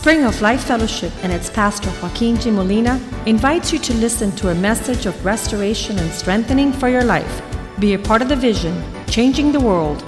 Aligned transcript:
Spring 0.00 0.24
of 0.24 0.40
Life 0.40 0.62
Fellowship 0.62 1.12
and 1.24 1.32
its 1.32 1.50
pastor 1.50 1.90
Joaquin 2.00 2.36
G. 2.38 2.52
Molina 2.52 3.00
invites 3.26 3.72
you 3.72 3.80
to 3.80 3.92
listen 3.94 4.30
to 4.36 4.50
a 4.50 4.54
message 4.54 5.06
of 5.06 5.24
restoration 5.24 5.98
and 5.98 6.12
strengthening 6.12 6.72
for 6.72 6.88
your 6.88 7.02
life. 7.02 7.42
Be 7.80 7.94
a 7.94 7.98
part 7.98 8.22
of 8.22 8.28
the 8.28 8.36
vision, 8.36 8.80
changing 9.08 9.50
the 9.50 9.58
world. 9.58 10.04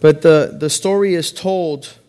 But 0.00 0.22
the, 0.22 0.56
the 0.58 0.68
story 0.68 1.14
is 1.14 1.30
told 1.30 2.00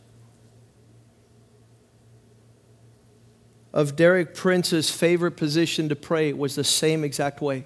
of 3.76 3.98
Derek 3.98 4.34
Prince's 4.34 4.90
favorite 4.90 5.36
position 5.36 5.90
to 5.90 5.98
pray 5.98 6.32
was 6.32 6.56
the 6.56 6.64
same 6.64 7.04
exact 7.04 7.42
way. 7.42 7.66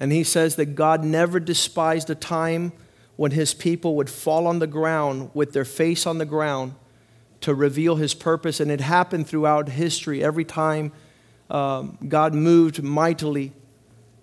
And 0.00 0.10
he 0.10 0.24
says 0.24 0.56
that 0.56 0.74
God 0.74 1.04
never 1.04 1.38
despised 1.38 2.08
a 2.08 2.14
time 2.14 2.72
when 3.16 3.32
his 3.32 3.52
people 3.52 3.96
would 3.96 4.08
fall 4.08 4.46
on 4.46 4.60
the 4.60 4.66
ground 4.66 5.30
with 5.34 5.52
their 5.52 5.66
face 5.66 6.06
on 6.06 6.16
the 6.16 6.24
ground 6.24 6.74
to 7.42 7.54
reveal 7.54 7.96
his 7.96 8.14
purpose. 8.14 8.60
And 8.60 8.70
it 8.70 8.80
happened 8.80 9.28
throughout 9.28 9.68
history. 9.68 10.24
Every 10.24 10.44
time 10.44 10.92
um, 11.50 11.98
God 12.08 12.32
moved 12.32 12.82
mightily 12.82 13.52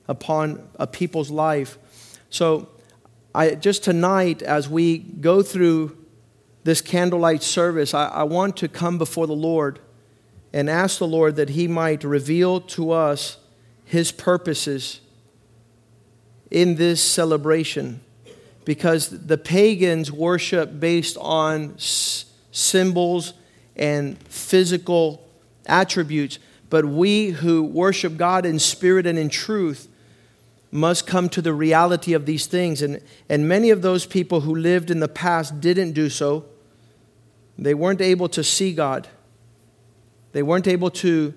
upon 0.07 0.67
a 0.79 0.87
people's 0.87 1.29
life. 1.29 1.77
So, 2.31 2.69
I, 3.33 3.51
just 3.55 3.83
tonight, 3.83 4.41
as 4.41 4.67
we 4.67 4.97
go 4.97 5.41
through 5.41 5.95
this 6.63 6.81
candlelight 6.81 7.43
service, 7.43 7.93
I, 7.93 8.07
I 8.07 8.23
want 8.23 8.57
to 8.57 8.67
come 8.67 8.97
before 8.97 9.25
the 9.25 9.35
Lord 9.35 9.79
and 10.53 10.69
ask 10.69 10.99
the 10.99 11.07
Lord 11.07 11.35
that 11.37 11.49
He 11.49 11.67
might 11.67 12.03
reveal 12.03 12.61
to 12.61 12.91
us 12.91 13.37
His 13.85 14.11
purposes 14.11 15.01
in 16.49 16.75
this 16.75 17.01
celebration. 17.01 18.01
Because 18.65 19.09
the 19.09 19.37
pagans 19.37 20.11
worship 20.11 20.79
based 20.79 21.17
on 21.19 21.75
symbols 21.77 23.33
and 23.75 24.17
physical 24.27 25.27
attributes, 25.65 26.37
but 26.69 26.85
we 26.85 27.29
who 27.29 27.63
worship 27.63 28.17
God 28.17 28.45
in 28.45 28.59
spirit 28.59 29.05
and 29.05 29.17
in 29.17 29.29
truth 29.29 29.87
must 30.71 31.05
come 31.05 31.27
to 31.29 31.41
the 31.41 31.53
reality 31.53 32.13
of 32.13 32.25
these 32.25 32.45
things. 32.45 32.81
And, 32.81 33.01
and 33.27 33.47
many 33.47 33.71
of 33.71 33.81
those 33.81 34.05
people 34.05 34.41
who 34.41 34.55
lived 34.55 34.89
in 34.89 34.99
the 34.99 35.07
past 35.07 35.59
didn't 35.59 35.91
do 35.91 36.09
so. 36.09 36.45
They 37.57 37.73
weren't 37.73 38.01
able 38.01 38.29
to 38.29 38.43
see 38.43 38.73
God. 38.73 39.09
They 40.31 40.43
weren't 40.43 40.67
able 40.67 40.89
to, 40.91 41.33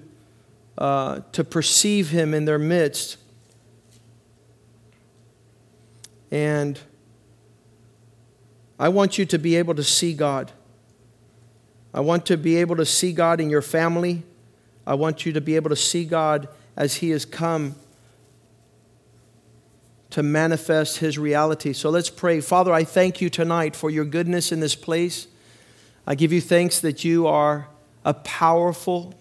uh, 0.79 1.21
to 1.33 1.45
perceive 1.45 2.11
him 2.11 2.35
in 2.35 2.45
their 2.45 2.59
midst. 2.59 3.17
And 6.31 6.79
I 8.79 8.89
want 8.89 9.19
you 9.19 9.27
to 9.27 9.39
be 9.39 9.57
able 9.57 9.75
to 9.75 9.85
see 9.85 10.15
God. 10.15 10.53
I 11.93 12.01
want 12.01 12.27
to 12.27 12.37
be 12.37 12.57
able 12.57 12.77
to 12.77 12.85
see 12.85 13.13
God 13.13 13.41
in 13.41 13.51
your 13.51 13.63
family. 13.63 14.25
I 14.85 14.95
want 14.95 15.25
you 15.25 15.33
to 15.33 15.41
be 15.41 15.55
able 15.55 15.71
to 15.71 15.77
see 15.77 16.05
God 16.05 16.49
as 16.77 16.97
He 16.97 17.11
has 17.11 17.25
come 17.25 17.77
to 20.11 20.23
manifest 20.23 20.99
His 20.99 21.19
reality. 21.19 21.73
So 21.73 21.91
let's 21.91 22.11
pray. 22.11 22.41
Father, 22.41 22.73
I 22.73 22.83
thank 22.83 23.21
you 23.21 23.31
tonight 23.31 23.77
for 23.77 23.91
your 23.91 24.05
goodness 24.05 24.51
in 24.51 24.59
this 24.59 24.75
place. 24.75 25.29
I 26.07 26.17
give 26.17 26.33
you 26.33 26.41
thanks 26.41 26.81
that 26.81 27.05
you 27.05 27.27
are 27.29 27.69
a 28.05 28.15
powerful 28.15 29.15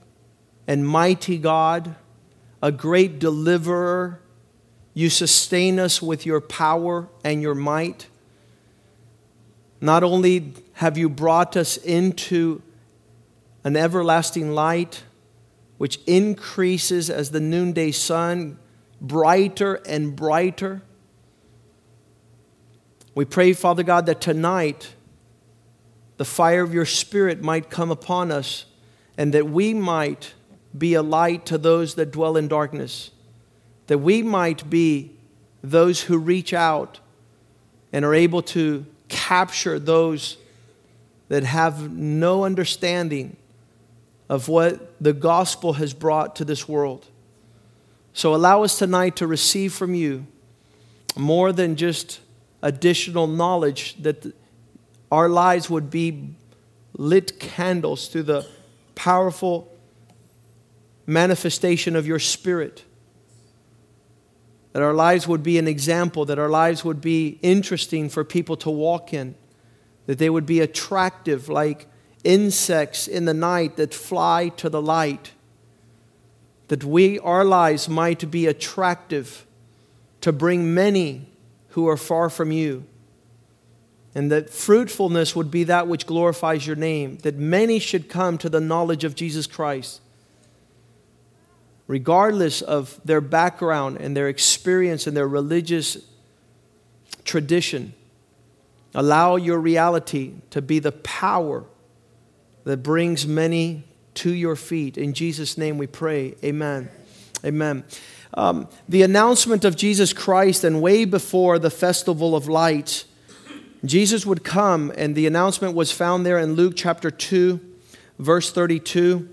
and 0.67 0.86
mighty 0.88 1.38
God, 1.38 1.95
a 2.62 2.72
great 2.72 3.20
deliverer. 3.20 4.20
You 4.94 5.09
sustain 5.09 5.80
us 5.80 6.02
with 6.02 6.26
your 6.26 6.42
power 6.42 7.08
and 7.23 7.42
your 7.42 7.55
might. 7.55 8.08
Not 9.82 10.04
only 10.04 10.54
have 10.73 10.98
you 10.98 11.10
brought 11.10 11.58
us 11.58 11.77
into 11.77 12.61
an 13.64 13.76
everlasting 13.76 14.52
light, 14.52 15.04
which 15.77 15.99
increases 16.05 17.10
as 17.10 17.32
the 17.32 17.39
noonday 17.39 17.92
sun, 17.92 18.58
brighter 19.02 19.76
and 19.86 20.16
brighter. 20.16 20.82
We 23.16 23.26
pray, 23.26 23.54
Father 23.54 23.83
God, 23.83 24.05
that 24.05 24.22
tonight 24.22 24.93
the 26.17 26.26
fire 26.26 26.64
of 26.64 26.73
your 26.73 26.86
Spirit 26.86 27.42
might 27.42 27.70
come 27.70 27.92
upon 27.92 28.32
us 28.32 28.66
and 29.17 29.33
that 29.33 29.49
we 29.49 29.73
might 29.73 30.33
be 30.77 30.93
a 30.93 31.03
light 31.03 31.45
to 31.47 31.57
those 31.57 31.95
that 31.95 32.11
dwell 32.11 32.35
in 32.35 32.47
darkness, 32.47 33.11
that 33.87 33.99
we 33.99 34.23
might 34.23 34.69
be 34.69 35.11
those 35.63 36.01
who 36.01 36.17
reach 36.17 36.53
out 36.53 36.99
and 37.91 38.03
are 38.03 38.13
able 38.13 38.41
to 38.41 38.85
capture 39.07 39.77
those 39.77 40.37
that 41.29 41.43
have 41.43 41.91
no 41.91 42.43
understanding 42.43 43.35
of 44.29 44.47
what 44.47 44.93
the 45.01 45.13
gospel 45.13 45.73
has 45.73 45.93
brought 45.93 46.35
to 46.35 46.45
this 46.45 46.67
world. 46.67 47.05
So 48.13 48.33
allow 48.33 48.63
us 48.63 48.77
tonight 48.77 49.15
to 49.17 49.27
receive 49.27 49.73
from 49.73 49.93
you 49.93 50.25
more 51.15 51.51
than 51.51 51.75
just 51.75 52.19
additional 52.61 53.27
knowledge, 53.27 53.95
that 54.01 54.33
our 55.11 55.30
lives 55.30 55.69
would 55.69 55.89
be 55.89 56.30
lit 56.97 57.39
candles 57.39 58.07
to 58.07 58.23
the 58.23 58.47
powerful 58.95 59.71
manifestation 61.05 61.95
of 61.95 62.08
your 62.08 62.20
spirit. 62.20 62.83
That 64.73 64.81
our 64.81 64.93
lives 64.93 65.27
would 65.27 65.43
be 65.43 65.58
an 65.58 65.67
example, 65.67 66.26
that 66.26 66.39
our 66.39 66.49
lives 66.49 66.83
would 66.83 67.02
be 67.02 67.39
interesting 67.42 68.09
for 68.09 68.23
people 68.23 68.58
to 68.58 68.70
walk 68.70 69.14
in, 69.14 69.36
that 70.08 70.17
they 70.17 70.30
would 70.30 70.45
be 70.45 70.59
attractive 70.59 71.49
like 71.49 71.87
insects 72.23 73.08
in 73.08 73.26
the 73.26 73.33
night 73.33 73.76
that 73.77 73.93
fly 73.93 74.49
to 74.49 74.70
the 74.70 74.81
light. 74.81 75.31
That 76.70 76.83
we, 76.83 77.20
our 77.20 77.45
lives 77.45 77.87
might 77.87 78.31
be 78.31 78.48
attractive 78.48 79.45
to 80.21 80.31
bring 80.31 80.73
many 80.73 81.30
who 81.70 81.87
are 81.87 81.98
far 81.98 82.30
from 82.30 82.52
you 82.52 82.86
and 84.15 84.31
that 84.31 84.49
fruitfulness 84.49 85.35
would 85.35 85.49
be 85.49 85.63
that 85.63 85.87
which 85.87 86.05
glorifies 86.05 86.67
your 86.67 86.75
name, 86.75 87.17
that 87.19 87.35
many 87.35 87.79
should 87.79 88.09
come 88.09 88.37
to 88.37 88.49
the 88.49 88.61
knowledge 88.61 89.03
of 89.03 89.15
Jesus 89.15 89.47
Christ, 89.47 90.01
regardless 91.87 92.61
of 92.61 92.99
their 93.03 93.21
background 93.21 93.97
and 93.97 94.15
their 94.15 94.27
experience 94.27 95.07
and 95.07 95.17
their 95.17 95.27
religious 95.27 95.97
tradition. 97.25 97.93
Allow 98.93 99.37
your 99.37 99.57
reality 99.57 100.33
to 100.51 100.61
be 100.61 100.80
the 100.80 100.91
power 100.91 101.65
that 102.63 102.77
brings 102.77 103.25
many 103.25 103.83
to 104.13 104.31
your 104.31 104.55
feet. 104.55 104.97
In 104.97 105.13
Jesus' 105.13 105.57
name 105.57 105.80
we 105.80 105.87
pray. 105.87 106.35
Amen. 106.43 106.89
Amen. 107.43 107.83
Um, 108.35 108.67
the 108.87 109.01
announcement 109.01 109.65
of 109.65 109.75
Jesus 109.75 110.13
Christ, 110.13 110.63
and 110.63 110.81
way 110.81 111.05
before 111.05 111.59
the 111.59 111.69
Festival 111.69 112.35
of 112.35 112.47
Lights, 112.47 113.05
Jesus 113.86 114.26
would 114.26 114.44
come, 114.44 114.92
and 114.95 115.14
the 115.14 115.27
announcement 115.27 115.76
was 115.76 115.92
found 115.92 116.26
there 116.26 116.39
in 116.39 116.54
Luke 116.54 116.73
chapter 116.76 117.11
2, 117.11 117.60
verse 118.17 118.52
32, 118.52 119.27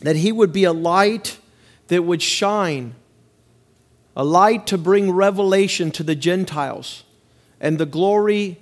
that 0.00 0.16
he 0.16 0.32
would 0.32 0.52
be 0.52 0.64
a 0.64 0.72
light 0.72 1.38
that 1.88 2.02
would 2.02 2.22
shine, 2.22 2.94
a 4.16 4.24
light 4.24 4.66
to 4.68 4.78
bring 4.78 5.10
revelation 5.10 5.90
to 5.90 6.02
the 6.02 6.14
Gentiles 6.14 7.04
and 7.60 7.78
the 7.78 7.86
glory 7.86 8.58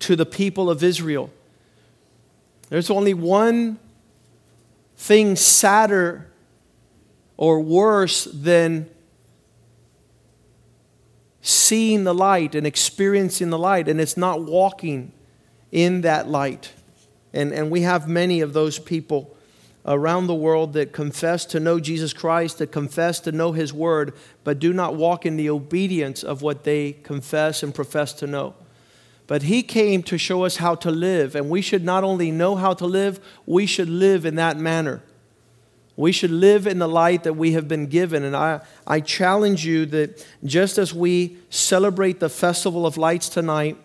to 0.00 0.16
the 0.16 0.26
people 0.26 0.70
of 0.70 0.82
Israel. 0.82 1.30
There's 2.70 2.90
only 2.90 3.12
one 3.14 3.78
thing 4.96 5.36
sadder 5.36 6.26
or 7.36 7.60
worse 7.60 8.24
than 8.24 8.88
seeing 11.42 12.04
the 12.04 12.14
light 12.14 12.54
and 12.54 12.66
experiencing 12.66 13.50
the 13.50 13.58
light, 13.58 13.88
and 13.88 14.00
it's 14.00 14.16
not 14.16 14.42
walking 14.42 15.12
in 15.72 16.02
that 16.02 16.28
light. 16.28 16.72
And, 17.34 17.52
and 17.52 17.70
we 17.70 17.82
have 17.82 18.08
many 18.08 18.40
of 18.40 18.52
those 18.52 18.78
people 18.78 19.36
around 19.84 20.28
the 20.28 20.34
world 20.34 20.74
that 20.74 20.92
confess 20.92 21.44
to 21.46 21.58
know 21.58 21.80
Jesus 21.80 22.12
Christ, 22.12 22.58
that 22.58 22.70
confess 22.70 23.18
to 23.20 23.32
know 23.32 23.50
His 23.50 23.72
Word, 23.72 24.14
but 24.44 24.60
do 24.60 24.72
not 24.72 24.94
walk 24.94 25.26
in 25.26 25.36
the 25.36 25.50
obedience 25.50 26.22
of 26.22 26.42
what 26.42 26.62
they 26.62 26.92
confess 26.92 27.64
and 27.64 27.74
profess 27.74 28.12
to 28.14 28.28
know. 28.28 28.54
But 29.26 29.42
He 29.42 29.64
came 29.64 30.04
to 30.04 30.18
show 30.18 30.44
us 30.44 30.58
how 30.58 30.76
to 30.76 30.90
live, 30.92 31.34
and 31.34 31.50
we 31.50 31.60
should 31.60 31.82
not 31.82 32.04
only 32.04 32.30
know 32.30 32.54
how 32.54 32.74
to 32.74 32.86
live, 32.86 33.18
we 33.44 33.66
should 33.66 33.88
live 33.88 34.24
in 34.24 34.36
that 34.36 34.56
manner. 34.56 35.02
We 35.96 36.12
should 36.12 36.30
live 36.30 36.66
in 36.66 36.78
the 36.78 36.88
light 36.88 37.24
that 37.24 37.34
we 37.34 37.52
have 37.52 37.68
been 37.68 37.86
given. 37.86 38.24
And 38.24 38.34
I, 38.34 38.60
I 38.86 39.00
challenge 39.00 39.66
you 39.66 39.84
that 39.86 40.26
just 40.44 40.78
as 40.78 40.94
we 40.94 41.36
celebrate 41.50 42.18
the 42.18 42.28
Festival 42.28 42.86
of 42.86 42.96
Lights 42.96 43.28
tonight, 43.28 43.76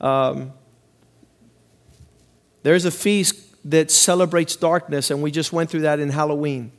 um, 0.00 0.52
there's 2.62 2.84
a 2.84 2.90
feast 2.90 3.36
that 3.70 3.90
celebrates 3.90 4.56
darkness, 4.56 5.10
and 5.10 5.22
we 5.22 5.30
just 5.30 5.52
went 5.52 5.70
through 5.70 5.82
that 5.82 6.00
in 6.00 6.10
Halloween. 6.10 6.72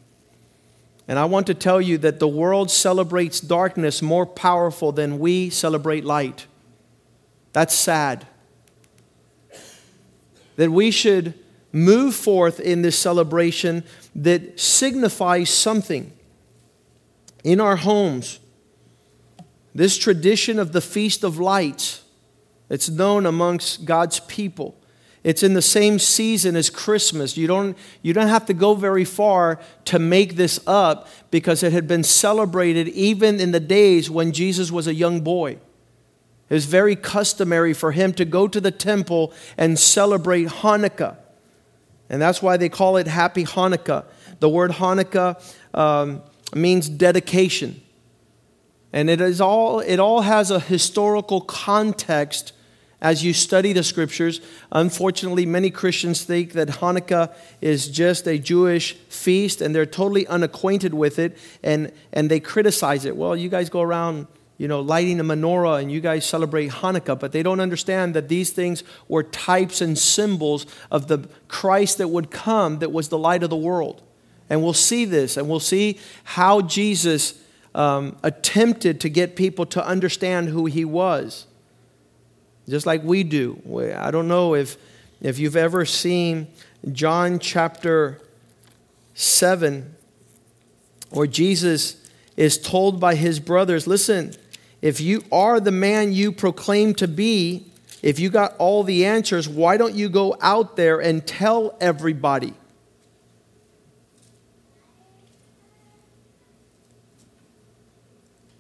And 1.08 1.20
I 1.20 1.26
want 1.26 1.48
to 1.48 1.54
tell 1.54 1.82
you 1.82 1.98
that 2.00 2.20
the 2.20 2.28
world 2.28 2.72
celebrates 2.72 3.40
darkness 3.40 4.02
more 4.02 4.26
powerful 4.26 4.92
than 4.92 5.20
we 5.20 5.50
celebrate 5.50 6.06
light. 6.06 6.48
That's 7.52 7.74
sad. 7.74 8.26
That 10.56 10.72
we 10.72 10.92
should 10.92 11.34
move 11.72 12.16
forth 12.16 12.60
in 12.60 12.84
this 12.84 12.98
celebration 12.98 13.84
that 14.16 14.60
signifies 14.60 15.50
something 15.50 16.12
in 17.44 17.60
our 17.60 17.76
homes. 17.76 18.40
This 19.76 19.98
tradition 19.98 20.60
of 20.60 20.72
the 20.72 20.82
Feast 20.82 21.24
of 21.24 21.40
Lights, 21.40 22.04
it's 22.70 22.90
known 22.90 23.26
amongst 23.26 23.86
God's 23.86 24.20
people. 24.22 24.76
It's 25.24 25.42
in 25.42 25.54
the 25.54 25.62
same 25.62 26.00
season 26.00 26.56
as 26.56 26.70
Christmas. 26.70 27.38
You 27.38 27.48
don't, 27.48 27.78
you 28.02 28.14
don't 28.14 28.28
have 28.28 28.46
to 28.48 28.54
go 28.54 28.76
very 28.76 29.06
far 29.06 29.60
to 29.86 29.98
make 29.98 30.36
this 30.36 30.60
up 30.68 31.08
because 31.32 31.64
it 31.64 31.72
had 31.72 31.88
been 31.88 32.04
celebrated 32.04 32.90
even 32.90 33.40
in 33.40 33.52
the 33.52 33.60
days 33.60 34.10
when 34.10 34.34
Jesus 34.34 34.70
was 34.70 34.86
a 34.86 34.94
young 34.94 35.22
boy. 35.22 35.58
It 36.50 36.54
was 36.54 36.66
very 36.66 36.96
customary 36.96 37.74
for 37.74 37.94
him 37.94 38.14
to 38.14 38.26
go 38.26 38.48
to 38.50 38.60
the 38.60 38.70
temple 38.70 39.34
and 39.58 39.80
celebrate 39.80 40.48
Hanukkah. 40.48 41.18
And 42.10 42.22
that's 42.22 42.42
why 42.42 42.58
they 42.58 42.70
call 42.70 42.98
it 42.98 43.08
Happy 43.08 43.46
Hanukkah. 43.46 44.06
The 44.40 44.50
word 44.50 44.72
Hanukkah 44.72 45.42
um, 45.74 46.22
means 46.54 46.90
dedication. 46.90 47.82
And 48.92 49.10
it, 49.10 49.22
is 49.22 49.42
all, 49.42 49.80
it 49.80 50.00
all 50.00 50.22
has 50.22 50.52
a 50.52 50.60
historical 50.60 51.42
context 51.42 52.54
as 53.02 53.24
you 53.24 53.34
study 53.34 53.74
the 53.74 53.84
scriptures. 53.84 54.40
Unfortunately, 54.72 55.46
many 55.46 55.70
Christians 55.70 56.24
think 56.24 56.54
that 56.54 56.70
Hanukkah 56.70 57.34
is 57.60 57.90
just 57.90 58.28
a 58.28 58.38
Jewish 58.38 58.94
feast 59.10 59.62
and 59.62 59.76
they're 59.76 59.86
totally 59.86 60.26
unacquainted 60.28 60.94
with 60.94 61.20
it 61.20 61.38
and, 61.64 61.92
and 62.14 62.32
they 62.32 62.40
criticize 62.40 63.06
it. 63.06 63.18
Well, 63.18 63.36
you 63.36 63.50
guys 63.50 63.70
go 63.70 63.82
around 63.82 64.28
you 64.58 64.68
know, 64.68 64.82
lighting 64.82 65.20
a 65.20 65.24
menorah 65.24 65.82
and 65.82 65.92
you 65.92 66.00
guys 66.00 66.26
celebrate 66.26 66.70
Hanukkah, 66.70 67.20
but 67.20 67.32
they 67.32 67.44
don't 67.44 67.60
understand 67.60 68.14
that 68.14 68.30
these 68.30 68.52
things 68.52 68.84
were 69.08 69.24
types 69.24 69.82
and 69.82 69.98
symbols 69.98 70.66
of 70.92 71.08
the 71.08 71.28
Christ 71.48 71.98
that 71.98 72.10
would 72.10 72.32
come 72.32 72.80
that 72.80 72.92
was 72.92 73.10
the 73.10 73.18
light 73.18 73.44
of 73.44 73.50
the 73.50 73.58
world. 73.58 74.02
And 74.50 74.64
we'll 74.64 74.74
see 74.74 75.06
this 75.06 75.38
and 75.38 75.50
we'll 75.50 75.60
see 75.60 76.00
how 76.24 76.62
Jesus 76.62 77.40
um, 77.74 78.16
attempted 78.22 79.02
to 79.02 79.10
get 79.10 79.36
people 79.36 79.66
to 79.68 79.86
understand 79.86 80.50
who 80.50 80.66
he 80.66 80.86
was 80.86 81.48
just 82.68 82.86
like 82.86 83.04
we 83.04 83.24
do. 83.24 83.62
I 83.96 84.12
don't 84.12 84.28
know 84.28 84.56
if, 84.56 84.78
if 85.22 85.40
you've 85.40 85.56
ever 85.56 85.86
seen 85.86 86.48
John 86.92 87.40
chapter 87.40 88.22
7, 89.16 89.96
where 91.10 91.28
Jesus 91.28 91.98
is 92.36 92.58
told 92.58 93.00
by 93.00 93.16
his 93.16 93.40
brothers, 93.40 93.86
listen, 93.86 94.34
if 94.84 95.00
you 95.00 95.24
are 95.32 95.62
the 95.62 95.72
man 95.72 96.12
you 96.12 96.34
proclaim 96.34 96.94
to 96.96 97.08
be, 97.08 97.66
if 98.02 98.20
you 98.20 98.30
got 98.30 98.54
all 98.58 98.84
the 98.84 99.06
answers, 99.06 99.48
why 99.48 99.78
don't 99.78 99.96
you 99.96 100.10
go 100.10 100.36
out 100.42 100.76
there 100.76 101.00
and 101.00 101.26
tell 101.26 101.78
everybody? 101.80 102.54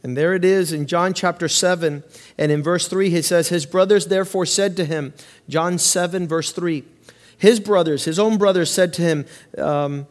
And 0.01 0.15
there 0.15 0.33
it 0.33 0.45
is 0.45 0.71
in 0.71 0.87
John 0.87 1.13
chapter 1.13 1.49
7. 1.49 2.05
And 2.37 2.51
in 2.53 2.63
verse 2.63 2.87
3, 2.87 3.09
he 3.09 3.21
says, 3.21 3.49
His 3.49 3.65
brothers 3.65 4.07
therefore 4.07 4.45
said 4.45 4.77
to 4.77 4.85
him, 4.85 5.13
John 5.49 5.77
7, 5.77 6.25
verse 6.25 6.53
3, 6.53 6.85
his 7.37 7.59
brothers, 7.59 8.05
his 8.05 8.17
own 8.17 8.37
brothers 8.37 8.71
said 8.71 8.93
to 8.93 9.01
him, 9.01 9.25
um, 9.57 10.07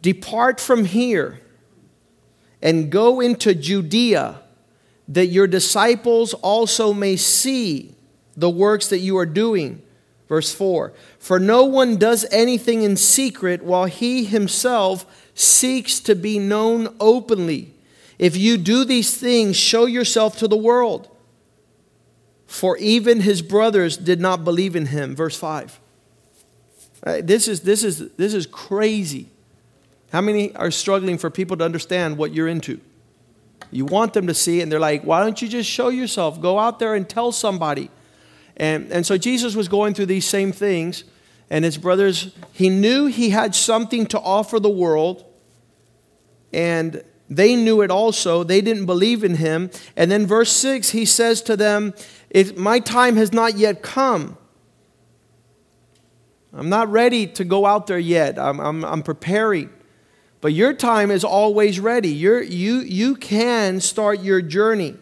Depart 0.00 0.60
from 0.60 0.86
here 0.86 1.42
and 2.62 2.90
go 2.90 3.20
into 3.20 3.54
Judea, 3.54 4.40
that 5.08 5.26
your 5.26 5.46
disciples 5.46 6.34
also 6.34 6.92
may 6.92 7.16
see 7.16 7.94
the 8.36 8.50
works 8.50 8.88
that 8.88 8.98
you 8.98 9.16
are 9.16 9.26
doing. 9.26 9.82
Verse 10.28 10.52
4 10.52 10.92
For 11.18 11.38
no 11.38 11.64
one 11.64 11.96
does 11.96 12.26
anything 12.30 12.82
in 12.82 12.96
secret 12.96 13.62
while 13.62 13.84
he 13.86 14.24
himself 14.24 15.06
seeks 15.34 16.00
to 16.00 16.14
be 16.14 16.38
known 16.38 16.94
openly. 16.98 17.72
If 18.18 18.36
you 18.36 18.56
do 18.56 18.84
these 18.84 19.16
things, 19.16 19.56
show 19.56 19.86
yourself 19.86 20.38
to 20.38 20.48
the 20.48 20.56
world. 20.56 21.08
For 22.46 22.76
even 22.78 23.20
his 23.20 23.42
brothers 23.42 23.96
did 23.96 24.20
not 24.20 24.44
believe 24.44 24.74
in 24.74 24.86
him. 24.86 25.14
Verse 25.14 25.36
5. 25.36 25.80
Uh, 27.04 27.20
this, 27.22 27.46
is, 27.46 27.60
this, 27.60 27.84
is, 27.84 28.10
this 28.12 28.32
is 28.32 28.46
crazy. 28.46 29.28
How 30.12 30.20
many 30.20 30.54
are 30.56 30.70
struggling 30.70 31.18
for 31.18 31.28
people 31.30 31.56
to 31.58 31.64
understand 31.64 32.16
what 32.16 32.32
you're 32.32 32.48
into? 32.48 32.80
You 33.70 33.84
want 33.84 34.14
them 34.14 34.26
to 34.26 34.34
see 34.34 34.60
it, 34.60 34.62
and 34.62 34.72
they're 34.72 34.80
like, 34.80 35.02
why 35.02 35.22
don't 35.22 35.40
you 35.40 35.48
just 35.48 35.68
show 35.68 35.88
yourself? 35.88 36.40
Go 36.40 36.58
out 36.58 36.78
there 36.78 36.94
and 36.94 37.08
tell 37.08 37.32
somebody. 37.32 37.90
And, 38.56 38.90
and 38.90 39.04
so 39.04 39.18
Jesus 39.18 39.54
was 39.54 39.68
going 39.68 39.94
through 39.94 40.06
these 40.06 40.26
same 40.26 40.52
things, 40.52 41.04
and 41.50 41.64
his 41.64 41.78
brothers, 41.78 42.34
he 42.52 42.68
knew 42.68 43.06
he 43.06 43.30
had 43.30 43.54
something 43.54 44.06
to 44.06 44.20
offer 44.20 44.58
the 44.58 44.70
world, 44.70 45.24
and 46.52 47.02
they 47.28 47.56
knew 47.56 47.82
it 47.82 47.90
also. 47.90 48.44
They 48.44 48.60
didn't 48.60 48.86
believe 48.86 49.24
in 49.24 49.36
him. 49.36 49.70
And 49.96 50.10
then, 50.10 50.26
verse 50.26 50.52
6, 50.52 50.90
he 50.90 51.04
says 51.04 51.42
to 51.42 51.56
them, 51.56 51.92
My 52.56 52.78
time 52.78 53.16
has 53.16 53.32
not 53.32 53.56
yet 53.58 53.82
come. 53.82 54.38
I'm 56.52 56.68
not 56.68 56.90
ready 56.90 57.26
to 57.26 57.44
go 57.44 57.66
out 57.66 57.86
there 57.86 57.98
yet. 57.98 58.38
I'm, 58.38 58.60
I'm, 58.60 58.84
I'm 58.84 59.02
preparing. 59.02 59.70
But 60.46 60.52
your 60.52 60.74
time 60.74 61.10
is 61.10 61.24
always 61.24 61.80
ready. 61.80 62.10
You're, 62.10 62.40
you, 62.40 62.76
you 62.76 63.16
can 63.16 63.80
start 63.80 64.20
your 64.20 64.40
journey. 64.40 64.94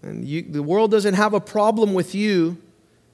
And 0.00 0.24
you, 0.24 0.42
the 0.42 0.62
world 0.62 0.92
doesn't 0.92 1.14
have 1.14 1.34
a 1.34 1.40
problem 1.40 1.92
with 1.92 2.14
you, 2.14 2.58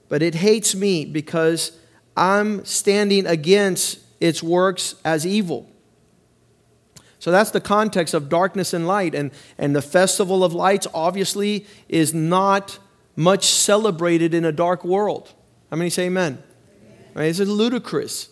but 0.07 0.21
it 0.21 0.35
hates 0.35 0.75
me 0.75 1.03
because 1.03 1.71
I'm 2.15 2.63
standing 2.63 3.25
against 3.25 3.97
its 4.19 4.43
works 4.43 4.93
as 5.03 5.25
evil. 5.25 5.67
So 7.17 7.31
that's 7.31 7.49
the 7.49 7.59
context 7.59 8.13
of 8.13 8.29
darkness 8.29 8.71
and 8.71 8.85
light. 8.85 9.15
And, 9.15 9.31
and 9.57 9.75
the 9.75 9.81
Festival 9.81 10.43
of 10.43 10.53
Lights 10.53 10.85
obviously 10.93 11.65
is 11.89 12.13
not 12.13 12.77
much 13.15 13.45
celebrated 13.47 14.35
in 14.35 14.45
a 14.45 14.51
dark 14.51 14.85
world. 14.85 15.33
How 15.71 15.77
many 15.77 15.89
say 15.89 16.05
amen? 16.05 16.37
amen. 16.83 16.97
Right? 17.15 17.29
It's 17.29 17.39
ludicrous. 17.39 18.29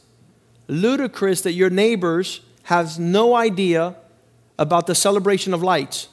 Ludicrous 0.68 1.42
that 1.42 1.54
your 1.54 1.70
neighbors 1.70 2.42
have 2.64 2.98
no 3.00 3.36
idea 3.36 3.96
about 4.58 4.88
the 4.88 4.96
celebration 4.96 5.54
of 5.54 5.62
lights. 5.62 6.08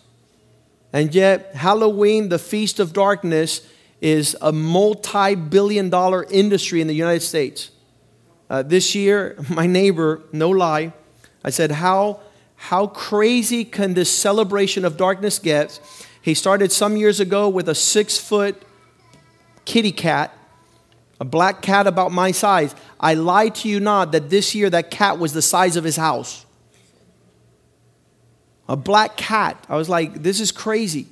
And 0.92 1.14
yet, 1.14 1.54
Halloween, 1.54 2.28
the 2.28 2.38
Feast 2.38 2.80
of 2.80 2.92
Darkness, 2.92 3.66
is 4.00 4.36
a 4.40 4.50
multi 4.50 5.34
billion 5.34 5.90
dollar 5.90 6.24
industry 6.30 6.80
in 6.80 6.86
the 6.86 6.94
United 6.94 7.20
States. 7.20 7.70
Uh, 8.48 8.62
this 8.62 8.94
year, 8.94 9.36
my 9.48 9.66
neighbor, 9.66 10.22
no 10.32 10.50
lie, 10.50 10.92
I 11.44 11.50
said, 11.50 11.70
How 11.70 12.20
how 12.56 12.88
crazy 12.88 13.64
can 13.64 13.94
this 13.94 14.14
celebration 14.14 14.84
of 14.84 14.98
darkness 14.98 15.38
get? 15.38 15.80
He 16.20 16.34
started 16.34 16.70
some 16.70 16.94
years 16.94 17.18
ago 17.18 17.48
with 17.48 17.70
a 17.70 17.74
six 17.74 18.18
foot 18.18 18.62
kitty 19.64 19.92
cat, 19.92 20.36
a 21.20 21.24
black 21.24 21.60
cat 21.60 21.86
about 21.86 22.10
my 22.10 22.32
size. 22.32 22.74
I 22.98 23.14
lie 23.14 23.50
to 23.50 23.68
you 23.68 23.78
not 23.78 24.12
that 24.12 24.30
this 24.30 24.54
year 24.54 24.70
that 24.70 24.90
cat 24.90 25.18
was 25.18 25.34
the 25.34 25.42
size 25.42 25.76
of 25.76 25.84
his 25.84 25.96
house. 25.96 26.46
A 28.68 28.76
black 28.76 29.16
cat. 29.18 29.62
I 29.68 29.76
was 29.76 29.88
like, 29.88 30.22
this 30.22 30.40
is 30.40 30.50
crazy. 30.50 31.06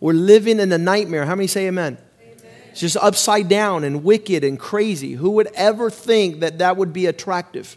We're 0.00 0.14
living 0.14 0.58
in 0.58 0.72
a 0.72 0.78
nightmare. 0.78 1.24
How 1.24 1.36
many 1.36 1.46
say 1.46 1.68
amen? 1.68 1.98
amen? 2.20 2.36
It's 2.70 2.80
just 2.80 2.96
upside 2.96 3.48
down 3.48 3.84
and 3.84 4.02
wicked 4.02 4.42
and 4.42 4.58
crazy. 4.58 5.12
Who 5.12 5.30
would 5.32 5.48
ever 5.54 5.88
think 5.88 6.40
that 6.40 6.58
that 6.58 6.76
would 6.76 6.92
be 6.92 7.06
attractive? 7.06 7.76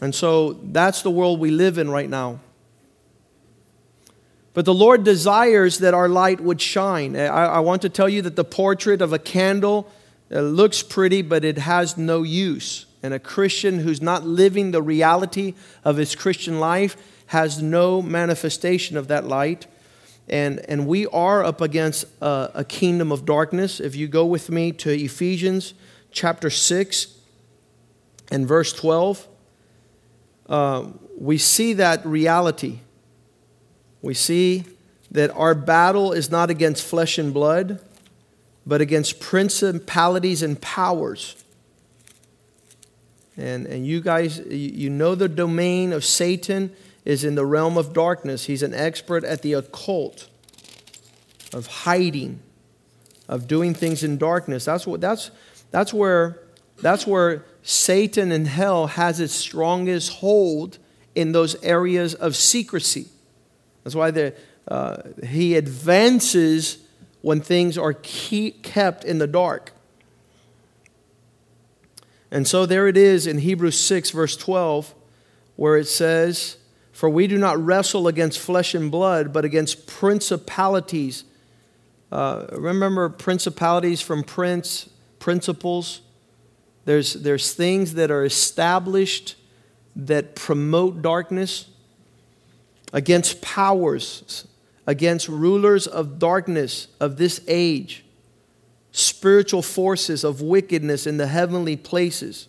And 0.00 0.14
so 0.14 0.54
that's 0.62 1.02
the 1.02 1.10
world 1.10 1.40
we 1.40 1.50
live 1.50 1.76
in 1.76 1.90
right 1.90 2.08
now. 2.08 2.40
But 4.58 4.64
the 4.64 4.74
Lord 4.74 5.04
desires 5.04 5.78
that 5.78 5.94
our 5.94 6.08
light 6.08 6.40
would 6.40 6.60
shine. 6.60 7.14
I, 7.14 7.28
I 7.28 7.60
want 7.60 7.82
to 7.82 7.88
tell 7.88 8.08
you 8.08 8.22
that 8.22 8.34
the 8.34 8.42
portrait 8.42 9.00
of 9.00 9.12
a 9.12 9.18
candle 9.20 9.88
looks 10.30 10.82
pretty, 10.82 11.22
but 11.22 11.44
it 11.44 11.58
has 11.58 11.96
no 11.96 12.24
use. 12.24 12.86
And 13.00 13.14
a 13.14 13.20
Christian 13.20 13.78
who's 13.78 14.02
not 14.02 14.26
living 14.26 14.72
the 14.72 14.82
reality 14.82 15.54
of 15.84 15.96
his 15.96 16.16
Christian 16.16 16.58
life 16.58 16.96
has 17.26 17.62
no 17.62 18.02
manifestation 18.02 18.96
of 18.96 19.06
that 19.06 19.28
light. 19.28 19.68
And, 20.28 20.58
and 20.68 20.88
we 20.88 21.06
are 21.06 21.44
up 21.44 21.60
against 21.60 22.06
a, 22.20 22.50
a 22.54 22.64
kingdom 22.64 23.12
of 23.12 23.24
darkness. 23.24 23.78
If 23.78 23.94
you 23.94 24.08
go 24.08 24.26
with 24.26 24.50
me 24.50 24.72
to 24.72 24.90
Ephesians 24.90 25.72
chapter 26.10 26.50
6 26.50 27.16
and 28.32 28.44
verse 28.44 28.72
12. 28.72 29.24
Uh, 30.48 30.86
we 31.16 31.38
see 31.38 31.74
that 31.74 32.04
reality. 32.04 32.80
We 34.02 34.14
see 34.14 34.64
that 35.10 35.30
our 35.30 35.54
battle 35.54 36.12
is 36.12 36.30
not 36.30 36.50
against 36.50 36.84
flesh 36.84 37.18
and 37.18 37.32
blood, 37.32 37.80
but 38.66 38.80
against 38.80 39.20
principalities 39.20 40.42
and 40.42 40.60
powers. 40.60 41.42
And, 43.36 43.66
and 43.66 43.86
you 43.86 44.00
guys, 44.00 44.40
you 44.40 44.90
know 44.90 45.14
the 45.14 45.28
domain 45.28 45.92
of 45.92 46.04
Satan 46.04 46.72
is 47.04 47.24
in 47.24 47.36
the 47.36 47.46
realm 47.46 47.78
of 47.78 47.92
darkness. 47.92 48.44
He's 48.44 48.62
an 48.62 48.74
expert 48.74 49.24
at 49.24 49.42
the 49.42 49.54
occult, 49.54 50.28
of 51.54 51.66
hiding, 51.66 52.40
of 53.28 53.48
doing 53.48 53.72
things 53.72 54.02
in 54.02 54.18
darkness. 54.18 54.64
That's, 54.64 54.86
what, 54.86 55.00
that's, 55.00 55.30
that's, 55.70 55.94
where, 55.94 56.40
that's 56.82 57.06
where 57.06 57.44
Satan 57.62 58.32
and 58.32 58.46
hell 58.46 58.88
has 58.88 59.20
its 59.20 59.34
strongest 59.34 60.14
hold 60.14 60.78
in 61.14 61.32
those 61.32 61.62
areas 61.62 62.14
of 62.14 62.36
secrecy. 62.36 63.06
That's 63.88 63.94
why 63.94 64.10
the, 64.10 64.34
uh, 64.70 64.98
he 65.26 65.56
advances 65.56 66.76
when 67.22 67.40
things 67.40 67.78
are 67.78 67.94
keep, 67.94 68.62
kept 68.62 69.02
in 69.02 69.16
the 69.16 69.26
dark. 69.26 69.72
And 72.30 72.46
so 72.46 72.66
there 72.66 72.86
it 72.86 72.98
is 72.98 73.26
in 73.26 73.38
Hebrews 73.38 73.80
6, 73.80 74.10
verse 74.10 74.36
12, 74.36 74.94
where 75.56 75.78
it 75.78 75.86
says, 75.86 76.58
For 76.92 77.08
we 77.08 77.26
do 77.26 77.38
not 77.38 77.58
wrestle 77.64 78.08
against 78.08 78.38
flesh 78.38 78.74
and 78.74 78.90
blood, 78.90 79.32
but 79.32 79.46
against 79.46 79.86
principalities. 79.86 81.24
Uh, 82.12 82.44
remember 82.52 83.08
principalities 83.08 84.02
from 84.02 84.22
prince, 84.22 84.90
principles? 85.18 86.02
There's, 86.84 87.14
there's 87.14 87.54
things 87.54 87.94
that 87.94 88.10
are 88.10 88.26
established 88.26 89.36
that 89.96 90.34
promote 90.34 91.00
darkness, 91.00 91.70
against 92.92 93.40
powers, 93.42 94.46
against 94.86 95.28
rulers 95.28 95.86
of 95.86 96.18
darkness 96.18 96.88
of 97.00 97.16
this 97.16 97.40
age, 97.46 98.04
spiritual 98.92 99.62
forces 99.62 100.24
of 100.24 100.40
wickedness 100.40 101.06
in 101.06 101.16
the 101.16 101.26
heavenly 101.26 101.76
places. 101.76 102.48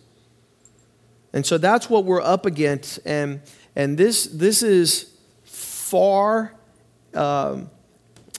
And 1.32 1.44
so 1.46 1.58
that's 1.58 1.88
what 1.88 2.04
we're 2.04 2.22
up 2.22 2.46
against. 2.46 2.98
And, 3.04 3.40
and 3.76 3.96
this, 3.96 4.26
this 4.26 4.62
is 4.62 5.12
far, 5.44 6.54
um, 7.14 7.70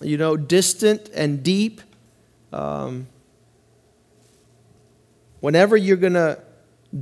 you 0.02 0.18
know, 0.18 0.36
distant 0.36 1.10
and 1.14 1.44
deep. 1.44 1.82
Um, 2.52 3.08
whenever 5.40 5.78
you're 5.78 5.98
going 5.98 6.14
to 6.14 6.42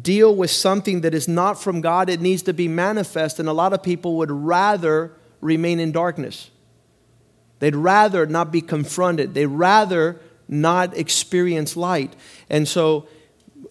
deal 0.02 0.36
with 0.36 0.52
something 0.52 1.02
that 1.02 1.14
is 1.14 1.28
not 1.28 1.62
from 1.62 1.82
God, 1.82 2.10
it 2.10 2.22
needs 2.22 2.44
to 2.44 2.54
be 2.54 2.68
manifest. 2.68 3.40
And 3.40 3.50
a 3.50 3.54
lot 3.54 3.74
of 3.74 3.82
people 3.82 4.18
would 4.18 4.32
rather 4.32 5.12
remain 5.42 5.80
in 5.80 5.92
darkness. 5.92 6.52
They'd 7.60 7.76
rather 7.76 8.26
not 8.26 8.52
be 8.52 8.62
confronted. 8.62 9.34
They'd 9.34 9.48
rather 9.48 10.20
not 10.48 10.98
experience 10.98 11.76
light. 11.76 12.16
And 12.50 12.68
so, 12.68 13.08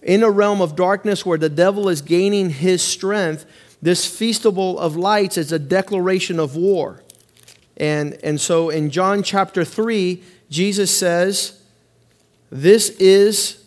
in 0.02 0.22
a 0.22 0.30
realm 0.30 0.60
of 0.60 0.76
darkness 0.76 1.25
where 1.25 1.38
the 1.38 1.48
devil 1.48 1.88
is 1.88 2.02
gaining 2.02 2.50
his 2.50 2.82
strength, 2.82 3.46
this 3.80 4.06
feastable 4.06 4.76
of 4.78 4.96
lights 4.96 5.37
is 5.37 5.50
a 5.50 5.58
declaration 5.58 6.38
of 6.38 6.56
war. 6.56 7.02
And, 7.76 8.18
and 8.22 8.40
so, 8.40 8.70
in 8.70 8.90
John 8.90 9.22
chapter 9.22 9.64
3, 9.64 10.22
Jesus 10.50 10.96
says, 10.96 11.62
This 12.50 12.90
is 12.90 13.64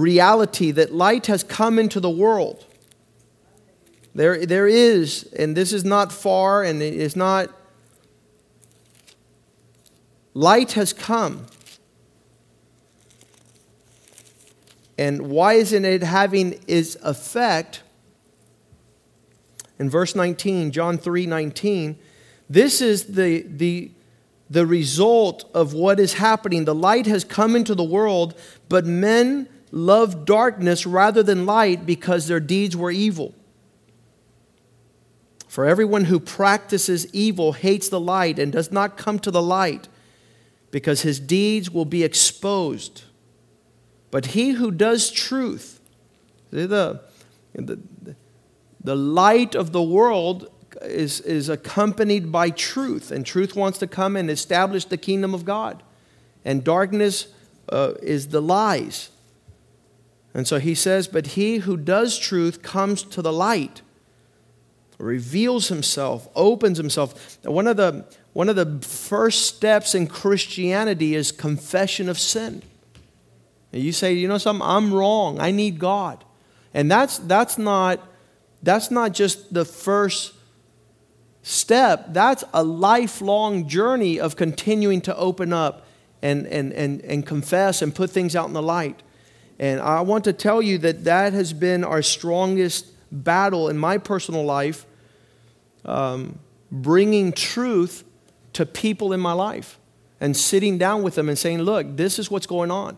reality 0.00 0.70
that 0.72 0.92
light 0.92 1.26
has 1.26 1.42
come 1.42 1.78
into 1.78 2.00
the 2.00 2.10
world. 2.10 2.64
There, 4.14 4.44
there 4.46 4.66
is, 4.66 5.30
and 5.38 5.56
this 5.56 5.72
is 5.72 5.84
not 5.84 6.12
far 6.12 6.62
and 6.62 6.82
it 6.82 6.94
is 6.94 7.14
not 7.14 7.50
Light 10.38 10.72
has 10.74 10.92
come. 10.92 11.46
And 14.96 15.30
why 15.30 15.54
isn't 15.54 15.84
it 15.84 16.04
having 16.04 16.60
its 16.68 16.94
effect? 17.02 17.82
In 19.80 19.90
verse 19.90 20.14
19, 20.14 20.70
John 20.70 20.96
3 20.96 21.26
19, 21.26 21.98
this 22.48 22.80
is 22.80 23.14
the, 23.14 23.42
the, 23.48 23.90
the 24.48 24.64
result 24.64 25.50
of 25.54 25.72
what 25.72 25.98
is 25.98 26.14
happening. 26.14 26.66
The 26.66 26.74
light 26.74 27.06
has 27.06 27.24
come 27.24 27.56
into 27.56 27.74
the 27.74 27.82
world, 27.82 28.38
but 28.68 28.86
men 28.86 29.48
love 29.70 30.24
darkness 30.24 30.86
rather 30.86 31.22
than 31.22 31.46
light 31.46 31.86
because 31.86 32.26
their 32.26 32.40
deeds 32.40 32.76
were 32.76 32.90
evil. 32.90 33.34
For 35.48 35.66
everyone 35.66 36.04
who 36.04 36.20
practices 36.20 37.12
evil 37.12 37.52
hates 37.52 37.88
the 37.88 38.00
light 38.00 38.38
and 38.38 38.52
does 38.52 38.70
not 38.70 38.96
come 38.96 39.18
to 39.20 39.30
the 39.30 39.42
light 39.42 39.88
because 40.70 41.02
his 41.02 41.18
deeds 41.18 41.70
will 41.70 41.86
be 41.86 42.04
exposed. 42.04 43.04
But 44.10 44.26
he 44.26 44.50
who 44.50 44.70
does 44.70 45.10
truth, 45.10 45.80
the, 46.50 47.00
the, 47.54 47.76
the 48.82 48.96
light 48.96 49.54
of 49.54 49.72
the 49.72 49.82
world 49.82 50.50
is, 50.82 51.20
is 51.20 51.48
accompanied 51.48 52.30
by 52.30 52.50
truth, 52.50 53.10
and 53.10 53.24
truth 53.24 53.56
wants 53.56 53.78
to 53.78 53.86
come 53.86 54.16
and 54.16 54.30
establish 54.30 54.84
the 54.84 54.96
kingdom 54.96 55.34
of 55.34 55.44
God. 55.44 55.82
And 56.44 56.62
darkness 56.62 57.28
uh, 57.70 57.94
is 58.02 58.28
the 58.28 58.40
lies. 58.40 59.10
And 60.34 60.46
so 60.46 60.58
he 60.58 60.74
says, 60.74 61.08
But 61.08 61.28
he 61.28 61.58
who 61.58 61.76
does 61.76 62.18
truth 62.18 62.62
comes 62.62 63.02
to 63.02 63.22
the 63.22 63.32
light, 63.32 63.82
reveals 64.98 65.68
himself, 65.68 66.28
opens 66.34 66.78
himself. 66.78 67.38
One 67.44 67.66
of 67.66 67.76
the, 67.76 68.04
one 68.32 68.48
of 68.48 68.56
the 68.56 68.86
first 68.86 69.46
steps 69.46 69.94
in 69.94 70.06
Christianity 70.06 71.14
is 71.14 71.32
confession 71.32 72.08
of 72.08 72.18
sin. 72.18 72.62
And 73.72 73.82
you 73.82 73.92
say, 73.92 74.14
you 74.14 74.28
know 74.28 74.38
something, 74.38 74.66
I'm 74.66 74.92
wrong. 74.92 75.40
I 75.40 75.50
need 75.50 75.78
God. 75.78 76.24
And 76.72 76.90
that's, 76.90 77.18
that's, 77.18 77.58
not, 77.58 78.00
that's 78.62 78.90
not 78.90 79.12
just 79.12 79.52
the 79.52 79.64
first 79.64 80.34
step, 81.42 82.12
that's 82.12 82.44
a 82.52 82.62
lifelong 82.62 83.68
journey 83.68 84.20
of 84.20 84.36
continuing 84.36 85.00
to 85.02 85.16
open 85.16 85.52
up 85.52 85.86
and, 86.20 86.46
and, 86.46 86.72
and, 86.72 87.00
and 87.02 87.24
confess 87.26 87.80
and 87.80 87.94
put 87.94 88.10
things 88.10 88.36
out 88.36 88.48
in 88.48 88.52
the 88.52 88.62
light. 88.62 89.02
And 89.58 89.80
I 89.80 90.02
want 90.02 90.24
to 90.24 90.32
tell 90.32 90.62
you 90.62 90.78
that 90.78 91.04
that 91.04 91.32
has 91.32 91.52
been 91.52 91.84
our 91.84 92.02
strongest 92.02 92.86
battle 93.10 93.68
in 93.68 93.78
my 93.78 93.98
personal 93.98 94.44
life, 94.44 94.86
um, 95.84 96.38
bringing 96.70 97.32
truth 97.32 98.04
to 98.52 98.66
people 98.66 99.12
in 99.12 99.20
my 99.20 99.32
life 99.32 99.78
and 100.20 100.36
sitting 100.36 100.78
down 100.78 101.02
with 101.02 101.14
them 101.14 101.28
and 101.28 101.38
saying, 101.38 101.62
Look, 101.62 101.96
this 101.96 102.18
is 102.18 102.30
what's 102.30 102.46
going 102.46 102.70
on. 102.70 102.96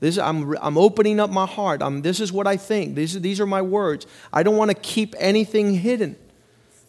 This, 0.00 0.16
I'm, 0.16 0.56
I'm 0.60 0.78
opening 0.78 1.20
up 1.20 1.30
my 1.30 1.46
heart. 1.46 1.82
I'm, 1.82 2.02
this 2.02 2.20
is 2.20 2.32
what 2.32 2.46
I 2.46 2.56
think. 2.56 2.94
These, 2.94 3.20
these 3.20 3.38
are 3.38 3.46
my 3.46 3.60
words. 3.60 4.06
I 4.32 4.42
don't 4.42 4.56
want 4.56 4.70
to 4.70 4.76
keep 4.76 5.14
anything 5.18 5.74
hidden 5.74 6.16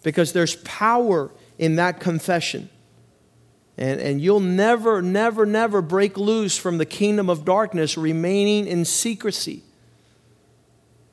because 0.01 0.31
there's 0.31 0.55
power 0.57 1.29
in 1.57 1.75
that 1.75 1.99
confession. 1.99 2.69
And, 3.81 3.99
and 3.99 4.21
you'll 4.21 4.39
never, 4.39 5.01
never, 5.01 5.43
never 5.43 5.81
break 5.81 6.15
loose 6.15 6.55
from 6.55 6.77
the 6.77 6.85
kingdom 6.85 7.31
of 7.31 7.43
darkness 7.43 7.97
remaining 7.97 8.67
in 8.67 8.85
secrecy. 8.85 9.63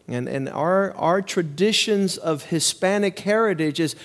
And, 0.06 0.28
and 0.28 0.50
our, 0.50 0.92
our 0.92 1.22
traditions 1.22 2.18
of 2.18 2.44
Hispanic 2.44 3.18
heritage 3.20 3.80
is 3.80 3.96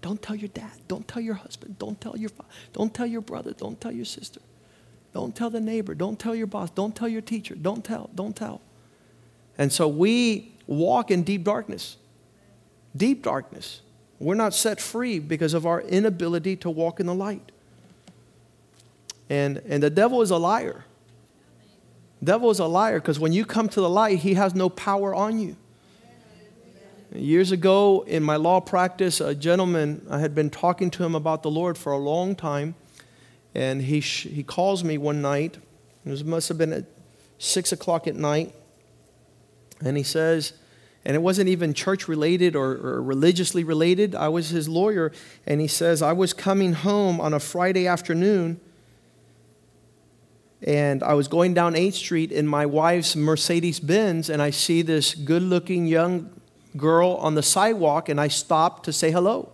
don't 0.00 0.22
tell 0.22 0.34
your 0.34 0.48
dad. 0.48 0.72
Don't 0.88 1.06
tell 1.06 1.20
your 1.20 1.34
husband. 1.34 1.78
Don't 1.78 2.00
tell 2.00 2.16
your 2.16 2.30
father. 2.30 2.48
Don't 2.72 2.94
tell 2.94 3.06
your 3.06 3.20
brother. 3.20 3.52
Don't 3.52 3.78
tell 3.78 3.92
your 3.92 4.06
sister. 4.06 4.40
Don't 5.12 5.36
tell 5.36 5.50
the 5.50 5.60
neighbor. 5.60 5.94
Don't 5.94 6.18
tell 6.18 6.34
your 6.34 6.46
boss. 6.46 6.70
Don't 6.70 6.96
tell 6.96 7.08
your 7.08 7.20
teacher. 7.20 7.54
Don't 7.54 7.84
tell. 7.84 8.08
Don't 8.14 8.34
tell. 8.34 8.62
And 9.58 9.70
so 9.70 9.88
we 9.88 10.54
walk 10.66 11.10
in 11.10 11.22
deep 11.22 11.44
darkness. 11.44 11.98
Deep 12.96 13.22
darkness. 13.24 13.82
We're 14.20 14.34
not 14.34 14.52
set 14.52 14.80
free 14.80 15.18
because 15.18 15.54
of 15.54 15.66
our 15.66 15.80
inability 15.80 16.54
to 16.56 16.70
walk 16.70 17.00
in 17.00 17.06
the 17.06 17.14
light. 17.14 17.50
And, 19.30 19.62
and 19.66 19.82
the 19.82 19.88
devil 19.88 20.20
is 20.20 20.30
a 20.30 20.36
liar. 20.36 20.84
devil 22.22 22.50
is 22.50 22.58
a 22.58 22.66
liar 22.66 23.00
because 23.00 23.18
when 23.18 23.32
you 23.32 23.46
come 23.46 23.68
to 23.70 23.80
the 23.80 23.88
light, 23.88 24.18
he 24.18 24.34
has 24.34 24.54
no 24.54 24.68
power 24.68 25.14
on 25.14 25.38
you. 25.38 25.56
Years 27.14 27.50
ago 27.50 28.04
in 28.06 28.22
my 28.22 28.36
law 28.36 28.60
practice, 28.60 29.20
a 29.20 29.34
gentleman, 29.34 30.06
I 30.10 30.18
had 30.18 30.34
been 30.34 30.50
talking 30.50 30.90
to 30.90 31.02
him 31.02 31.14
about 31.14 31.42
the 31.42 31.50
Lord 31.50 31.78
for 31.78 31.90
a 31.90 31.98
long 31.98 32.36
time, 32.36 32.74
and 33.54 33.82
he, 33.82 34.00
sh- 34.00 34.28
he 34.28 34.42
calls 34.42 34.84
me 34.84 34.98
one 34.98 35.22
night. 35.22 35.58
It 36.04 36.24
must 36.26 36.48
have 36.48 36.58
been 36.58 36.72
at 36.72 36.84
6 37.38 37.72
o'clock 37.72 38.06
at 38.06 38.14
night, 38.14 38.54
and 39.80 39.96
he 39.96 40.02
says, 40.02 40.52
and 41.04 41.16
it 41.16 41.20
wasn't 41.20 41.48
even 41.48 41.72
church 41.72 42.08
related 42.08 42.54
or, 42.54 42.72
or, 42.72 43.02
religiously 43.02 43.64
related. 43.64 44.14
I 44.14 44.28
was 44.28 44.50
his 44.50 44.68
lawyer, 44.68 45.12
and 45.46 45.60
he 45.60 45.66
says, 45.66 46.02
I 46.02 46.12
was 46.12 46.32
coming 46.32 46.74
home 46.74 47.20
on 47.20 47.32
a 47.32 47.40
Friday 47.40 47.86
afternoon, 47.86 48.60
and 50.62 51.02
I 51.02 51.14
was 51.14 51.26
going 51.26 51.54
down 51.54 51.74
8th 51.74 51.94
Street 51.94 52.32
in 52.32 52.46
my 52.46 52.66
wife's 52.66 53.16
Mercedes 53.16 53.80
Benz, 53.80 54.28
and 54.28 54.42
I 54.42 54.50
see 54.50 54.82
this 54.82 55.14
good 55.14 55.42
looking 55.42 55.86
young 55.86 56.30
girl 56.76 57.14
on 57.20 57.34
the 57.34 57.42
sidewalk 57.42 58.08
and 58.08 58.20
I 58.20 58.28
stopped 58.28 58.84
to 58.84 58.92
say 58.92 59.10
hello. 59.10 59.50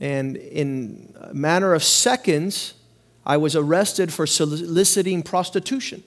And 0.00 0.36
in 0.36 1.14
a 1.20 1.32
matter 1.32 1.74
of 1.74 1.84
seconds, 1.84 2.74
I 3.24 3.36
was 3.36 3.54
arrested 3.54 4.12
for 4.12 4.26
soliciting 4.26 5.22
prostitution. 5.22 6.02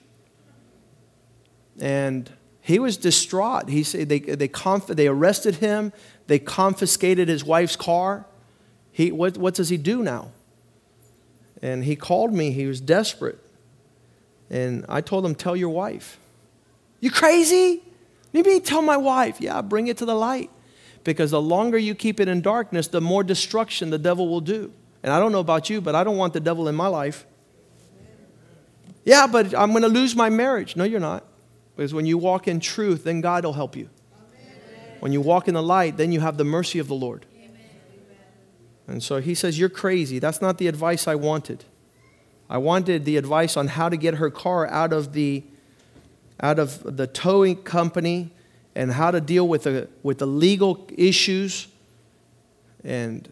And 1.80 2.30
he 2.66 2.80
was 2.80 2.96
distraught. 2.96 3.68
He 3.68 3.84
said 3.84 4.08
they, 4.08 4.18
they, 4.18 4.48
conf- 4.48 4.88
they 4.88 5.06
arrested 5.06 5.56
him, 5.56 5.92
they 6.26 6.40
confiscated 6.40 7.28
his 7.28 7.44
wife's 7.44 7.76
car. 7.76 8.26
He, 8.90 9.12
what, 9.12 9.38
what 9.38 9.54
does 9.54 9.68
he 9.68 9.76
do 9.76 10.02
now? 10.02 10.32
And 11.62 11.84
he 11.84 11.94
called 11.94 12.32
me. 12.34 12.50
He 12.50 12.66
was 12.66 12.80
desperate. 12.80 13.38
And 14.50 14.84
I 14.88 15.00
told 15.00 15.24
him, 15.24 15.36
Tell 15.36 15.54
your 15.54 15.68
wife. 15.68 16.18
You 16.98 17.12
crazy? 17.12 17.84
Maybe 18.32 18.58
tell 18.58 18.82
my 18.82 18.96
wife. 18.96 19.40
Yeah, 19.40 19.62
bring 19.62 19.86
it 19.86 19.98
to 19.98 20.04
the 20.04 20.16
light. 20.16 20.50
Because 21.04 21.30
the 21.30 21.40
longer 21.40 21.78
you 21.78 21.94
keep 21.94 22.18
it 22.18 22.26
in 22.26 22.40
darkness, 22.40 22.88
the 22.88 23.00
more 23.00 23.22
destruction 23.22 23.90
the 23.90 23.98
devil 23.98 24.26
will 24.26 24.40
do. 24.40 24.72
And 25.04 25.12
I 25.12 25.20
don't 25.20 25.30
know 25.30 25.38
about 25.38 25.70
you, 25.70 25.80
but 25.80 25.94
I 25.94 26.02
don't 26.02 26.16
want 26.16 26.32
the 26.32 26.40
devil 26.40 26.66
in 26.66 26.74
my 26.74 26.88
life. 26.88 27.26
Yeah, 29.04 29.28
but 29.28 29.56
I'm 29.56 29.70
going 29.70 29.84
to 29.84 29.88
lose 29.88 30.16
my 30.16 30.30
marriage. 30.30 30.74
No, 30.74 30.82
you're 30.82 30.98
not. 30.98 31.22
Because 31.76 31.92
when 31.92 32.06
you 32.06 32.18
walk 32.18 32.48
in 32.48 32.58
truth, 32.58 33.04
then 33.04 33.20
God 33.20 33.44
will 33.44 33.52
help 33.52 33.76
you. 33.76 33.90
When 35.00 35.12
you 35.12 35.20
walk 35.20 35.46
in 35.46 35.54
the 35.54 35.62
light, 35.62 35.98
then 35.98 36.10
you 36.10 36.20
have 36.20 36.38
the 36.38 36.44
mercy 36.44 36.78
of 36.78 36.88
the 36.88 36.94
Lord. 36.94 37.26
And 38.88 39.02
so 39.02 39.20
he 39.20 39.34
says, 39.34 39.58
You're 39.58 39.68
crazy. 39.68 40.18
That's 40.18 40.40
not 40.40 40.58
the 40.58 40.68
advice 40.68 41.06
I 41.06 41.16
wanted. 41.16 41.64
I 42.48 42.58
wanted 42.58 43.04
the 43.04 43.16
advice 43.16 43.56
on 43.56 43.68
how 43.68 43.88
to 43.88 43.96
get 43.96 44.14
her 44.14 44.30
car 44.30 44.66
out 44.68 44.92
of 44.92 45.12
the, 45.12 45.42
out 46.40 46.58
of 46.58 46.96
the 46.96 47.06
towing 47.06 47.62
company 47.62 48.30
and 48.74 48.92
how 48.92 49.10
to 49.10 49.20
deal 49.20 49.48
with 49.48 49.64
the, 49.64 49.88
with 50.02 50.18
the 50.18 50.26
legal 50.26 50.88
issues. 50.96 51.66
And, 52.84 53.30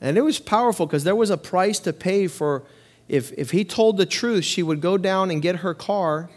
and 0.00 0.18
it 0.18 0.20
was 0.20 0.38
powerful 0.38 0.84
because 0.84 1.04
there 1.04 1.16
was 1.16 1.30
a 1.30 1.38
price 1.38 1.78
to 1.80 1.92
pay 1.92 2.26
for 2.26 2.64
if, 3.10 3.32
if 3.32 3.50
he 3.50 3.64
told 3.64 3.96
the 3.96 4.06
truth, 4.06 4.44
she 4.44 4.62
would 4.62 4.80
go 4.80 4.96
down 4.96 5.32
and 5.32 5.42
get 5.42 5.56
her 5.56 5.74
car. 5.74 6.30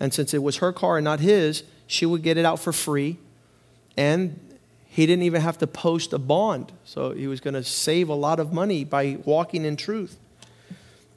And 0.00 0.12
since 0.12 0.34
it 0.34 0.42
was 0.42 0.58
her 0.58 0.72
car 0.72 0.98
and 0.98 1.04
not 1.04 1.20
his, 1.20 1.62
she 1.86 2.06
would 2.06 2.22
get 2.22 2.36
it 2.36 2.44
out 2.44 2.60
for 2.60 2.72
free. 2.72 3.18
And 3.96 4.40
he 4.86 5.06
didn't 5.06 5.24
even 5.24 5.40
have 5.40 5.58
to 5.58 5.66
post 5.66 6.12
a 6.12 6.18
bond. 6.18 6.72
So 6.84 7.12
he 7.12 7.26
was 7.26 7.40
going 7.40 7.54
to 7.54 7.64
save 7.64 8.08
a 8.08 8.14
lot 8.14 8.40
of 8.40 8.52
money 8.52 8.84
by 8.84 9.18
walking 9.24 9.64
in 9.64 9.76
truth. 9.76 10.18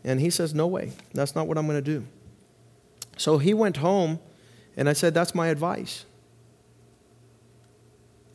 And 0.03 0.19
he 0.19 0.29
says, 0.29 0.53
No 0.53 0.67
way. 0.67 0.93
That's 1.13 1.35
not 1.35 1.47
what 1.47 1.57
I'm 1.57 1.67
going 1.67 1.83
to 1.83 1.91
do. 1.99 2.05
So 3.17 3.39
he 3.39 3.53
went 3.53 3.77
home, 3.77 4.19
and 4.75 4.87
I 4.87 4.93
said, 4.93 5.13
That's 5.13 5.33
my 5.33 5.47
advice. 5.47 6.05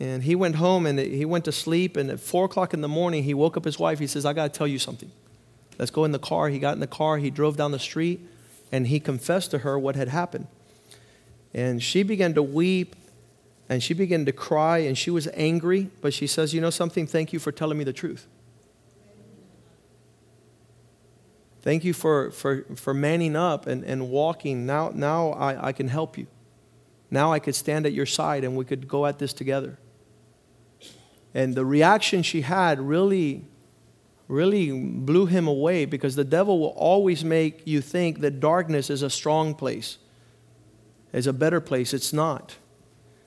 And 0.01 0.25
he 0.25 0.35
went 0.35 0.57
home 0.57 0.85
and 0.85 0.99
he 0.99 1.25
went 1.25 1.45
to 1.45 1.53
sleep. 1.53 1.97
And 1.97 2.11
at 2.11 2.19
four 2.19 2.47
o'clock 2.47 2.75
in 2.75 2.81
the 2.81 2.89
morning, 2.89 3.23
he 3.23 3.35
woke 3.35 3.57
up 3.57 3.65
his 3.65 3.79
wife. 3.79 4.01
He 4.01 4.09
says, 4.09 4.27
I 4.27 4.33
got 4.33 4.53
to 4.53 4.59
tell 4.59 4.67
you 4.67 4.81
something. 4.81 5.13
Let's 5.79 5.93
go 5.93 6.05
in 6.05 6.11
the 6.11 6.19
car. 6.19 6.49
He 6.49 6.59
got 6.59 6.75
in 6.75 6.81
the 6.81 6.89
car. 6.89 7.19
He 7.19 7.31
drove 7.31 7.57
down 7.57 7.71
the 7.71 7.79
street 7.79 8.21
and 8.73 8.87
he 8.87 8.99
confessed 8.99 9.51
to 9.53 9.59
her 9.59 9.79
what 9.79 9.95
had 9.95 10.09
happened. 10.09 10.49
And 11.55 11.83
she 11.83 12.03
began 12.03 12.33
to 12.35 12.43
weep 12.43 12.97
and 13.69 13.83
she 13.83 13.95
began 13.95 14.25
to 14.25 14.33
cry 14.33 14.79
and 14.79 14.97
she 14.97 15.11
was 15.11 15.29
angry, 15.35 15.91
but 16.01 16.13
she 16.15 16.27
says, 16.27 16.55
You 16.55 16.61
know 16.61 16.71
something? 16.71 17.07
Thank 17.07 17.33
you 17.33 17.39
for 17.39 17.53
telling 17.53 17.79
me 17.79 17.85
the 17.85 17.93
truth. 17.93 18.27
Thank 21.61 21.85
you 21.85 21.93
for, 21.93 22.33
for, 22.33 22.65
for 22.75 22.93
manning 22.93 23.37
up 23.37 23.69
and, 23.69 23.85
and 23.85 24.11
walking. 24.11 24.67
Now, 24.67 24.91
now 24.93 25.31
I, 25.31 25.69
I 25.69 25.73
can 25.73 25.87
help 25.87 26.19
you. 26.19 26.27
Now 27.09 27.33
I 27.33 27.39
could 27.39 27.55
stand 27.55 27.87
at 27.87 27.93
your 27.93 28.07
side 28.07 28.43
and 28.43 28.57
we 28.57 28.65
could 28.65 28.89
go 28.89 29.07
at 29.07 29.21
this 29.21 29.33
together. 29.33 29.79
And 31.35 31.55
the 31.55 31.65
reaction 31.65 32.23
she 32.23 32.41
had 32.41 32.81
really, 32.81 33.45
really 34.33 34.73
blew 34.73 35.27
him 35.27 35.47
away 35.47 35.85
because 35.85 36.17
the 36.17 36.25
devil 36.25 36.59
will 36.59 36.69
always 36.69 37.23
make 37.23 37.67
you 37.67 37.83
think 37.83 38.21
that 38.21 38.41
darkness 38.41 38.89
is 38.89 39.03
a 39.03 39.11
strong 39.11 39.55
place, 39.55 39.99
is 41.13 41.27
a 41.27 41.33
better 41.35 41.61
place. 41.61 41.93
It's 41.93 42.15
not. 42.15 42.57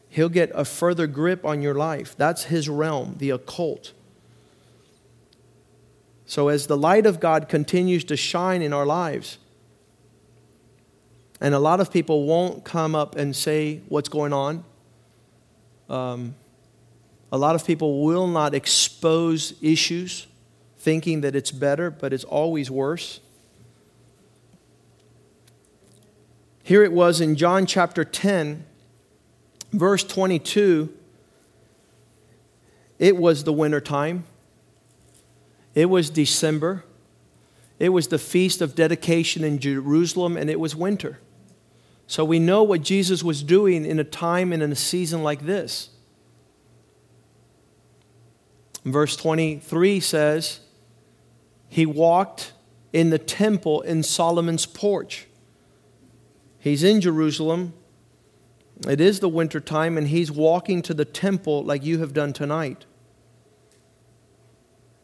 He'll 0.10 0.30
get 0.30 0.52
a 0.56 0.66
further 0.66 1.06
grip 1.06 1.46
on 1.46 1.62
your 1.62 1.76
life. 1.76 2.16
That's 2.18 2.46
his 2.46 2.68
realm, 2.68 3.16
the 3.20 3.30
occult. 3.30 3.94
So, 6.26 6.48
as 6.48 6.66
the 6.66 6.78
light 6.78 7.06
of 7.06 7.20
God 7.20 7.48
continues 7.50 8.04
to 8.06 8.18
shine 8.18 8.64
in 8.64 8.74
our 8.74 8.86
lives, 8.86 9.38
and 11.40 11.54
a 11.54 11.60
lot 11.60 11.80
of 11.80 11.94
people 11.94 12.26
won't 12.26 12.64
come 12.64 12.96
up 12.96 13.16
and 13.16 13.36
say 13.36 13.82
what's 13.90 14.10
going 14.10 14.34
on. 14.34 14.64
Um, 15.88 16.34
a 17.32 17.38
lot 17.38 17.54
of 17.54 17.64
people 17.68 18.04
will 18.04 18.26
not 18.26 18.56
expose 18.56 19.54
issues 19.62 20.26
thinking 20.86 21.22
that 21.22 21.36
it's 21.36 21.50
better, 21.50 21.90
but 21.90 22.14
it's 22.14 22.24
always 22.24 22.70
worse. 22.70 23.20
Here 26.62 26.84
it 26.84 26.94
was 26.94 27.20
in 27.20 27.36
John 27.36 27.66
chapter 27.66 28.06
10, 28.06 28.64
verse 29.74 30.04
22. 30.04 30.94
It 33.00 33.18
was 33.18 33.46
the 33.46 33.52
winter 33.52 33.82
time. 33.82 34.26
It 35.74 35.90
was 35.90 36.12
December. 36.12 36.86
It 37.80 37.90
was 37.90 38.10
the 38.10 38.20
feast 38.20 38.62
of 38.62 38.76
dedication 38.76 39.44
in 39.44 39.58
Jerusalem, 39.58 40.38
and 40.38 40.52
it 40.52 40.60
was 40.60 40.76
winter. 40.76 41.20
So 42.06 42.24
we 42.24 42.38
know 42.38 42.62
what 42.62 42.84
Jesus 42.84 43.24
was 43.24 43.42
doing 43.42 43.88
in 43.88 43.98
a 43.98 44.04
time 44.04 44.54
and 44.54 44.62
in 44.62 44.72
a 44.72 44.76
season 44.76 45.24
like 45.24 45.48
this. 45.48 45.90
Verse 48.86 49.16
23 49.16 50.00
says, 50.00 50.60
He 51.70 51.86
walked 51.86 52.54
in 52.94 53.10
the 53.10 53.20
temple 53.20 53.82
in 53.82 54.04
Solomon's 54.04 54.66
porch. 54.66 55.28
He's 56.60 56.84
in 56.84 57.02
Jerusalem. 57.02 57.74
It 58.88 59.00
is 59.00 59.20
the 59.20 59.30
winter 59.30 59.60
time, 59.60 59.98
and 59.98 60.08
he's 60.08 60.32
walking 60.32 60.82
to 60.84 60.94
the 60.94 61.06
temple 61.06 61.64
like 61.64 61.84
you 61.84 62.00
have 62.00 62.14
done 62.14 62.34
tonight. 62.34 62.86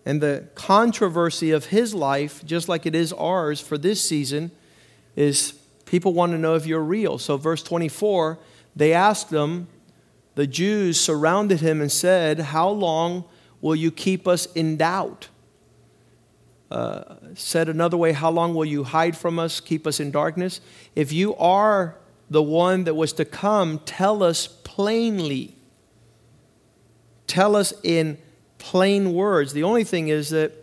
And 0.05 0.21
the 0.21 0.47
controversy 0.55 1.51
of 1.51 1.67
his 1.67 1.93
life, 1.93 2.43
just 2.45 2.67
like 2.67 2.85
it 2.85 2.95
is 2.95 3.13
ours 3.13 3.59
for 3.59 3.77
this 3.77 4.01
season, 4.01 4.51
is 5.15 5.53
people 5.85 6.13
want 6.13 6.31
to 6.31 6.37
know 6.37 6.55
if 6.55 6.65
you're 6.65 6.79
real. 6.79 7.17
So, 7.17 7.37
verse 7.37 7.61
24, 7.61 8.39
they 8.75 8.93
asked 8.93 9.29
them, 9.29 9.67
the 10.35 10.47
Jews 10.47 10.99
surrounded 10.99 11.59
him 11.59 11.81
and 11.81 11.91
said, 11.91 12.39
How 12.39 12.69
long 12.69 13.25
will 13.59 13.75
you 13.75 13.91
keep 13.91 14.27
us 14.27 14.45
in 14.53 14.77
doubt? 14.77 15.27
Uh, 16.71 17.15
said 17.35 17.67
another 17.67 17.97
way, 17.97 18.13
How 18.13 18.31
long 18.31 18.55
will 18.55 18.65
you 18.65 18.85
hide 18.85 19.17
from 19.17 19.37
us, 19.37 19.59
keep 19.59 19.85
us 19.85 19.99
in 19.99 20.09
darkness? 20.09 20.61
If 20.95 21.11
you 21.11 21.35
are 21.35 21.97
the 22.29 22.41
one 22.41 22.85
that 22.85 22.93
was 22.93 23.11
to 23.13 23.25
come, 23.25 23.79
tell 23.79 24.23
us 24.23 24.47
plainly. 24.47 25.53
Tell 27.27 27.57
us 27.57 27.73
in 27.83 28.17
plain 28.57 29.13
words. 29.13 29.51
The 29.51 29.63
only 29.63 29.83
thing 29.83 30.07
is 30.07 30.29
that 30.29 30.53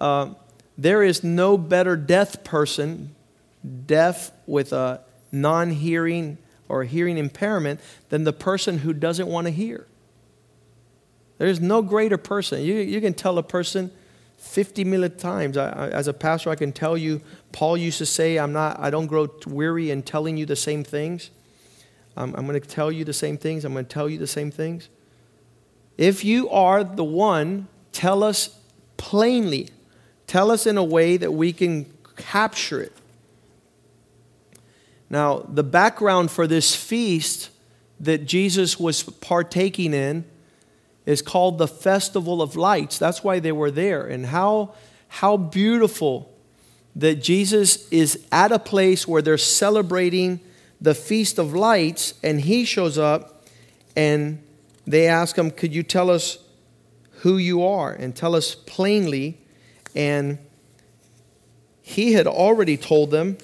uh, 0.00 0.30
there 0.76 1.04
is 1.04 1.22
no 1.22 1.56
better 1.56 1.96
deaf 1.96 2.42
person, 2.42 3.14
deaf 3.86 4.32
with 4.48 4.72
a 4.72 5.02
non 5.30 5.70
hearing 5.70 6.38
or 6.68 6.82
hearing 6.82 7.16
impairment, 7.16 7.78
than 8.08 8.24
the 8.24 8.32
person 8.32 8.78
who 8.78 8.92
doesn't 8.92 9.28
want 9.28 9.46
to 9.46 9.52
hear. 9.52 9.86
There's 11.38 11.60
no 11.60 11.80
greater 11.80 12.18
person. 12.18 12.62
You, 12.62 12.74
you 12.74 13.00
can 13.00 13.14
tell 13.14 13.38
a 13.38 13.42
person 13.44 13.92
50 14.44 14.84
million 14.84 15.16
times. 15.16 15.56
I, 15.56 15.68
I, 15.70 15.88
as 15.88 16.06
a 16.06 16.12
pastor, 16.12 16.50
I 16.50 16.54
can 16.54 16.70
tell 16.70 16.96
you, 16.96 17.20
Paul 17.50 17.76
used 17.76 17.98
to 17.98 18.06
say, 18.06 18.38
I'm 18.38 18.52
not, 18.52 18.78
I 18.78 18.90
don't 18.90 19.06
grow 19.06 19.28
weary 19.46 19.90
in 19.90 20.02
telling 20.02 20.36
you 20.36 20.46
the 20.46 20.54
same 20.54 20.84
things. 20.84 21.30
I'm, 22.16 22.34
I'm 22.34 22.46
going 22.46 22.60
to 22.60 22.68
tell 22.68 22.92
you 22.92 23.04
the 23.04 23.12
same 23.12 23.36
things. 23.36 23.64
I'm 23.64 23.72
going 23.72 23.84
to 23.84 23.92
tell 23.92 24.08
you 24.08 24.18
the 24.18 24.26
same 24.26 24.50
things. 24.50 24.88
If 25.96 26.24
you 26.24 26.48
are 26.50 26.84
the 26.84 27.04
one, 27.04 27.68
tell 27.92 28.22
us 28.22 28.58
plainly. 28.96 29.70
Tell 30.26 30.50
us 30.50 30.66
in 30.66 30.76
a 30.76 30.84
way 30.84 31.16
that 31.16 31.32
we 31.32 31.52
can 31.52 31.86
capture 32.16 32.80
it. 32.80 32.92
Now, 35.10 35.46
the 35.48 35.64
background 35.64 36.30
for 36.30 36.46
this 36.46 36.76
feast 36.76 37.50
that 38.00 38.26
Jesus 38.26 38.78
was 38.78 39.02
partaking 39.02 39.94
in 39.94 40.24
is 41.06 41.22
called 41.22 41.58
the 41.58 41.68
Festival 41.68 42.40
of 42.40 42.56
Lights. 42.56 42.98
That's 42.98 43.22
why 43.22 43.38
they 43.38 43.52
were 43.52 43.70
there. 43.70 44.06
And 44.06 44.26
how, 44.26 44.74
how 45.08 45.36
beautiful 45.36 46.32
that 46.96 47.16
Jesus 47.16 47.88
is 47.90 48.24
at 48.30 48.52
a 48.52 48.58
place 48.58 49.06
where 49.06 49.22
they're 49.22 49.36
celebrating 49.36 50.40
the 50.80 50.94
Feast 50.94 51.38
of 51.38 51.54
Lights, 51.54 52.14
and 52.22 52.40
he 52.40 52.64
shows 52.64 52.98
up 52.98 53.46
and 53.96 54.42
they 54.86 55.06
ask 55.06 55.36
him, 55.36 55.50
Could 55.50 55.74
you 55.74 55.82
tell 55.82 56.10
us 56.10 56.38
who 57.18 57.36
you 57.36 57.64
are 57.64 57.92
and 57.92 58.14
tell 58.14 58.34
us 58.34 58.54
plainly? 58.54 59.38
And 59.94 60.38
he 61.80 62.12
had 62.12 62.26
already 62.26 62.76
told 62.76 63.10
them, 63.10 63.38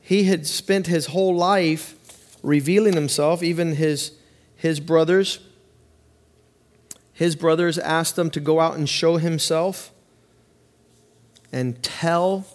he 0.00 0.24
had 0.24 0.46
spent 0.46 0.86
his 0.86 1.06
whole 1.06 1.34
life 1.34 1.94
revealing 2.42 2.94
himself, 2.94 3.42
even 3.42 3.76
his, 3.76 4.12
his 4.56 4.80
brothers. 4.80 5.38
His 7.20 7.36
brothers 7.36 7.76
asked 7.78 8.18
him 8.18 8.30
to 8.30 8.40
go 8.40 8.60
out 8.60 8.78
and 8.78 8.88
show 8.88 9.18
himself 9.18 9.92
and 11.52 11.82
tell 11.82 12.46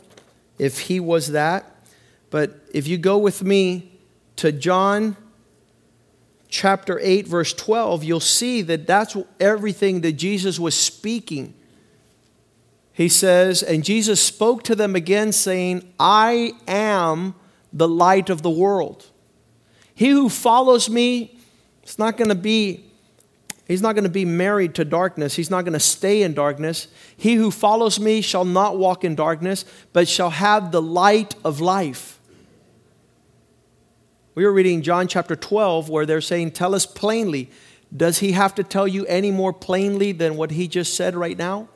if 0.58 0.80
he 0.80 1.00
was 1.00 1.34
that. 1.34 1.72
But 2.32 2.60
if 2.74 2.88
you 2.88 2.98
go 2.98 3.20
with 3.20 3.44
me 3.44 3.92
to 4.38 4.52
John 4.52 5.18
chapter 6.48 7.00
8, 7.00 7.28
verse 7.28 7.54
12, 7.54 8.04
you'll 8.04 8.20
see 8.20 8.64
that 8.64 8.88
that's 8.88 9.16
everything 9.40 10.02
that 10.02 10.14
Jesus 10.14 10.60
was 10.60 10.74
speaking. 10.74 11.54
He 12.92 13.08
says, 13.08 13.62
And 13.62 13.84
Jesus 13.84 14.20
spoke 14.20 14.64
to 14.64 14.74
them 14.74 14.96
again, 14.96 15.32
saying, 15.32 15.94
I 16.00 16.54
am 16.68 17.36
the 17.72 17.88
light 17.88 18.32
of 18.32 18.42
the 18.42 18.50
world. 18.50 19.12
He 19.94 20.10
who 20.10 20.28
follows 20.28 20.90
me, 20.90 21.38
it's 21.84 22.00
not 22.00 22.18
going 22.18 22.30
to 22.30 22.36
be 22.36 22.85
He's 23.68 23.82
not 23.82 23.96
going 23.96 24.04
to 24.04 24.10
be 24.10 24.26
married 24.26 24.76
to 24.76 24.86
darkness. 24.86 25.36
He's 25.36 25.50
not 25.50 25.64
going 25.64 25.74
to 25.74 25.80
stay 25.80 26.22
in 26.22 26.34
darkness. 26.34 26.88
He 27.18 27.36
who 27.36 27.50
follows 27.50 28.00
me 28.00 28.22
shall 28.22 28.46
not 28.46 28.78
walk 28.78 29.04
in 29.04 29.16
darkness, 29.16 29.66
but 29.92 30.08
shall 30.08 30.30
have 30.30 30.72
the 30.72 30.82
light 30.82 31.36
of 31.44 31.62
life. 31.62 32.20
We 34.36 34.46
were 34.46 34.52
reading 34.52 34.82
John 34.82 35.08
chapter 35.08 35.36
12 35.36 35.90
where 35.90 36.06
they're 36.06 36.22
saying, 36.22 36.52
Tell 36.52 36.76
us 36.76 36.86
plainly. 36.86 37.50
Does 37.96 38.20
he 38.20 38.34
have 38.34 38.54
to 38.56 38.64
tell 38.64 38.88
you 38.88 39.06
any 39.06 39.32
more 39.32 39.54
plainly 39.54 40.12
than 40.12 40.36
what 40.36 40.52
he 40.52 40.68
just 40.68 40.94
said 40.94 41.16
right 41.16 41.38
now? 41.38 41.70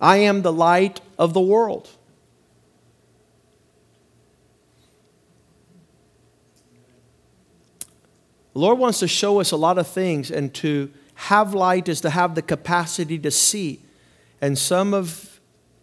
I 0.00 0.18
am 0.18 0.42
the 0.42 0.52
light 0.52 1.00
of 1.18 1.34
the 1.34 1.40
world. 1.40 1.88
The 8.58 8.64
Lord 8.64 8.80
wants 8.80 8.98
to 8.98 9.06
show 9.06 9.38
us 9.38 9.52
a 9.52 9.56
lot 9.56 9.78
of 9.78 9.86
things, 9.86 10.32
and 10.32 10.52
to 10.54 10.90
have 11.14 11.54
light 11.54 11.88
is 11.88 12.00
to 12.00 12.10
have 12.10 12.34
the 12.34 12.42
capacity 12.42 13.16
to 13.20 13.30
see. 13.30 13.84
And 14.40 14.58
some 14.58 14.92
of 14.92 15.38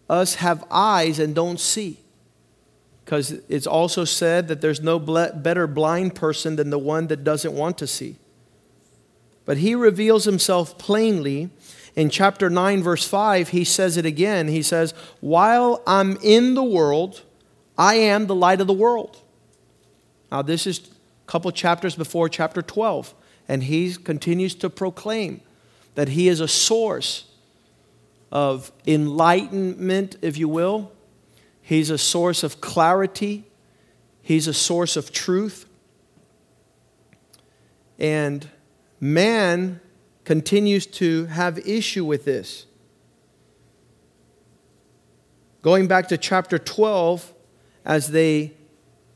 us 0.09 0.35
have 0.35 0.65
eyes 0.69 1.17
and 1.17 1.33
don't 1.33 1.57
see. 1.57 2.01
Because 3.05 3.31
it's 3.47 3.65
also 3.65 4.03
said 4.03 4.49
that 4.49 4.59
there's 4.59 4.81
no 4.81 4.99
better 4.99 5.67
blind 5.67 6.15
person 6.15 6.57
than 6.57 6.69
the 6.69 6.77
one 6.77 7.07
that 7.07 7.23
doesn't 7.23 7.53
want 7.53 7.77
to 7.77 7.87
see. 7.87 8.17
But 9.45 9.59
he 9.59 9.73
reveals 9.73 10.25
himself 10.25 10.77
plainly. 10.77 11.51
In 11.95 12.09
chapter 12.09 12.49
9, 12.49 12.83
verse 12.83 13.07
5, 13.07 13.49
he 13.49 13.63
says 13.63 13.95
it 13.95 14.05
again. 14.05 14.49
He 14.49 14.61
says, 14.61 14.93
While 15.21 15.81
I'm 15.87 16.17
in 16.21 16.55
the 16.55 16.63
world, 16.63 17.21
I 17.77 17.95
am 17.95 18.27
the 18.27 18.35
light 18.35 18.59
of 18.59 18.67
the 18.67 18.73
world. 18.73 19.21
Now, 20.29 20.41
this 20.41 20.67
is 20.67 20.79
couple 21.25 21.51
chapters 21.51 21.95
before 21.95 22.29
chapter 22.29 22.61
12. 22.61 23.13
And 23.47 23.63
he 23.63 23.93
continues 23.95 24.55
to 24.55 24.69
proclaim 24.69 25.41
that 25.95 26.09
he 26.09 26.27
is 26.27 26.39
a 26.39 26.47
source 26.47 27.25
of 28.31 28.71
enlightenment, 28.85 30.17
if 30.21 30.37
you 30.37 30.49
will. 30.49 30.91
He's 31.61 31.89
a 31.89 31.97
source 31.97 32.43
of 32.43 32.61
clarity. 32.61 33.45
He's 34.21 34.47
a 34.47 34.53
source 34.53 34.97
of 34.97 35.11
truth. 35.11 35.67
And 37.97 38.49
man 38.99 39.79
continues 40.25 40.85
to 40.85 41.25
have 41.25 41.59
issue 41.59 42.03
with 42.03 42.25
this. 42.25 42.65
Going 45.61 45.87
back 45.87 46.07
to 46.09 46.17
chapter 46.17 46.59
12, 46.59 47.33
as 47.85 48.09
they 48.09 48.53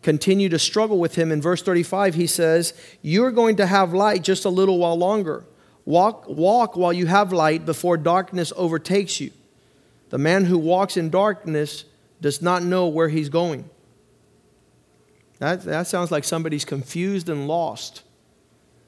continue 0.01 0.49
to 0.49 0.59
struggle 0.59 0.99
with 0.99 1.15
him. 1.15 1.31
In 1.31 1.41
verse 1.41 1.61
35, 1.61 2.15
he 2.15 2.27
says, 2.27 2.73
You're 3.01 3.31
going 3.31 3.57
to 3.57 3.65
have 3.65 3.93
light 3.93 4.23
just 4.23 4.45
a 4.45 4.49
little 4.49 4.77
while 4.77 4.97
longer. 4.97 5.45
Walk, 5.85 6.27
walk 6.27 6.77
while 6.77 6.93
you 6.93 7.07
have 7.07 7.33
light 7.33 7.65
before 7.65 7.97
darkness 7.97 8.53
overtakes 8.55 9.19
you. 9.19 9.31
The 10.09 10.17
man 10.17 10.45
who 10.45 10.57
walks 10.57 10.97
in 10.97 11.09
darkness 11.09 11.85
does 12.21 12.41
not 12.41 12.63
know 12.63 12.87
where 12.87 13.09
he's 13.09 13.29
going. 13.29 13.69
That, 15.39 15.63
that 15.63 15.87
sounds 15.87 16.11
like 16.11 16.23
somebody's 16.23 16.65
confused 16.65 17.29
and 17.29 17.47
lost. 17.47 18.03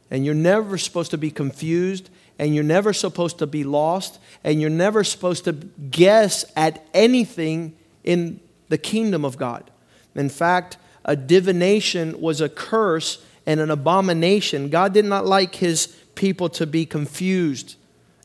And 0.09 0.25
you're 0.25 0.35
never 0.35 0.77
supposed 0.77 1.11
to 1.11 1.17
be 1.17 1.31
confused, 1.31 2.09
and 2.37 2.53
you're 2.53 2.63
never 2.63 2.91
supposed 2.91 3.39
to 3.39 3.47
be 3.47 3.63
lost, 3.63 4.19
and 4.43 4.59
you're 4.59 4.69
never 4.69 5.03
supposed 5.03 5.45
to 5.45 5.53
guess 5.53 6.43
at 6.55 6.85
anything 6.93 7.77
in 8.03 8.41
the 8.67 8.77
kingdom 8.77 9.23
of 9.23 9.37
God. 9.37 9.71
In 10.15 10.27
fact, 10.27 10.77
a 11.05 11.15
divination 11.15 12.19
was 12.21 12.41
a 12.41 12.49
curse 12.49 13.23
and 13.45 13.59
an 13.59 13.71
abomination. 13.71 14.69
God 14.69 14.93
did 14.93 15.05
not 15.05 15.25
like 15.25 15.55
his 15.55 15.87
people 16.15 16.49
to 16.49 16.67
be 16.67 16.85
confused 16.85 17.75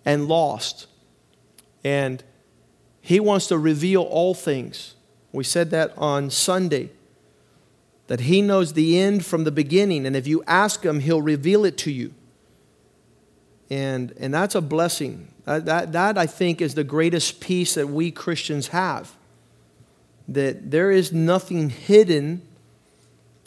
and 0.04 0.28
lost. 0.28 0.86
And 1.82 2.22
he 3.00 3.20
wants 3.20 3.46
to 3.48 3.58
reveal 3.58 4.02
all 4.02 4.34
things. 4.34 4.94
We 5.32 5.44
said 5.44 5.70
that 5.70 5.92
on 5.96 6.30
Sunday. 6.30 6.90
That 8.08 8.20
he 8.20 8.40
knows 8.40 8.72
the 8.72 8.98
end 8.98 9.24
from 9.24 9.44
the 9.44 9.50
beginning, 9.50 10.06
and 10.06 10.14
if 10.14 10.28
you 10.28 10.44
ask 10.46 10.84
him, 10.84 11.00
he'll 11.00 11.22
reveal 11.22 11.64
it 11.64 11.76
to 11.78 11.90
you. 11.90 12.14
And, 13.68 14.12
and 14.18 14.32
that's 14.32 14.54
a 14.54 14.60
blessing. 14.60 15.28
That, 15.44 15.64
that, 15.64 15.92
that, 15.92 16.16
I 16.16 16.26
think, 16.26 16.60
is 16.60 16.74
the 16.74 16.84
greatest 16.84 17.40
peace 17.40 17.74
that 17.74 17.88
we 17.88 18.12
Christians 18.12 18.68
have. 18.68 19.16
That 20.28 20.70
there 20.70 20.92
is 20.92 21.12
nothing 21.12 21.70
hidden 21.70 22.42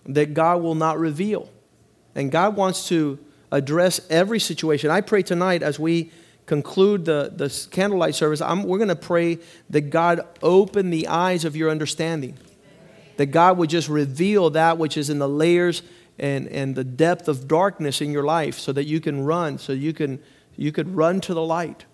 that 0.09 0.33
God 0.33 0.61
will 0.61 0.75
not 0.75 0.99
reveal. 0.99 1.49
And 2.15 2.31
God 2.31 2.55
wants 2.55 2.87
to 2.89 3.19
address 3.51 4.01
every 4.09 4.39
situation. 4.39 4.89
I 4.89 5.01
pray 5.01 5.23
tonight 5.23 5.63
as 5.63 5.79
we 5.79 6.11
conclude 6.45 7.05
the, 7.05 7.31
the 7.35 7.67
candlelight 7.71 8.15
service, 8.15 8.41
I'm, 8.41 8.63
we're 8.63 8.77
going 8.77 8.89
to 8.89 8.95
pray 8.95 9.39
that 9.69 9.89
God 9.89 10.21
open 10.41 10.89
the 10.89 11.07
eyes 11.07 11.45
of 11.45 11.55
your 11.55 11.69
understanding. 11.69 12.37
That 13.17 13.27
God 13.27 13.57
would 13.57 13.69
just 13.69 13.89
reveal 13.89 14.49
that 14.51 14.77
which 14.77 14.97
is 14.97 15.09
in 15.09 15.19
the 15.19 15.29
layers 15.29 15.83
and, 16.17 16.47
and 16.47 16.75
the 16.75 16.83
depth 16.83 17.27
of 17.27 17.47
darkness 17.47 18.01
in 18.01 18.11
your 18.11 18.23
life 18.23 18.57
so 18.57 18.73
that 18.73 18.85
you 18.85 18.99
can 18.99 19.23
run, 19.23 19.57
so 19.57 19.73
you 19.73 19.93
can 19.93 20.19
you 20.59 20.73
could 20.73 20.93
run 20.93 21.21
to 21.21 21.33
the 21.33 21.41
light. 21.41 21.85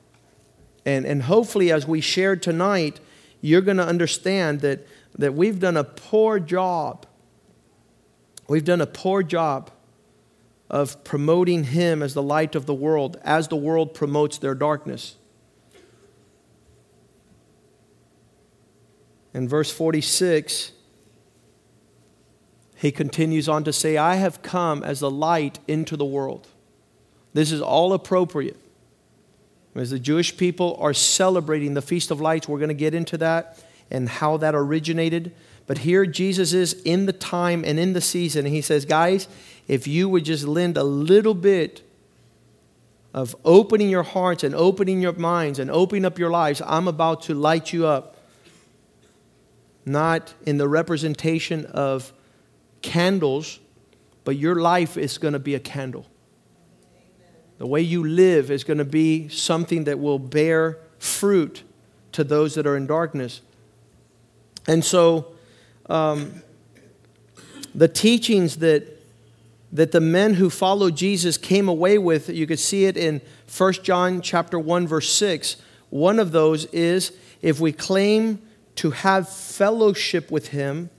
And, 0.88 1.06
and 1.06 1.22
hopefully, 1.22 1.72
as 1.72 1.88
we 1.88 2.02
shared 2.02 2.42
tonight, 2.42 3.00
you're 3.40 3.62
going 3.62 3.78
to 3.78 3.86
understand 3.86 4.62
that, 4.62 4.88
that 5.20 5.36
we've 5.36 5.60
done 5.60 5.78
a 5.78 5.84
poor 5.84 6.40
job 6.40 7.06
We've 8.48 8.64
done 8.64 8.82
a 8.82 8.88
poor 8.88 9.24
job 9.24 9.72
of 10.70 11.04
promoting 11.04 11.66
Him 11.66 12.02
as 12.04 12.14
the 12.14 12.24
light 12.24 12.56
of 12.56 12.66
the 12.66 12.74
world, 12.74 13.20
as 13.24 13.48
the 13.48 13.56
world 13.56 13.94
promotes 13.94 14.38
their 14.38 14.56
darkness. 14.56 15.16
In 19.34 19.50
verse 19.50 19.72
46, 19.72 20.72
he 22.76 22.92
continues 22.92 23.50
on 23.50 23.64
to 23.64 23.74
say, 23.74 23.98
I 23.98 24.16
have 24.16 24.42
come 24.42 24.84
as 24.84 25.02
a 25.02 25.08
light 25.08 25.60
into 25.68 25.98
the 25.98 26.06
world. 26.06 26.48
This 27.34 27.52
is 27.52 27.62
all 27.62 27.94
appropriate. 27.94 28.58
As 29.76 29.90
the 29.90 30.00
Jewish 30.00 30.38
people 30.38 30.78
are 30.80 30.94
celebrating 30.94 31.74
the 31.74 31.82
Feast 31.82 32.12
of 32.12 32.22
Lights, 32.22 32.48
we're 32.48 32.60
going 32.60 32.70
to 32.70 32.74
get 32.74 32.94
into 32.94 33.18
that 33.18 33.62
and 33.92 34.08
how 34.08 34.38
that 34.38 34.56
originated. 34.56 35.34
But 35.68 35.80
here 35.80 36.06
Jesus 36.06 36.54
is 36.54 36.74
in 36.84 37.06
the 37.06 37.14
time 37.14 37.64
and 37.66 37.80
in 37.80 37.94
the 37.94 38.02
season. 38.02 38.46
And 38.46 38.54
he 38.54 38.62
says, 38.62 38.86
Guys, 38.86 39.28
if 39.68 39.88
you 39.88 40.08
would 40.10 40.26
just 40.26 40.46
lend 40.46 40.78
a 40.78 40.84
little 40.84 41.34
bit 41.34 41.82
of 43.14 43.36
opening 43.44 43.90
your 43.90 44.04
hearts 44.04 44.44
and 44.44 44.54
opening 44.54 45.02
your 45.02 45.14
minds 45.14 45.58
and 45.58 45.72
opening 45.72 46.06
up 46.06 46.20
your 46.20 46.30
lives, 46.30 46.62
I'm 46.66 46.88
about 46.88 47.24
to 47.24 47.34
light 47.34 47.74
you 47.74 47.88
up. 47.88 48.18
Not 49.86 50.34
in 50.46 50.58
the 50.58 50.68
representation 50.68 51.66
of 51.68 52.12
candles, 52.82 53.60
but 54.24 54.36
your 54.36 54.56
life 54.56 54.98
is 54.98 55.18
going 55.18 55.34
to 55.34 55.40
be 55.40 55.56
a 55.56 55.60
candle. 55.60 56.06
The 57.58 57.68
way 57.68 57.82
you 57.82 58.04
live 58.04 58.52
is 58.52 58.64
going 58.64 58.80
to 58.80 58.86
be 58.86 59.30
something 59.30 59.86
that 59.86 60.00
will 60.00 60.20
bear 60.20 60.80
fruit 61.00 61.64
to 62.12 62.24
those 62.24 62.56
that 62.56 62.68
are 62.68 62.76
in 62.76 62.88
darkness. 62.88 63.42
And 64.68 64.84
so, 64.84 65.35
um, 65.90 66.42
the 67.74 67.88
teachings 67.88 68.58
that, 68.58 69.02
that 69.72 69.92
the 69.92 70.02
men 70.02 70.36
who 70.36 70.50
followed 70.50 70.96
Jesus 70.96 71.38
came 71.38 71.68
away 71.68 71.98
with, 71.98 72.30
you 72.30 72.48
could 72.48 72.60
see 72.60 72.86
it 72.86 72.98
in 72.98 73.22
1 73.56 73.74
John 73.84 74.22
chapter 74.22 74.58
1, 74.58 74.88
verse 74.88 75.10
6. 75.12 75.58
One 75.90 76.20
of 76.20 76.32
those 76.32 76.66
is 76.66 77.12
if 77.42 77.60
we 77.60 77.72
claim 77.72 78.42
to 78.76 78.92
have 78.92 79.30
fellowship 79.30 80.32
with 80.32 80.50
him 80.50 80.90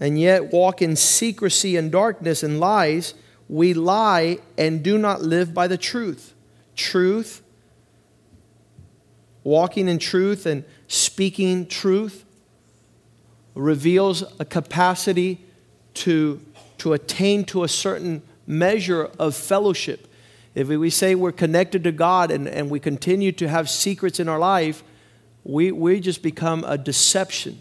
and 0.00 0.18
yet 0.18 0.52
walk 0.52 0.82
in 0.82 0.96
secrecy 0.96 1.76
and 1.76 1.90
darkness 1.90 2.42
and 2.42 2.60
lies, 2.60 3.14
we 3.48 3.74
lie 3.74 4.38
and 4.56 4.82
do 4.82 4.98
not 4.98 5.22
live 5.22 5.54
by 5.54 5.66
the 5.66 5.78
truth. 5.78 6.34
Truth, 6.76 7.42
walking 9.42 9.88
in 9.88 9.98
truth 9.98 10.46
and 10.46 10.64
speaking 10.86 11.66
truth 11.66 12.24
reveals 13.58 14.22
a 14.38 14.44
capacity 14.44 15.44
to, 15.94 16.40
to 16.78 16.92
attain 16.92 17.44
to 17.44 17.64
a 17.64 17.68
certain 17.68 18.22
measure 18.46 19.10
of 19.18 19.34
fellowship. 19.34 20.06
If 20.54 20.68
we 20.68 20.90
say 20.90 21.14
we're 21.14 21.32
connected 21.32 21.84
to 21.84 21.92
God 21.92 22.30
and, 22.30 22.46
and 22.48 22.70
we 22.70 22.80
continue 22.80 23.32
to 23.32 23.48
have 23.48 23.68
secrets 23.68 24.20
in 24.20 24.28
our 24.28 24.38
life, 24.38 24.82
we, 25.44 25.72
we 25.72 26.00
just 26.00 26.22
become 26.22 26.64
a 26.64 26.78
deception. 26.78 27.60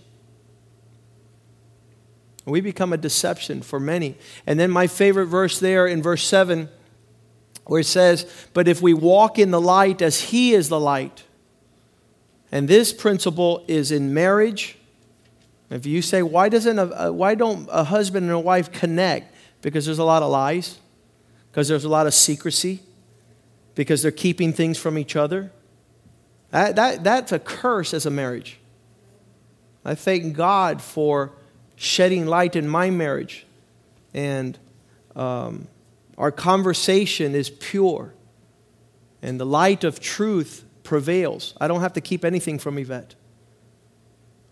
We 2.46 2.62
become 2.62 2.94
a 2.94 2.98
deception 2.98 3.62
for 3.62 3.80
many. 3.80 4.16
And 4.46 4.60
then 4.60 4.72
my 4.72 4.88
favorite 4.88 5.26
verse 5.26 5.60
there 5.60 5.88
in 5.88 6.02
verse 6.02 6.24
7, 6.24 6.70
where 7.66 7.82
it 7.82 7.86
says, 7.86 8.26
But 8.54 8.68
if 8.68 8.82
we 8.82 8.94
walk 8.94 9.38
in 9.40 9.52
the 9.52 9.62
light 9.62 10.02
as 10.02 10.22
He 10.22 10.54
is 10.54 10.70
the 10.70 10.80
light, 10.80 11.24
and 12.52 12.68
this 12.68 12.94
principle 12.94 13.66
is 13.68 13.92
in 13.92 14.14
marriage. 14.14 14.77
If 15.70 15.86
you 15.86 16.02
say, 16.02 16.24
why, 16.24 16.50
doesn't 16.50 16.80
a, 16.80 17.12
why 17.12 17.36
don't 17.36 17.68
a 17.72 17.84
husband 17.84 18.26
and 18.26 18.34
a 18.34 18.40
wife 18.40 18.72
connect? 18.72 19.34
Because 19.62 19.86
there's 19.86 20.00
a 20.00 20.04
lot 20.04 20.24
of 20.24 20.32
lies, 20.32 20.80
because 21.52 21.68
there's 21.68 21.84
a 21.84 21.90
lot 21.90 22.08
of 22.08 22.14
secrecy, 22.14 22.82
because 23.76 24.02
they're 24.02 24.12
keeping 24.12 24.54
things 24.54 24.78
from 24.78 24.98
each 24.98 25.16
other. 25.16 25.52
That, 26.52 26.76
that, 26.78 27.04
that's 27.04 27.32
a 27.32 27.40
curse 27.40 27.94
as 27.94 28.06
a 28.06 28.10
marriage. 28.10 28.60
I 29.84 29.96
thank 29.96 30.36
God 30.36 30.82
for 30.82 31.34
shedding 31.76 32.26
light 32.26 32.56
in 32.56 32.68
my 32.68 32.90
marriage. 32.90 33.46
And 34.14 34.58
um, 35.16 35.68
our 36.18 36.32
conversation 36.32 37.36
is 37.36 37.50
pure. 37.50 38.14
And 39.22 39.40
the 39.40 39.46
light 39.46 39.84
of 39.84 40.00
truth 40.00 40.64
prevails. 40.84 41.54
I 41.60 41.68
don't 41.68 41.82
have 41.82 41.94
to 41.94 42.02
keep 42.02 42.24
anything 42.24 42.60
from 42.60 42.78
Yvette. 42.78 43.16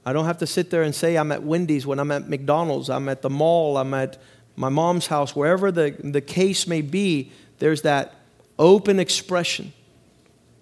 I 0.06 0.14
don't 0.14 0.26
have 0.26 0.38
to 0.40 0.48
sit 0.48 0.70
there 0.70 0.84
and 0.84 0.94
say 0.94 1.16
I'm 1.16 1.32
at 1.32 1.44
Wendy's 1.44 1.88
when 1.88 2.00
I'm 2.00 2.12
at 2.12 2.30
McDonald's, 2.30 2.90
I'm 2.90 3.10
at 3.10 3.22
the 3.22 3.30
mall, 3.30 3.78
I'm 3.78 3.94
at 3.94 4.18
my 4.56 4.70
mom's 4.70 5.08
house, 5.08 5.36
wherever 5.36 5.72
the, 5.72 5.96
the 6.00 6.22
case 6.22 6.68
may 6.68 6.82
be, 6.82 7.32
there's 7.60 7.82
that 7.82 8.14
open 8.60 9.00
expression. 9.00 9.74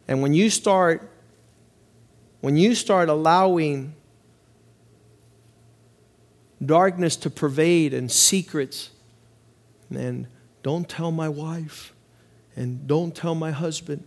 And 0.07 0.21
when 0.21 0.33
you 0.33 0.49
start 0.49 1.09
when 2.41 2.57
you 2.57 2.75
start 2.75 3.07
allowing 3.07 3.93
darkness 6.65 7.15
to 7.15 7.29
pervade 7.29 7.93
and 7.93 8.11
secrets 8.11 8.89
and 9.89 10.27
don't 10.61 10.89
tell 10.89 11.09
my 11.09 11.29
wife 11.29 11.93
and 12.57 12.85
don't 12.85 13.15
tell 13.15 13.33
my 13.33 13.51
husband 13.51 14.03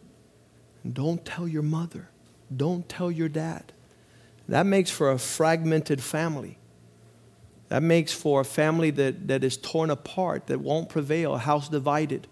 and 0.85 0.93
don't 0.93 1.25
tell 1.25 1.49
your 1.49 1.63
mother. 1.63 2.11
Don't 2.55 2.87
tell 2.89 3.11
your 3.11 3.31
dad. 3.31 3.73
That 4.49 4.67
makes 4.67 4.91
for 4.91 5.11
a 5.11 5.19
fragmented 5.19 6.03
family. 6.03 6.59
That 7.69 7.83
makes 7.83 8.13
for 8.13 8.43
a 8.43 8.45
family 8.45 8.91
that, 8.93 9.29
that 9.29 9.43
is 9.43 9.57
torn 9.57 9.91
apart, 9.91 10.47
that 10.47 10.61
won't 10.61 10.89
prevail, 10.89 11.35
a 11.35 11.39
house 11.39 11.69
divided. 11.69 12.29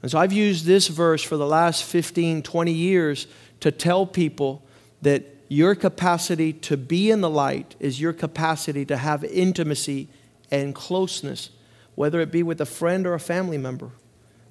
And 0.00 0.10
so 0.10 0.18
I've 0.18 0.32
used 0.32 0.64
this 0.64 0.88
verse 0.88 1.22
for 1.22 1.36
the 1.36 1.46
last 1.46 1.84
15, 1.84 2.42
20 2.42 2.72
years 2.72 3.26
to 3.60 3.70
tell 3.70 4.06
people 4.06 4.62
that 5.02 5.24
your 5.48 5.74
capacity 5.74 6.52
to 6.52 6.76
be 6.76 7.10
in 7.10 7.20
the 7.20 7.30
light 7.30 7.74
is 7.80 8.00
your 8.00 8.12
capacity 8.12 8.84
to 8.86 8.96
have 8.96 9.24
intimacy 9.24 10.08
and 10.50 10.74
closeness, 10.74 11.50
whether 11.94 12.20
it 12.20 12.30
be 12.30 12.42
with 12.42 12.60
a 12.60 12.66
friend 12.66 13.06
or 13.06 13.14
a 13.14 13.20
family 13.20 13.58
member, 13.58 13.90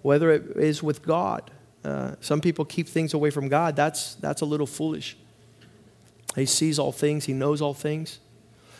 whether 0.01 0.31
it 0.31 0.57
is 0.57 0.83
with 0.83 1.03
God. 1.03 1.49
Uh, 1.83 2.15
some 2.19 2.41
people 2.41 2.65
keep 2.65 2.87
things 2.87 3.13
away 3.13 3.29
from 3.29 3.47
God. 3.47 3.75
That's, 3.75 4.15
that's 4.15 4.41
a 4.41 4.45
little 4.45 4.67
foolish. 4.67 5.17
He 6.37 6.45
sees 6.45 6.79
all 6.79 6.91
things, 6.91 7.25
He 7.25 7.33
knows 7.33 7.61
all 7.61 7.73
things. 7.73 8.19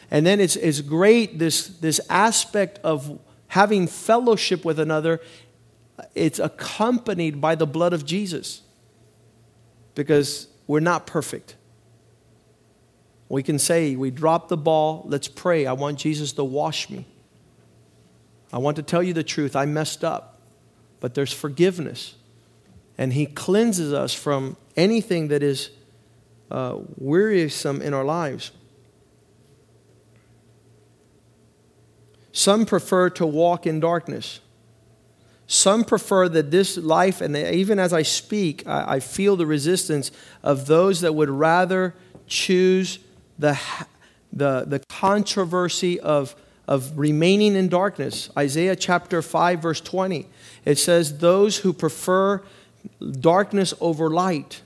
And 0.10 0.26
then 0.26 0.40
it's, 0.40 0.56
it's 0.56 0.82
great, 0.82 1.38
this, 1.38 1.68
this 1.68 2.00
aspect 2.10 2.80
of 2.84 3.20
having 3.48 3.88
fellowship 3.88 4.64
with 4.64 4.80
another, 4.80 5.20
it's 6.16 6.40
accompanied 6.40 7.42
by 7.42 7.56
the 7.56 7.66
blood 7.66 7.94
of 7.94 8.06
Jesus 8.06 8.62
because 9.96 10.48
we're 10.68 10.80
not 10.80 11.08
perfect. 11.08 11.56
We 13.30 13.44
can 13.44 13.60
say, 13.60 13.96
we 13.96 14.12
drop 14.12 14.48
the 14.48 14.56
ball, 14.56 15.04
let's 15.06 15.28
pray. 15.28 15.66
I 15.66 15.74
want 15.74 16.00
Jesus 16.00 16.32
to 16.34 16.44
wash 16.44 16.90
me. 16.90 17.06
I 18.54 18.60
want 18.60 18.78
to 18.78 18.84
tell 18.84 19.04
you 19.04 19.14
the 19.14 19.24
truth. 19.24 19.56
I 19.56 19.66
messed 19.66 20.04
up. 20.06 20.40
But 21.00 21.14
there's 21.14 21.34
forgiveness 21.34 22.16
and 22.98 23.14
He 23.14 23.26
cleanses 23.26 23.94
us 23.94 24.14
from 24.14 24.58
anything 24.76 25.28
that 25.28 25.44
is 25.44 25.70
uh, 26.50 26.78
wearisome 26.96 27.82
in 27.82 27.94
our 27.94 28.06
lives. 28.06 28.52
Some 32.32 32.66
prefer 32.66 33.10
to 33.12 33.26
walk 33.26 33.66
in 33.66 33.80
darkness. 33.80 34.40
Some 35.48 35.86
prefer 35.86 36.30
that 36.30 36.52
this 36.52 36.78
life, 36.78 37.22
and 37.22 37.36
even 37.36 37.80
as 37.80 37.94
I 37.94 38.04
speak, 38.04 38.68
I, 38.68 38.96
I 38.96 39.00
feel 39.00 39.36
the 39.36 39.46
resistance 39.46 40.12
of 40.44 40.68
those 40.68 41.02
that 41.02 41.16
would 41.16 41.30
rather 41.30 41.96
choose 42.28 43.00
the, 43.40 43.60
the, 44.32 44.66
the 44.68 44.82
controversy 44.90 46.00
of, 46.00 46.36
of 46.68 46.98
remaining 46.98 47.56
in 47.56 47.70
darkness. 47.70 48.30
Isaiah 48.38 48.76
chapter 48.76 49.22
5, 49.22 49.62
verse 49.62 49.82
20. 49.82 50.28
It 50.66 50.78
says, 50.78 51.20
Those 51.20 51.60
who 51.60 51.72
prefer 51.72 52.44
darkness 53.20 53.74
over 53.80 54.10
light 54.10 54.62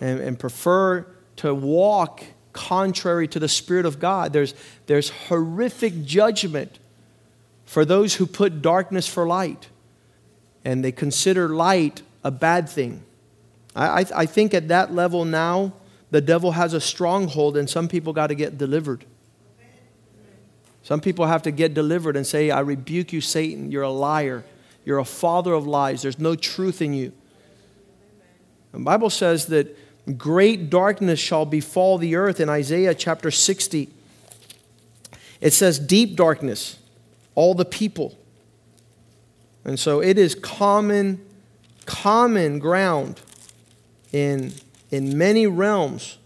and, 0.00 0.20
and 0.20 0.38
prefer 0.38 1.06
to 1.36 1.54
walk 1.54 2.24
contrary 2.52 3.28
to 3.28 3.38
the 3.38 3.48
Spirit 3.48 3.86
of 3.86 3.98
God. 3.98 4.32
There's, 4.32 4.54
there's 4.86 5.10
horrific 5.10 6.04
judgment 6.04 6.78
for 7.64 7.84
those 7.84 8.14
who 8.14 8.26
put 8.26 8.62
darkness 8.62 9.08
for 9.08 9.26
light 9.26 9.68
and 10.64 10.82
they 10.84 10.92
consider 10.92 11.48
light 11.48 12.02
a 12.22 12.30
bad 12.30 12.68
thing. 12.68 13.02
I, 13.76 14.00
I, 14.00 14.04
I 14.14 14.26
think 14.26 14.54
at 14.54 14.68
that 14.68 14.94
level 14.94 15.24
now, 15.24 15.74
the 16.10 16.20
devil 16.20 16.52
has 16.52 16.72
a 16.72 16.80
stronghold 16.80 17.56
and 17.56 17.68
some 17.68 17.88
people 17.88 18.12
got 18.12 18.28
to 18.28 18.34
get 18.34 18.56
delivered. 18.56 19.04
Some 20.82 21.00
people 21.00 21.26
have 21.26 21.42
to 21.42 21.50
get 21.50 21.74
delivered 21.74 22.16
and 22.16 22.26
say, 22.26 22.50
I 22.50 22.60
rebuke 22.60 23.12
you, 23.12 23.20
Satan. 23.20 23.72
You're 23.72 23.82
a 23.82 23.90
liar. 23.90 24.44
You're 24.84 24.98
a 24.98 25.04
father 25.04 25.54
of 25.54 25.66
lies. 25.66 26.02
There's 26.02 26.18
no 26.18 26.34
truth 26.34 26.82
in 26.82 26.92
you. 26.92 27.12
The 28.72 28.80
Bible 28.80 29.08
says 29.08 29.46
that 29.46 29.76
great 30.16 30.70
darkness 30.70 31.18
shall 31.18 31.46
befall 31.46 31.98
the 31.98 32.16
earth 32.16 32.40
in 32.40 32.48
Isaiah 32.48 32.94
chapter 32.94 33.30
60. 33.30 33.88
It 35.40 35.52
says, 35.52 35.78
deep 35.78 36.16
darkness, 36.16 36.78
all 37.34 37.54
the 37.54 37.64
people. 37.64 38.16
And 39.64 39.78
so 39.78 40.00
it 40.00 40.18
is 40.18 40.34
common, 40.34 41.24
common 41.86 42.58
ground 42.58 43.20
in, 44.12 44.52
in 44.90 45.16
many 45.16 45.46
realms. 45.46 46.18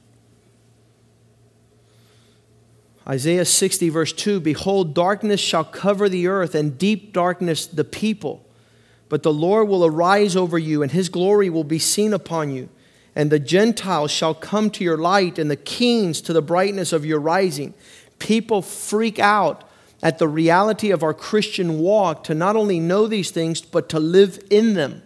Isaiah 3.08 3.44
60, 3.44 3.88
verse 3.88 4.12
2 4.12 4.40
Behold, 4.40 4.94
darkness 4.94 5.40
shall 5.40 5.64
cover 5.64 6.08
the 6.08 6.26
earth, 6.26 6.54
and 6.54 6.76
deep 6.76 7.12
darkness 7.12 7.66
the 7.66 7.84
people. 7.84 8.44
But 9.08 9.22
the 9.22 9.32
Lord 9.32 9.68
will 9.68 9.86
arise 9.86 10.36
over 10.36 10.58
you, 10.58 10.82
and 10.82 10.92
his 10.92 11.08
glory 11.08 11.48
will 11.48 11.64
be 11.64 11.78
seen 11.78 12.12
upon 12.12 12.50
you. 12.50 12.68
And 13.18 13.32
the 13.32 13.40
Gentiles 13.40 14.12
shall 14.12 14.32
come 14.32 14.70
to 14.70 14.84
your 14.84 14.96
light, 14.96 15.40
and 15.40 15.50
the 15.50 15.56
kings 15.56 16.20
to 16.20 16.32
the 16.32 16.40
brightness 16.40 16.92
of 16.92 17.04
your 17.04 17.18
rising. 17.18 17.74
People 18.20 18.62
freak 18.62 19.18
out 19.18 19.68
at 20.00 20.18
the 20.18 20.28
reality 20.28 20.92
of 20.92 21.02
our 21.02 21.12
Christian 21.12 21.80
walk 21.80 22.22
to 22.24 22.34
not 22.34 22.54
only 22.54 22.78
know 22.78 23.08
these 23.08 23.32
things, 23.32 23.60
but 23.60 23.88
to 23.88 23.98
live 23.98 24.38
in 24.50 24.74
them. 24.74 25.02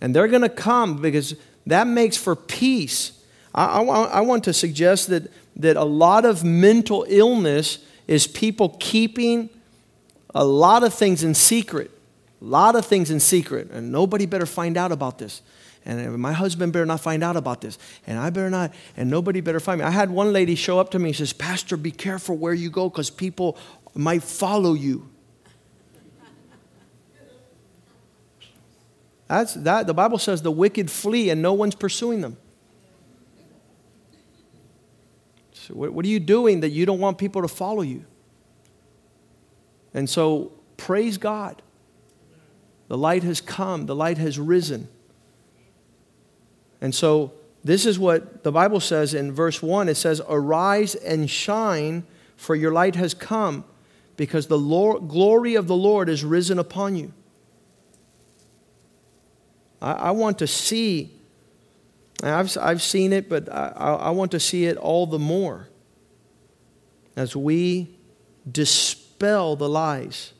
And 0.00 0.16
they're 0.16 0.26
going 0.26 0.40
to 0.40 0.48
come 0.48 1.02
because 1.02 1.34
that 1.66 1.86
makes 1.86 2.16
for 2.16 2.34
peace. 2.34 3.12
I, 3.54 3.82
I, 3.82 3.82
I 3.82 4.20
want 4.22 4.44
to 4.44 4.54
suggest 4.54 5.08
that, 5.08 5.30
that 5.56 5.76
a 5.76 5.84
lot 5.84 6.24
of 6.24 6.42
mental 6.42 7.04
illness 7.10 7.84
is 8.08 8.26
people 8.26 8.74
keeping 8.80 9.50
a 10.34 10.46
lot 10.46 10.82
of 10.82 10.94
things 10.94 11.22
in 11.22 11.34
secret. 11.34 11.90
A 12.40 12.44
lot 12.44 12.74
of 12.74 12.86
things 12.86 13.10
in 13.10 13.20
secret, 13.20 13.70
and 13.70 13.92
nobody 13.92 14.24
better 14.24 14.46
find 14.46 14.78
out 14.78 14.92
about 14.92 15.18
this. 15.18 15.42
And 15.84 16.18
my 16.18 16.32
husband 16.32 16.72
better 16.72 16.86
not 16.86 17.00
find 17.00 17.24
out 17.24 17.36
about 17.36 17.60
this. 17.60 17.76
And 18.06 18.18
I 18.18 18.30
better 18.30 18.50
not, 18.50 18.72
and 18.96 19.10
nobody 19.10 19.40
better 19.40 19.58
find 19.58 19.80
me. 19.80 19.84
I 19.84 19.90
had 19.90 20.10
one 20.10 20.32
lady 20.32 20.54
show 20.54 20.78
up 20.78 20.90
to 20.92 20.98
me 20.98 21.10
and 21.10 21.16
says, 21.16 21.32
Pastor, 21.32 21.76
be 21.76 21.90
careful 21.90 22.36
where 22.36 22.54
you 22.54 22.70
go 22.70 22.88
because 22.88 23.10
people 23.10 23.58
might 23.94 24.22
follow 24.22 24.74
you. 24.74 25.08
That's 29.26 29.54
that 29.54 29.86
the 29.86 29.94
Bible 29.94 30.18
says 30.18 30.42
the 30.42 30.50
wicked 30.50 30.90
flee 30.90 31.30
and 31.30 31.40
no 31.40 31.54
one's 31.54 31.74
pursuing 31.74 32.20
them. 32.20 32.36
So 35.52 35.74
what, 35.74 35.92
what 35.92 36.04
are 36.04 36.08
you 36.08 36.20
doing 36.20 36.60
that 36.60 36.68
you 36.68 36.84
don't 36.84 36.98
want 36.98 37.16
people 37.18 37.40
to 37.40 37.48
follow 37.48 37.82
you? 37.82 38.04
And 39.94 40.08
so 40.08 40.52
praise 40.76 41.18
God 41.18 41.62
the 42.88 42.98
light 42.98 43.22
has 43.22 43.40
come, 43.40 43.86
the 43.86 43.94
light 43.94 44.18
has 44.18 44.38
risen. 44.38 44.86
And 46.82 46.92
so, 46.92 47.32
this 47.64 47.86
is 47.86 47.96
what 47.96 48.42
the 48.42 48.50
Bible 48.50 48.80
says 48.80 49.14
in 49.14 49.30
verse 49.32 49.62
1 49.62 49.88
it 49.88 49.94
says, 49.94 50.20
Arise 50.28 50.96
and 50.96 51.30
shine, 51.30 52.04
for 52.36 52.56
your 52.56 52.72
light 52.72 52.96
has 52.96 53.14
come, 53.14 53.64
because 54.16 54.48
the 54.48 54.58
Lord, 54.58 55.08
glory 55.08 55.54
of 55.54 55.68
the 55.68 55.76
Lord 55.76 56.08
is 56.08 56.24
risen 56.24 56.58
upon 56.58 56.96
you. 56.96 57.12
I, 59.80 59.92
I 59.92 60.10
want 60.10 60.40
to 60.40 60.48
see, 60.48 61.12
I've, 62.20 62.56
I've 62.58 62.82
seen 62.82 63.12
it, 63.12 63.28
but 63.28 63.48
I, 63.48 63.68
I 63.68 64.10
want 64.10 64.32
to 64.32 64.40
see 64.40 64.64
it 64.64 64.76
all 64.76 65.06
the 65.06 65.20
more. 65.20 65.68
as 67.14 67.36
we 67.36 67.94
dispel 68.50 69.54
the 69.54 69.68
lies. 69.68 70.32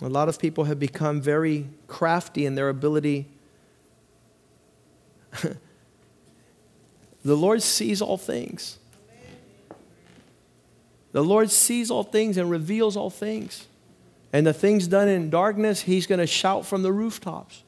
A 0.00 0.08
lot 0.08 0.28
of 0.28 0.38
people 0.38 0.64
have 0.64 0.78
become 0.78 1.20
very 1.20 1.68
crafty 1.88 2.46
in 2.46 2.54
their 2.54 2.68
ability. 2.68 3.26
the 7.24 7.36
Lord 7.36 7.62
sees 7.62 8.00
all 8.02 8.16
things. 8.16 8.78
The 11.12 11.22
Lord 11.22 11.50
sees 11.50 11.90
all 11.90 12.02
things 12.02 12.36
and 12.36 12.50
reveals 12.50 12.96
all 12.96 13.10
things. 13.10 13.66
And 14.32 14.44
the 14.44 14.52
things 14.52 14.88
done 14.88 15.08
in 15.08 15.30
darkness, 15.30 15.82
He's 15.82 16.08
going 16.08 16.18
to 16.18 16.26
shout 16.26 16.66
from 16.66 16.82
the 16.82 16.92
rooftops. 16.92 17.62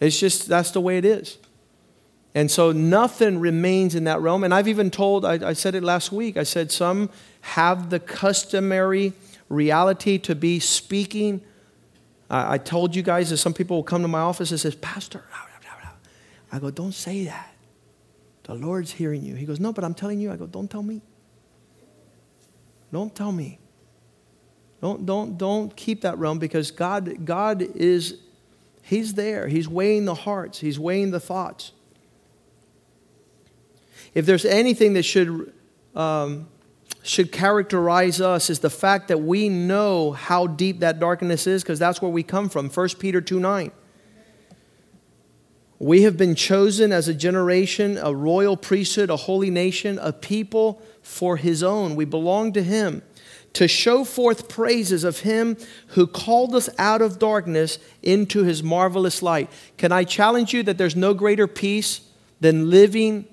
It's 0.00 0.20
just, 0.20 0.46
that's 0.46 0.70
the 0.70 0.80
way 0.80 0.98
it 0.98 1.06
is. 1.06 1.38
And 2.34 2.50
so 2.50 2.70
nothing 2.70 3.38
remains 3.38 3.94
in 3.94 4.04
that 4.04 4.20
realm. 4.20 4.44
And 4.44 4.52
I've 4.52 4.68
even 4.68 4.90
told, 4.90 5.24
I, 5.24 5.48
I, 5.48 5.52
said 5.54 5.74
it 5.74 5.82
last 5.82 6.12
week, 6.12 6.36
I 6.36 6.42
said 6.42 6.70
some 6.70 7.08
have 7.40 7.88
the 7.88 7.98
customary 7.98 9.14
reality 9.48 10.18
to 10.18 10.34
be 10.34 10.60
speaking. 10.60 11.40
I, 12.28 12.54
I 12.54 12.58
told 12.58 12.94
you 12.94 13.02
guys 13.02 13.30
that 13.30 13.38
some 13.38 13.54
people 13.54 13.78
will 13.78 13.84
come 13.84 14.02
to 14.02 14.08
my 14.08 14.20
office 14.20 14.50
and 14.50 14.60
says, 14.60 14.74
Pastor, 14.74 15.24
I 16.52 16.58
go, 16.58 16.70
don't 16.70 16.92
say 16.92 17.24
that. 17.24 17.52
The 18.44 18.54
Lord's 18.54 18.92
hearing 18.92 19.22
you. 19.22 19.34
He 19.34 19.44
goes, 19.44 19.58
no, 19.58 19.72
but 19.72 19.82
I'm 19.84 19.94
telling 19.94 20.20
you. 20.20 20.30
I 20.30 20.36
go, 20.36 20.46
don't 20.46 20.70
tell 20.70 20.82
me. 20.82 21.02
Don't 22.92 23.14
tell 23.14 23.32
me. 23.32 23.58
Don't, 24.80 25.04
don't, 25.04 25.36
don't 25.36 25.74
keep 25.74 26.02
that 26.02 26.18
realm 26.18 26.38
because 26.38 26.70
God, 26.70 27.24
God 27.24 27.62
is, 27.62 28.20
He's 28.82 29.14
there. 29.14 29.48
He's 29.48 29.68
weighing 29.68 30.04
the 30.04 30.14
hearts, 30.14 30.60
He's 30.60 30.78
weighing 30.78 31.10
the 31.10 31.20
thoughts. 31.20 31.72
If 34.14 34.26
there's 34.26 34.44
anything 34.44 34.94
that 34.94 35.02
should, 35.02 35.52
um, 35.94 36.48
should 37.02 37.32
characterize 37.32 38.20
us 38.20 38.48
is 38.48 38.60
the 38.60 38.70
fact 38.70 39.08
that 39.08 39.18
we 39.18 39.48
know 39.48 40.12
how 40.12 40.46
deep 40.46 40.80
that 40.80 40.98
darkness 40.98 41.46
is 41.46 41.62
because 41.62 41.78
that's 41.78 42.00
where 42.00 42.10
we 42.10 42.22
come 42.22 42.48
from. 42.48 42.70
1 42.70 42.88
Peter 42.98 43.20
2 43.20 43.40
9. 43.40 43.72
We 45.78 46.02
have 46.02 46.16
been 46.16 46.34
chosen 46.34 46.90
as 46.90 47.06
a 47.06 47.14
generation, 47.14 47.98
a 47.98 48.14
royal 48.14 48.56
priesthood, 48.56 49.10
a 49.10 49.16
holy 49.16 49.50
nation, 49.50 49.98
a 50.00 50.12
people 50.12 50.82
for 51.02 51.36
his 51.36 51.62
own. 51.62 51.96
We 51.96 52.04
belong 52.04 52.52
to 52.54 52.62
him 52.62 53.02
to 53.52 53.68
show 53.68 54.04
forth 54.04 54.48
praises 54.48 55.02
of 55.02 55.20
him 55.20 55.56
who 55.88 56.06
called 56.06 56.54
us 56.54 56.68
out 56.78 57.00
of 57.00 57.18
darkness 57.18 57.78
into 58.02 58.42
his 58.42 58.62
marvelous 58.62 59.22
light. 59.22 59.50
Can 59.78 59.92
I 59.92 60.04
challenge 60.04 60.52
you 60.52 60.62
that 60.64 60.76
there's 60.76 60.96
no 60.96 61.14
greater 61.14 61.46
peace 61.46 62.02
than 62.40 62.68
living 62.68 63.26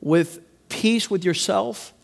with 0.00 0.40
peace 0.68 1.10
with 1.10 1.24
yourself 1.24 1.94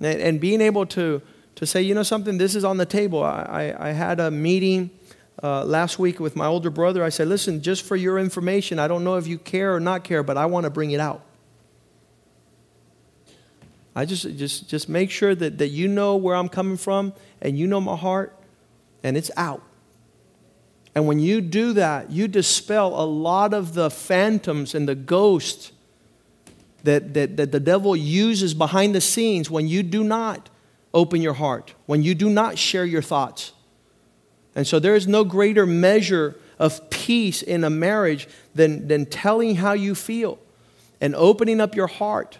and, 0.00 0.40
being 0.40 0.60
able 0.60 0.86
to, 0.86 1.22
to 1.56 1.66
say, 1.66 1.82
you 1.82 1.94
know 1.94 2.02
something, 2.02 2.38
this 2.38 2.54
is 2.54 2.64
on 2.64 2.76
the 2.76 2.86
table. 2.86 3.22
I, 3.22 3.72
I, 3.78 3.88
I 3.88 3.92
had 3.92 4.20
a 4.20 4.30
meeting 4.30 4.90
uh, 5.42 5.64
last 5.64 5.98
week 5.98 6.20
with 6.20 6.36
my 6.36 6.46
older 6.46 6.70
brother. 6.70 7.02
I 7.02 7.08
said, 7.08 7.28
listen, 7.28 7.62
just 7.62 7.84
for 7.84 7.96
your 7.96 8.18
information, 8.18 8.78
I 8.78 8.88
don't 8.88 9.04
know 9.04 9.16
if 9.16 9.26
you 9.26 9.38
care 9.38 9.74
or 9.74 9.80
not 9.80 10.04
care, 10.04 10.22
but 10.22 10.36
I 10.36 10.46
want 10.46 10.64
to 10.64 10.70
bring 10.70 10.92
it 10.92 11.00
out. 11.00 11.22
I 13.96 14.04
just, 14.04 14.36
just, 14.36 14.68
just 14.68 14.88
make 14.88 15.10
sure 15.10 15.34
that, 15.34 15.58
that 15.58 15.68
you 15.68 15.86
know 15.86 16.16
where 16.16 16.34
I'm 16.34 16.48
coming 16.48 16.76
from 16.76 17.12
and 17.40 17.58
you 17.58 17.66
know 17.66 17.80
my 17.80 17.96
heart, 17.96 18.36
and 19.02 19.16
it's 19.16 19.30
out. 19.36 19.62
And 20.94 21.06
when 21.06 21.18
you 21.18 21.40
do 21.40 21.72
that, 21.74 22.10
you 22.10 22.28
dispel 22.28 23.00
a 23.00 23.04
lot 23.04 23.52
of 23.52 23.74
the 23.74 23.90
phantoms 23.90 24.74
and 24.74 24.88
the 24.88 24.94
ghosts 24.94 25.72
that, 26.84 27.14
that, 27.14 27.36
that 27.36 27.50
the 27.50 27.60
devil 27.60 27.96
uses 27.96 28.54
behind 28.54 28.94
the 28.94 29.00
scenes 29.00 29.50
when 29.50 29.66
you 29.66 29.82
do 29.82 30.04
not 30.04 30.50
open 30.92 31.20
your 31.20 31.34
heart, 31.34 31.74
when 31.86 32.02
you 32.02 32.14
do 32.14 32.30
not 32.30 32.58
share 32.58 32.84
your 32.84 33.02
thoughts. 33.02 33.52
And 34.54 34.66
so 34.66 34.78
there 34.78 34.94
is 34.94 35.06
no 35.06 35.24
greater 35.24 35.66
measure 35.66 36.36
of 36.58 36.88
peace 36.90 37.42
in 37.42 37.64
a 37.64 37.70
marriage 37.70 38.28
than, 38.54 38.88
than 38.88 39.06
telling 39.06 39.56
how 39.56 39.72
you 39.72 39.94
feel 39.94 40.38
and 41.00 41.14
opening 41.14 41.60
up 41.60 41.74
your 41.74 41.88
heart 41.88 42.38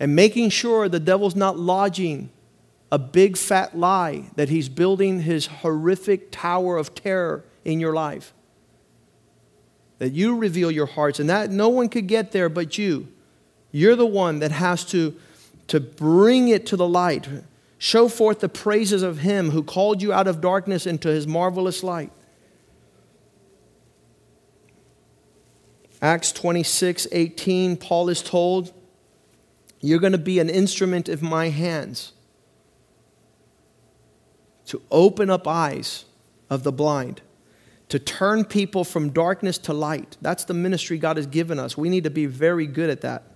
and 0.00 0.16
making 0.16 0.50
sure 0.50 0.88
the 0.88 1.00
devil's 1.00 1.36
not 1.36 1.58
lodging 1.58 2.30
a 2.90 2.98
big 2.98 3.36
fat 3.36 3.76
lie 3.76 4.30
that 4.36 4.48
he's 4.48 4.68
building 4.68 5.20
his 5.20 5.46
horrific 5.46 6.30
tower 6.30 6.76
of 6.76 6.94
terror 6.94 7.44
in 7.64 7.80
your 7.80 7.92
life. 7.92 8.32
That 9.98 10.12
you 10.12 10.36
reveal 10.36 10.70
your 10.70 10.86
hearts 10.86 11.20
and 11.20 11.30
that 11.30 11.50
no 11.50 11.68
one 11.68 11.88
could 11.88 12.06
get 12.06 12.32
there 12.32 12.48
but 12.48 12.76
you. 12.76 13.08
You're 13.70 13.96
the 13.96 14.06
one 14.06 14.40
that 14.40 14.52
has 14.52 14.84
to, 14.86 15.16
to 15.68 15.80
bring 15.80 16.48
it 16.48 16.66
to 16.66 16.76
the 16.76 16.86
light. 16.86 17.28
Show 17.84 18.08
forth 18.08 18.40
the 18.40 18.48
praises 18.48 19.02
of 19.02 19.18
Him 19.18 19.50
who 19.50 19.62
called 19.62 20.00
you 20.00 20.10
out 20.10 20.26
of 20.26 20.40
darkness 20.40 20.86
into 20.86 21.10
His 21.10 21.26
marvelous 21.26 21.82
light. 21.82 22.10
Acts 26.00 26.32
26 26.32 27.08
18, 27.12 27.76
Paul 27.76 28.08
is 28.08 28.22
told, 28.22 28.72
You're 29.82 29.98
going 29.98 30.12
to 30.12 30.18
be 30.18 30.38
an 30.38 30.48
instrument 30.48 31.10
of 31.10 31.20
my 31.20 31.50
hands 31.50 32.14
to 34.64 34.80
open 34.90 35.28
up 35.28 35.46
eyes 35.46 36.06
of 36.48 36.62
the 36.62 36.72
blind, 36.72 37.20
to 37.90 37.98
turn 37.98 38.46
people 38.46 38.84
from 38.84 39.10
darkness 39.10 39.58
to 39.58 39.74
light. 39.74 40.16
That's 40.22 40.44
the 40.44 40.54
ministry 40.54 40.96
God 40.96 41.18
has 41.18 41.26
given 41.26 41.58
us. 41.58 41.76
We 41.76 41.90
need 41.90 42.04
to 42.04 42.10
be 42.10 42.24
very 42.24 42.66
good 42.66 42.88
at 42.88 43.02
that 43.02 43.33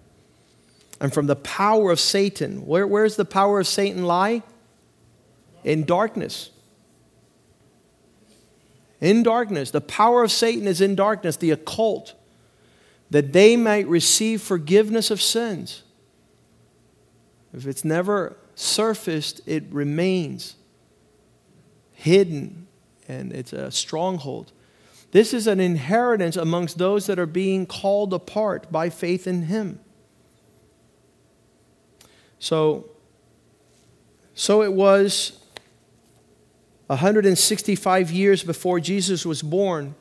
and 1.00 1.12
from 1.12 1.26
the 1.26 1.36
power 1.36 1.90
of 1.90 2.00
Satan. 2.00 2.66
Where, 2.66 2.86
where's 2.86 3.16
the 3.16 3.24
power 3.24 3.60
of 3.60 3.66
Satan 3.66 4.04
lie? 4.04 4.42
In 5.64 5.84
darkness. 5.84 6.50
In 9.00 9.22
darkness. 9.22 9.70
The 9.70 9.80
power 9.80 10.24
of 10.24 10.32
Satan 10.32 10.66
is 10.66 10.80
in 10.80 10.94
darkness, 10.94 11.36
the 11.36 11.50
occult, 11.50 12.14
that 13.10 13.32
they 13.32 13.56
might 13.56 13.86
receive 13.86 14.42
forgiveness 14.42 15.10
of 15.10 15.22
sins. 15.22 15.82
If 17.54 17.66
it's 17.66 17.84
never 17.84 18.36
surfaced, 18.54 19.40
it 19.46 19.64
remains 19.70 20.56
hidden 21.92 22.66
and 23.08 23.32
it's 23.32 23.52
a 23.52 23.70
stronghold. 23.70 24.52
This 25.10 25.32
is 25.32 25.46
an 25.46 25.58
inheritance 25.58 26.36
amongst 26.36 26.76
those 26.76 27.06
that 27.06 27.18
are 27.18 27.26
being 27.26 27.64
called 27.64 28.12
apart 28.12 28.70
by 28.70 28.90
faith 28.90 29.26
in 29.26 29.44
Him. 29.44 29.80
So, 32.38 32.88
so 34.34 34.62
it 34.62 34.72
was 34.72 35.40
165 36.88 38.10
years 38.10 38.42
before 38.42 38.80
Jesus 38.80 39.26
was 39.26 39.42
born 39.42 39.94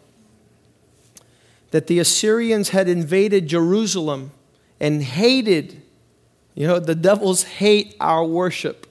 that 1.71 1.87
the 1.87 1.99
Assyrians 1.99 2.69
had 2.69 2.87
invaded 2.87 3.47
Jerusalem 3.47 4.31
and 4.79 5.03
hated, 5.03 5.81
you 6.55 6.65
know, 6.67 6.79
the 6.79 6.95
devils 6.95 7.43
hate 7.43 7.95
our 7.99 8.23
worship. 8.23 8.87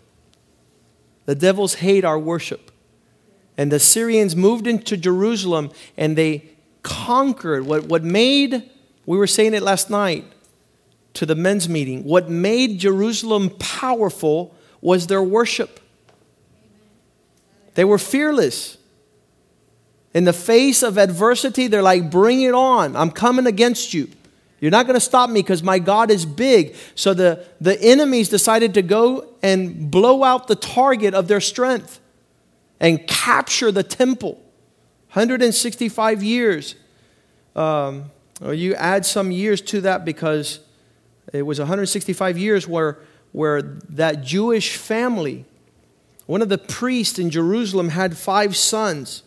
The 1.25 1.35
devils 1.35 1.77
hate 1.77 2.05
our 2.05 2.19
worship. 2.19 2.71
And 3.57 3.73
the 3.73 3.81
Syrians 3.81 4.37
moved 4.37 4.67
into 4.67 4.97
Jerusalem 4.97 5.71
and 5.97 6.17
they 6.17 6.51
conquered 6.83 7.65
what, 7.67 7.85
what 7.85 8.05
made, 8.05 8.71
we 9.07 9.17
were 9.17 9.27
saying 9.27 9.55
it 9.55 9.63
last 9.63 9.89
night, 9.89 10.25
to 11.16 11.26
the 11.26 11.35
men's 11.35 11.68
meeting. 11.68 12.05
What 12.05 12.29
made 12.29 12.79
Jerusalem 12.79 13.50
powerful 13.59 14.55
was 14.81 15.07
their 15.07 15.22
worship. 15.22 15.81
They 17.74 17.85
were 17.85 17.98
fearless. 17.98 18.79
In 20.14 20.24
the 20.24 20.33
face 20.33 20.83
of 20.83 20.96
adversity, 20.96 21.67
they're 21.67 21.83
like, 21.83 22.10
bring 22.10 22.42
it 22.42 22.54
on. 22.54 22.96
I'm 22.96 23.10
coming 23.10 23.46
against 23.46 23.92
you. 23.92 24.08
You're 24.60 24.71
not 24.71 24.87
going 24.87 24.94
to 24.94 25.00
stop 25.00 25.29
me 25.29 25.40
because 25.40 25.62
my 25.62 25.79
God 25.79 26.10
is 26.10 26.25
big. 26.25 26.75
So 26.94 27.12
the, 27.12 27.44
the 27.60 27.81
enemies 27.83 28.29
decided 28.29 28.75
to 28.75 28.83
go 28.83 29.29
and 29.42 29.90
blow 29.90 30.23
out 30.23 30.48
the 30.48 30.56
target 30.56 31.12
of 31.12 31.29
their 31.29 31.40
strength 31.40 32.00
and 32.81 33.06
capture 33.06 33.71
the 33.71 33.83
temple. 33.83 34.35
165 35.12 36.23
years. 36.23 36.75
Um, 37.54 38.10
or 38.42 38.52
you 38.52 38.75
add 38.75 39.06
some 39.06 39.31
years 39.31 39.60
to 39.62 39.81
that 39.83 40.04
because 40.04 40.60
it 41.33 41.42
was 41.42 41.58
165 41.58 42.38
years 42.38 42.68
where, 42.68 42.98
where 43.33 43.62
that 43.62 44.22
Jewish 44.22 44.77
family, 44.77 45.44
one 46.27 46.42
of 46.42 46.48
the 46.48 46.58
priests 46.58 47.18
in 47.18 47.31
Jerusalem, 47.31 47.90
had 47.90 48.16
five 48.16 48.56
sons. 48.56 49.22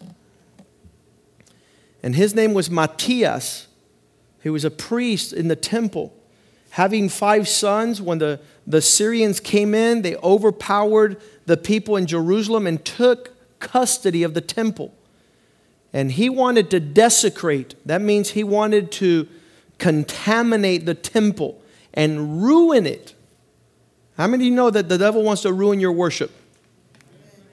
And 2.01 2.15
his 2.15 2.33
name 2.33 2.53
was 2.53 2.69
Matthias. 2.69 3.67
He 4.41 4.49
was 4.49 4.63
a 4.63 4.71
priest 4.71 5.33
in 5.33 5.49
the 5.49 5.55
temple. 5.55 6.13
Having 6.71 7.09
five 7.09 7.47
sons, 7.47 8.01
when 8.01 8.19
the, 8.19 8.39
the 8.65 8.81
Syrians 8.81 9.39
came 9.39 9.73
in, 9.73 10.01
they 10.01 10.15
overpowered 10.17 11.17
the 11.45 11.57
people 11.57 11.97
in 11.97 12.05
Jerusalem 12.05 12.67
and 12.67 12.83
took 12.85 13.35
custody 13.59 14.23
of 14.23 14.33
the 14.33 14.41
temple. 14.41 14.93
And 15.91 16.11
he 16.11 16.29
wanted 16.29 16.69
to 16.71 16.79
desecrate, 16.79 17.75
that 17.85 18.01
means 18.01 18.29
he 18.29 18.43
wanted 18.43 18.91
to 18.93 19.27
contaminate 19.79 20.85
the 20.85 20.93
temple 20.93 21.59
and 21.93 22.43
ruin 22.43 22.85
it 22.85 23.15
How 24.17 24.27
many 24.27 24.43
of 24.43 24.49
you 24.49 24.55
know 24.55 24.69
that 24.69 24.89
the 24.89 24.97
devil 24.97 25.23
wants 25.23 25.43
to 25.43 25.53
ruin 25.53 25.79
your 25.79 25.93
worship? 25.93 26.31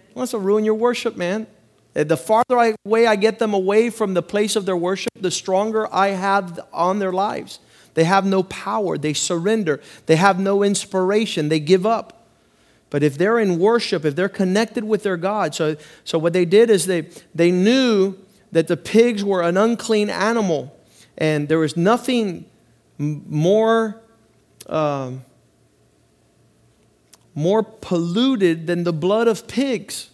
He 0.09 0.15
wants 0.15 0.33
to 0.33 0.39
ruin 0.39 0.65
your 0.65 0.75
worship, 0.75 1.17
man. 1.17 1.47
Uh, 1.95 2.05
the 2.05 2.17
farther 2.17 2.59
I, 2.59 2.75
I 2.93 3.17
get 3.17 3.39
them 3.39 3.55
away 3.55 3.89
from 3.89 4.15
the 4.15 4.23
place 4.23 4.57
of 4.57 4.67
their 4.67 4.77
worship, 4.77 5.13
the 5.19 5.31
stronger 5.31 5.93
I 5.95 6.09
have 6.09 6.59
on 6.73 6.99
their 6.99 7.13
lives. 7.13 7.61
They 7.95 8.05
have 8.05 8.27
no 8.27 8.43
power. 8.43 8.99
They 8.99 9.15
surrender. 9.15 9.81
They 10.05 10.17
have 10.17 10.39
no 10.39 10.63
inspiration. 10.63 11.49
They 11.49 11.61
give 11.61 11.87
up. 11.87 12.27
But 12.91 13.03
if 13.03 13.17
they're 13.17 13.39
in 13.39 13.59
worship, 13.59 14.05
if 14.05 14.15
they're 14.15 14.29
connected 14.29 14.85
with 14.85 15.03
their 15.03 15.17
God, 15.17 15.55
so, 15.55 15.77
so 16.05 16.19
what 16.19 16.33
they 16.33 16.45
did 16.45 16.69
is 16.69 16.87
they, 16.87 17.09
they 17.35 17.51
knew 17.51 18.17
that 18.53 18.69
the 18.69 18.77
pigs 18.77 19.25
were 19.25 19.43
an 19.43 19.57
unclean 19.57 20.11
animal, 20.11 20.77
and 21.19 21.49
there 21.49 21.59
was 21.59 21.77
nothing 21.77 22.45
more, 22.99 24.01
um, 24.69 25.25
more 27.35 27.63
polluted 27.63 28.67
than 28.67 28.85
the 28.85 28.93
blood 28.93 29.29
of 29.29 29.47
pigs. 29.47 30.11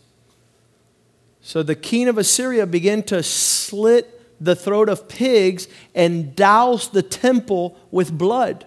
So 1.40 1.62
the 1.62 1.74
king 1.74 2.08
of 2.08 2.18
Assyria 2.18 2.66
began 2.66 3.02
to 3.04 3.22
slit 3.22 4.20
the 4.40 4.56
throat 4.56 4.88
of 4.88 5.08
pigs 5.08 5.68
and 5.94 6.34
douse 6.34 6.88
the 6.88 7.02
temple 7.02 7.78
with 7.90 8.16
blood. 8.16 8.66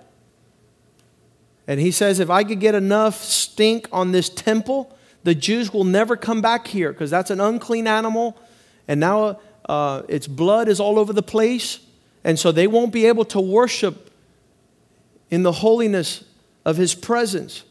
And 1.67 1.79
he 1.79 1.91
says, 1.91 2.19
if 2.19 2.29
I 2.29 2.43
could 2.43 2.59
get 2.59 2.75
enough 2.75 3.21
stink 3.21 3.87
on 3.91 4.11
this 4.11 4.29
temple, 4.29 4.95
the 5.23 5.35
Jews 5.35 5.73
will 5.73 5.83
never 5.83 6.15
come 6.15 6.41
back 6.41 6.67
here 6.67 6.91
because 6.93 7.09
that's 7.09 7.31
an 7.31 7.41
unclean 7.41 7.87
animal. 7.87 8.37
And 8.87 8.99
now 8.99 9.39
uh, 9.67 10.03
its 10.07 10.27
blood 10.27 10.67
is 10.67 10.79
all 10.79 10.99
over 10.99 11.11
the 11.11 11.23
place. 11.23 11.79
And 12.23 12.37
so 12.37 12.51
they 12.51 12.67
won't 12.67 12.93
be 12.93 13.05
able 13.07 13.25
to 13.25 13.41
worship 13.41 14.11
in 15.29 15.43
the 15.43 15.51
holiness 15.51 16.23
of 16.63 16.77
his 16.77 16.95
presence. 16.95 17.63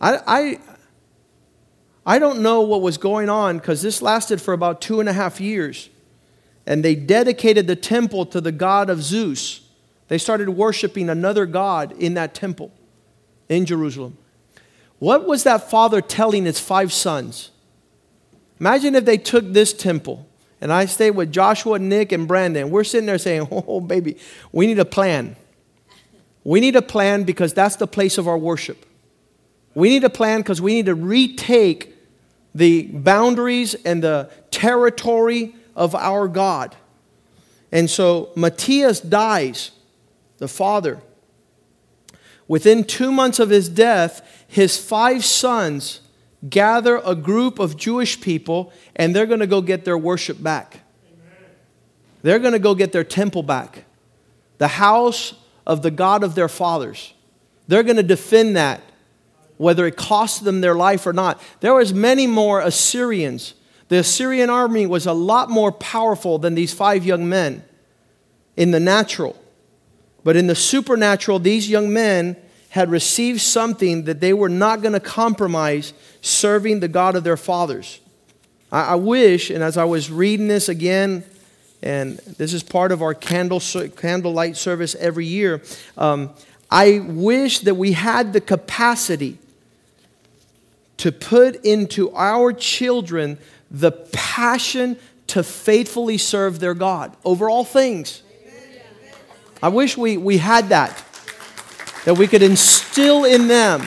I, 0.00 0.18
I, 0.26 0.60
I 2.04 2.18
don't 2.18 2.42
know 2.42 2.62
what 2.62 2.82
was 2.82 2.98
going 2.98 3.28
on 3.28 3.58
because 3.58 3.82
this 3.82 4.02
lasted 4.02 4.40
for 4.40 4.52
about 4.52 4.80
two 4.80 5.00
and 5.00 5.08
a 5.08 5.12
half 5.12 5.40
years. 5.40 5.88
And 6.66 6.84
they 6.84 6.94
dedicated 6.94 7.66
the 7.66 7.76
temple 7.76 8.26
to 8.26 8.40
the 8.40 8.52
god 8.52 8.90
of 8.90 9.02
Zeus. 9.02 9.68
They 10.08 10.18
started 10.18 10.50
worshiping 10.50 11.08
another 11.08 11.46
god 11.46 11.92
in 11.92 12.14
that 12.14 12.34
temple 12.34 12.72
in 13.48 13.66
Jerusalem. 13.66 14.18
What 14.98 15.26
was 15.26 15.42
that 15.44 15.70
father 15.70 16.00
telling 16.00 16.44
his 16.44 16.60
five 16.60 16.92
sons? 16.92 17.50
Imagine 18.60 18.94
if 18.94 19.04
they 19.04 19.18
took 19.18 19.52
this 19.52 19.72
temple, 19.72 20.28
and 20.60 20.72
I 20.72 20.84
stayed 20.84 21.12
with 21.12 21.32
Joshua, 21.32 21.80
Nick, 21.80 22.12
and 22.12 22.28
Brandon. 22.28 22.70
We're 22.70 22.84
sitting 22.84 23.06
there 23.06 23.18
saying, 23.18 23.48
Oh, 23.50 23.80
baby, 23.80 24.18
we 24.52 24.66
need 24.66 24.78
a 24.78 24.84
plan. 24.84 25.34
We 26.44 26.60
need 26.60 26.76
a 26.76 26.82
plan 26.82 27.22
because 27.24 27.54
that's 27.54 27.76
the 27.76 27.86
place 27.86 28.18
of 28.18 28.26
our 28.26 28.38
worship. 28.38 28.84
We 29.74 29.88
need 29.90 30.04
a 30.04 30.10
plan 30.10 30.40
because 30.40 30.60
we 30.60 30.74
need 30.74 30.86
to 30.86 30.94
retake 30.94 31.94
the 32.54 32.82
boundaries 32.88 33.74
and 33.74 34.02
the 34.02 34.30
territory 34.50 35.54
of 35.74 35.94
our 35.94 36.28
God. 36.28 36.76
And 37.70 37.88
so 37.88 38.30
Matthias 38.36 39.00
dies, 39.00 39.70
the 40.38 40.48
father. 40.48 41.00
Within 42.46 42.84
two 42.84 43.10
months 43.10 43.38
of 43.38 43.48
his 43.48 43.68
death, 43.68 44.44
his 44.46 44.76
five 44.76 45.24
sons 45.24 46.00
gather 46.48 47.00
a 47.04 47.14
group 47.14 47.58
of 47.58 47.76
Jewish 47.76 48.20
people 48.20 48.72
and 48.96 49.16
they're 49.16 49.26
going 49.26 49.40
to 49.40 49.46
go 49.46 49.62
get 49.62 49.84
their 49.84 49.96
worship 49.96 50.42
back. 50.42 50.80
They're 52.20 52.38
going 52.38 52.52
to 52.52 52.58
go 52.58 52.74
get 52.74 52.92
their 52.92 53.04
temple 53.04 53.42
back, 53.42 53.84
the 54.58 54.68
house 54.68 55.34
of 55.66 55.82
the 55.82 55.90
God 55.90 56.24
of 56.24 56.34
their 56.34 56.48
fathers. 56.48 57.14
They're 57.68 57.82
going 57.82 57.96
to 57.96 58.02
defend 58.02 58.56
that 58.56 58.82
whether 59.62 59.86
it 59.86 59.96
costs 59.96 60.40
them 60.40 60.60
their 60.60 60.74
life 60.74 61.06
or 61.06 61.12
not. 61.12 61.40
There 61.60 61.74
was 61.74 61.94
many 61.94 62.26
more 62.26 62.60
Assyrians. 62.60 63.54
The 63.88 63.98
Assyrian 63.98 64.50
army 64.50 64.86
was 64.86 65.06
a 65.06 65.12
lot 65.12 65.50
more 65.50 65.70
powerful 65.70 66.38
than 66.38 66.56
these 66.56 66.74
five 66.74 67.04
young 67.04 67.28
men 67.28 67.64
in 68.56 68.72
the 68.72 68.80
natural. 68.80 69.40
But 70.24 70.36
in 70.36 70.48
the 70.48 70.54
supernatural, 70.54 71.38
these 71.38 71.70
young 71.70 71.92
men 71.92 72.36
had 72.70 72.90
received 72.90 73.40
something 73.40 74.04
that 74.04 74.20
they 74.20 74.32
were 74.32 74.48
not 74.48 74.82
going 74.82 74.94
to 74.94 75.00
compromise 75.00 75.92
serving 76.22 76.80
the 76.80 76.88
God 76.88 77.14
of 77.14 77.22
their 77.22 77.36
fathers. 77.36 78.00
I, 78.72 78.82
I, 78.82 78.94
wish, 78.94 79.50
and 79.50 79.62
as 79.62 79.76
I 79.76 79.84
was 79.84 80.10
reading 80.10 80.48
this 80.48 80.68
again, 80.68 81.22
and 81.82 82.18
this 82.18 82.52
is 82.52 82.62
part 82.62 82.92
of 82.92 83.02
our 83.02 83.14
candle, 83.14 83.60
candlelight 83.96 84.56
service 84.56 84.94
every 84.94 85.26
year, 85.26 85.62
um, 85.98 86.30
I 86.70 87.00
wish 87.00 87.60
that 87.60 87.74
we 87.74 87.92
had 87.92 88.32
the 88.32 88.40
capacity 88.40 89.38
to 90.98 91.12
put 91.12 91.64
into 91.64 92.10
our 92.12 92.52
children 92.52 93.38
the 93.70 93.90
passion 93.90 94.98
to 95.28 95.42
faithfully 95.42 96.18
serve 96.18 96.60
their 96.60 96.74
God 96.74 97.16
over 97.24 97.50
all 97.50 97.64
things. 97.64 98.22
I 99.62 99.68
wish 99.68 99.96
we, 99.96 100.16
we 100.16 100.38
had 100.38 100.70
that, 100.70 101.04
that 102.04 102.14
we 102.14 102.26
could 102.26 102.42
instill 102.42 103.24
in 103.24 103.48
them 103.48 103.82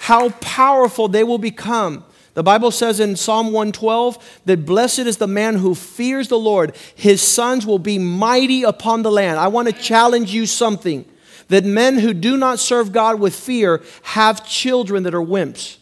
how 0.00 0.30
powerful 0.30 1.08
they 1.08 1.24
will 1.24 1.38
become. 1.38 2.04
The 2.40 2.44
Bible 2.44 2.70
says 2.70 3.00
in 3.00 3.16
Psalm 3.16 3.48
112 3.48 4.40
that 4.46 4.64
blessed 4.64 5.00
is 5.00 5.18
the 5.18 5.26
man 5.26 5.56
who 5.56 5.74
fears 5.74 6.28
the 6.28 6.38
Lord. 6.38 6.74
His 6.94 7.20
sons 7.20 7.66
will 7.66 7.78
be 7.78 7.98
mighty 7.98 8.62
upon 8.62 9.02
the 9.02 9.12
land. 9.12 9.38
I 9.38 9.48
want 9.48 9.68
to 9.68 9.74
challenge 9.74 10.32
you 10.32 10.46
something 10.46 11.04
that 11.48 11.66
men 11.66 11.98
who 11.98 12.14
do 12.14 12.38
not 12.38 12.58
serve 12.58 12.92
God 12.92 13.20
with 13.20 13.34
fear 13.34 13.82
have 14.04 14.48
children 14.48 15.02
that 15.02 15.14
are 15.14 15.20
wimps. 15.20 15.76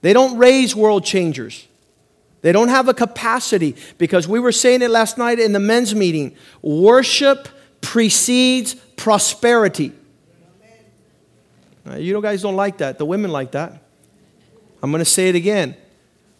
They 0.00 0.12
don't 0.12 0.36
raise 0.36 0.74
world 0.74 1.04
changers. 1.04 1.68
They 2.40 2.50
don't 2.50 2.70
have 2.70 2.88
a 2.88 2.94
capacity 2.94 3.76
because 3.98 4.26
we 4.26 4.40
were 4.40 4.50
saying 4.50 4.82
it 4.82 4.90
last 4.90 5.16
night 5.16 5.38
in 5.38 5.52
the 5.52 5.60
men's 5.60 5.94
meeting. 5.94 6.34
Worship 6.60 7.46
precedes 7.82 8.74
prosperity. 8.96 9.92
Now, 11.84 11.96
you 11.96 12.20
guys 12.22 12.42
don't 12.42 12.56
like 12.56 12.78
that. 12.78 12.98
The 12.98 13.04
women 13.04 13.30
like 13.30 13.52
that. 13.52 13.82
I'm 14.82 14.90
going 14.90 15.00
to 15.00 15.10
say 15.10 15.28
it 15.28 15.34
again. 15.34 15.76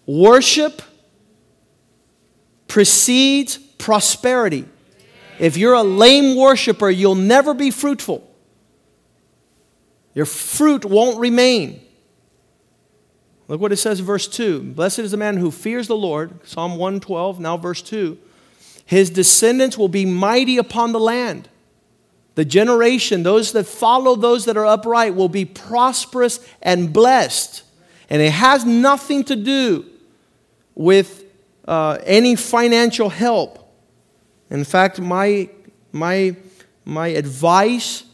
Worship 0.06 0.82
precedes 2.68 3.56
prosperity. 3.56 4.66
If 5.38 5.56
you're 5.56 5.74
a 5.74 5.82
lame 5.82 6.36
worshiper, 6.36 6.90
you'll 6.90 7.14
never 7.14 7.54
be 7.54 7.70
fruitful. 7.70 8.28
Your 10.14 10.26
fruit 10.26 10.84
won't 10.84 11.18
remain. 11.18 11.80
Look 13.48 13.60
what 13.60 13.72
it 13.72 13.76
says 13.76 14.00
in 14.00 14.06
verse 14.06 14.28
2. 14.28 14.62
Blessed 14.62 15.00
is 15.00 15.10
the 15.10 15.16
man 15.16 15.36
who 15.36 15.50
fears 15.50 15.88
the 15.88 15.96
Lord. 15.96 16.46
Psalm 16.46 16.76
112, 16.76 17.40
now 17.40 17.56
verse 17.56 17.82
2. 17.82 18.18
His 18.84 19.10
descendants 19.10 19.76
will 19.78 19.88
be 19.88 20.04
mighty 20.04 20.58
upon 20.58 20.92
the 20.92 21.00
land. 21.00 21.48
The 22.34 22.44
generation, 22.44 23.22
those 23.22 23.52
that 23.52 23.64
follow 23.64 24.16
those 24.16 24.46
that 24.46 24.56
are 24.56 24.66
upright, 24.66 25.14
will 25.14 25.28
be 25.28 25.44
prosperous 25.44 26.40
and 26.62 26.92
blessed. 26.92 27.62
And 28.08 28.22
it 28.22 28.32
has 28.32 28.64
nothing 28.64 29.24
to 29.24 29.36
do 29.36 29.86
with 30.74 31.24
uh, 31.66 31.98
any 32.04 32.36
financial 32.36 33.10
help. 33.10 33.58
In 34.50 34.64
fact, 34.64 35.00
my, 35.00 35.50
my, 35.92 36.36
my 36.84 37.08
advice 37.08 38.04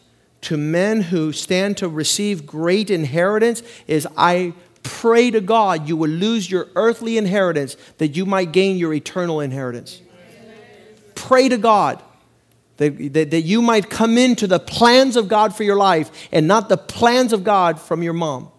to 0.43 0.57
men 0.57 1.03
who 1.03 1.33
stand 1.33 1.77
to 1.79 1.89
receive 1.89 2.47
great 2.47 2.91
inheritance 2.91 3.63
is 3.87 4.07
I 4.17 4.55
pray 4.83 5.31
to 5.31 5.41
God 5.41 5.89
you 5.89 5.97
will 5.97 6.11
lose 6.11 6.51
your 6.51 6.69
earthly 6.75 7.19
inheritance 7.19 7.77
that 7.99 8.17
you 8.17 8.25
might 8.25 8.53
gain 8.53 8.77
your 8.79 8.95
eternal 8.95 9.41
inheritance. 9.41 10.01
Pray 11.15 11.49
to 11.49 11.59
God 11.59 12.03
that, 12.79 13.13
that, 13.13 13.31
that 13.31 13.43
you 13.43 13.61
might 13.61 13.91
come 13.91 14.17
into 14.17 14.47
the 14.47 14.59
plans 14.59 15.17
of 15.17 15.29
God 15.29 15.55
for 15.55 15.65
your 15.65 15.77
life 15.77 16.11
and 16.33 16.49
not 16.49 16.69
the 16.69 16.77
plans 16.77 17.33
of 17.33 17.45
God 17.45 17.81
from 17.81 18.03
your 18.03 18.13
mom. 18.13 18.51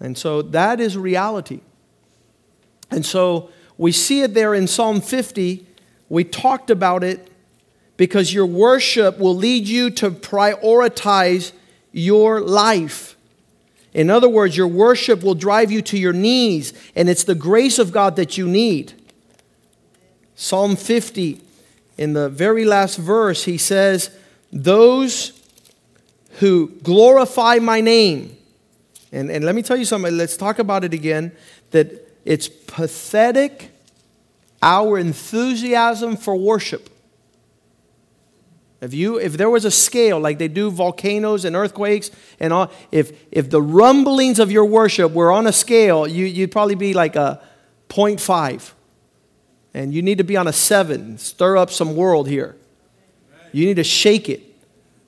And 0.00 0.16
so 0.16 0.42
that 0.42 0.80
is 0.80 0.96
reality. 0.96 1.60
And 2.90 3.04
so 3.04 3.50
we 3.76 3.92
see 3.92 4.22
it 4.22 4.34
there 4.34 4.54
in 4.54 4.66
Psalm 4.66 5.00
50. 5.00 5.66
We 6.08 6.24
talked 6.24 6.70
about 6.70 7.04
it 7.04 7.28
because 7.96 8.32
your 8.32 8.46
worship 8.46 9.18
will 9.18 9.36
lead 9.36 9.66
you 9.66 9.90
to 9.90 10.10
prioritize 10.10 11.52
your 11.92 12.40
life. 12.40 13.16
In 13.92 14.08
other 14.08 14.28
words, 14.28 14.56
your 14.56 14.68
worship 14.68 15.22
will 15.22 15.34
drive 15.34 15.70
you 15.70 15.82
to 15.82 15.98
your 15.98 16.12
knees, 16.12 16.72
and 16.96 17.08
it's 17.08 17.24
the 17.24 17.34
grace 17.34 17.78
of 17.78 17.92
God 17.92 18.16
that 18.16 18.38
you 18.38 18.48
need. 18.48 18.94
Psalm 20.34 20.76
50, 20.76 21.40
in 21.98 22.12
the 22.14 22.28
very 22.28 22.64
last 22.64 22.96
verse, 22.96 23.44
he 23.44 23.58
says, 23.58 24.10
Those 24.52 25.40
who 26.38 26.68
glorify 26.82 27.56
my 27.56 27.80
name. 27.80 28.36
And, 29.12 29.30
and 29.30 29.44
let 29.44 29.54
me 29.54 29.62
tell 29.62 29.76
you 29.76 29.84
something, 29.84 30.16
let's 30.16 30.36
talk 30.36 30.58
about 30.58 30.84
it 30.84 30.94
again. 30.94 31.32
That 31.70 32.08
it's 32.24 32.48
pathetic, 32.48 33.70
our 34.62 34.98
enthusiasm 34.98 36.16
for 36.16 36.36
worship. 36.36 36.88
If, 38.80 38.92
you, 38.92 39.18
if 39.18 39.34
there 39.34 39.48
was 39.48 39.64
a 39.64 39.70
scale 39.70 40.18
like 40.18 40.38
they 40.38 40.48
do 40.48 40.68
volcanoes 40.68 41.44
and 41.44 41.54
earthquakes 41.54 42.10
and 42.40 42.52
all, 42.52 42.72
if, 42.90 43.12
if 43.30 43.48
the 43.48 43.62
rumblings 43.62 44.40
of 44.40 44.50
your 44.50 44.64
worship 44.64 45.12
were 45.12 45.30
on 45.30 45.46
a 45.46 45.52
scale, 45.52 46.06
you, 46.08 46.26
you'd 46.26 46.50
probably 46.50 46.74
be 46.74 46.92
like 46.92 47.14
a 47.14 47.40
0.5. 47.88 48.72
And 49.74 49.94
you 49.94 50.02
need 50.02 50.18
to 50.18 50.24
be 50.24 50.36
on 50.36 50.46
a 50.46 50.52
7. 50.52 51.18
Stir 51.18 51.56
up 51.56 51.70
some 51.70 51.96
world 51.96 52.28
here. 52.28 52.56
You 53.52 53.66
need 53.66 53.76
to 53.76 53.84
shake 53.84 54.28
it. 54.28 54.42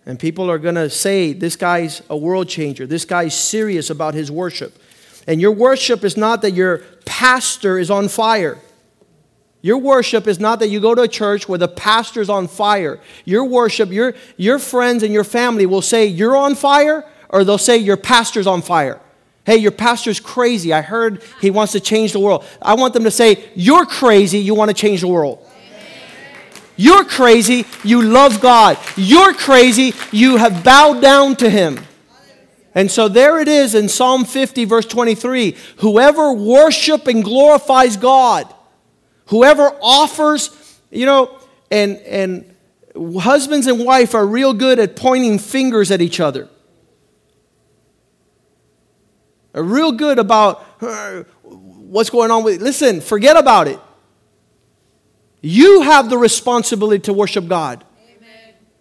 And 0.07 0.19
people 0.19 0.51
are 0.51 0.59
going 0.59 0.75
to 0.75 0.91
say, 0.91 1.33
this 1.33 1.57
guy's 1.57 2.03
a 2.11 2.17
world 2.17 2.49
changer. 2.49 2.87
This 2.87 3.05
guy's 3.05 3.35
serious 3.35 3.91
about 3.91 4.15
his 4.15 4.31
worship. 4.31 4.79
And 5.27 5.41
your 5.41 5.53
worship 5.53 6.05
is 6.05 6.17
not 6.17 6.43
that 6.43 6.53
your 6.53 6.79
pastor 7.07 7.79
is 7.79 7.91
on 7.91 8.09
fire. 8.09 8.59
Your 9.63 9.79
worship 9.79 10.27
is 10.27 10.39
not 10.39 10.61
that 10.61 10.69
you 10.69 10.79
go 10.79 10.95
to 10.95 11.03
a 11.03 11.09
church 11.09 11.49
where 11.49 11.59
the 11.59 11.69
pastor's 11.69 12.29
on 12.29 12.49
fire. 12.49 13.01
Your 13.25 13.45
worship, 13.47 13.91
your, 13.91 14.15
your 14.37 14.59
friends 14.59 15.03
and 15.03 15.11
your 15.11 15.25
family 15.25 15.65
will 15.65 15.81
say, 15.81 16.05
You're 16.05 16.37
on 16.37 16.55
fire, 16.55 17.03
or 17.31 17.45
they'll 17.45 17.57
say, 17.57 17.79
Your 17.79 17.97
pastor's 17.97 18.47
on 18.47 18.61
fire. 18.61 19.01
Hey, 19.45 19.57
your 19.57 19.73
pastor's 19.73 20.21
crazy. 20.21 20.73
I 20.73 20.81
heard 20.81 21.23
he 21.41 21.51
wants 21.51 21.73
to 21.73 21.81
change 21.81 22.13
the 22.13 22.21
world. 22.21 22.45
I 22.63 22.75
want 22.75 22.95
them 22.95 23.05
to 23.05 23.11
say, 23.11 23.45
You're 23.55 23.87
crazy, 23.87 24.39
you 24.39 24.55
want 24.55 24.71
to 24.71 24.75
change 24.75 25.03
the 25.03 25.09
world. 25.09 25.47
You're 26.77 27.05
crazy, 27.05 27.67
you 27.85 28.03
love 28.03 28.41
God. 28.41 28.79
You're 28.97 29.35
crazy, 29.35 29.95
you 30.11 30.39
have 30.39 30.65
bowed 30.65 31.01
down 31.01 31.37
to 31.37 31.51
Him. 31.51 31.79
And 32.75 32.91
so 32.91 33.07
there 33.07 33.39
it 33.39 33.47
is 33.47 33.77
in 33.77 33.89
Psalm 33.89 34.25
50, 34.25 34.65
verse 34.65 34.87
23 34.87 35.57
Whoever 35.79 36.33
worship 36.33 37.07
and 37.07 37.23
glorifies 37.23 37.97
God, 37.97 38.53
Whoever 39.27 39.77
offers, 39.83 40.81
you 40.91 41.07
know, 41.07 41.39
and, 41.71 41.99
and 41.99 42.55
husbands 43.21 43.67
and 43.67 43.85
wife 43.85 44.15
are 44.15 44.27
real 44.27 44.55
good 44.55 44.79
at 44.79 44.97
pointing 44.97 45.39
fingers 45.39 45.91
at 45.91 46.01
each 46.01 46.21
other. 46.21 46.45
Are 46.45 46.51
Uh, 49.55 49.63
real 49.63 49.93
good 49.93 50.19
about 50.19 50.63
what's 51.43 52.11
going 52.11 52.31
on 52.31 52.45
with 52.45 52.61
listen 52.61 53.01
forget 53.01 53.37
about 53.37 53.69
it 53.69 53.79
you 55.41 55.83
have 55.83 56.11
the 56.11 56.19
responsibility 56.19 57.01
to 57.01 57.13
worship 57.13 57.47
god 57.47 57.85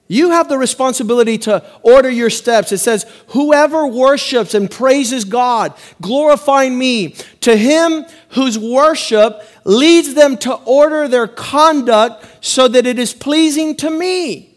you 0.07 0.31
have 0.31 0.49
the 0.49 0.57
responsibility 0.57 1.37
to 1.39 1.63
order 1.81 2.09
your 2.09 2.29
steps. 2.29 2.71
It 2.71 2.79
says, 2.79 3.05
Whoever 3.29 3.87
worships 3.87 4.53
and 4.53 4.69
praises 4.69 5.23
God, 5.23 5.73
glorifying 6.01 6.77
me, 6.77 7.15
to 7.41 7.55
him 7.55 8.05
whose 8.29 8.59
worship 8.59 9.41
leads 9.63 10.13
them 10.13 10.37
to 10.37 10.53
order 10.53 11.07
their 11.07 11.27
conduct 11.27 12.45
so 12.45 12.67
that 12.67 12.85
it 12.85 12.99
is 12.99 13.13
pleasing 13.13 13.75
to 13.77 13.89
me. 13.89 14.55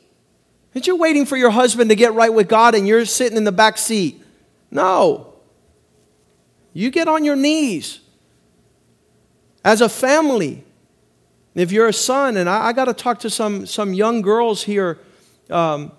Aren't 0.75 0.89
you 0.89 0.97
waiting 0.97 1.25
for 1.25 1.37
your 1.37 1.51
husband 1.51 1.89
to 1.89 1.97
get 1.97 2.13
right 2.13 2.33
with 2.33 2.49
God 2.49 2.75
and 2.75 2.87
you're 2.87 3.07
sitting 3.07 3.39
in 3.39 3.45
the 3.45 3.53
back 3.53 3.79
seat? 3.79 4.23
No. 4.71 5.26
You 6.77 6.91
get 6.91 7.09
on 7.09 7.25
your 7.25 7.37
knees. 7.37 8.01
As 9.65 9.81
a 9.81 9.89
family, 9.89 10.63
if 11.55 11.73
you're 11.73 11.89
a 11.89 11.93
son, 11.93 12.37
and 12.37 12.51
I, 12.51 12.67
I 12.67 12.73
got 12.75 12.85
to 12.85 12.93
talk 12.93 13.21
to 13.21 13.31
some, 13.31 13.65
some 13.65 13.95
young 13.95 14.21
girls 14.21 14.63
here 14.63 14.99
um, 15.49 15.93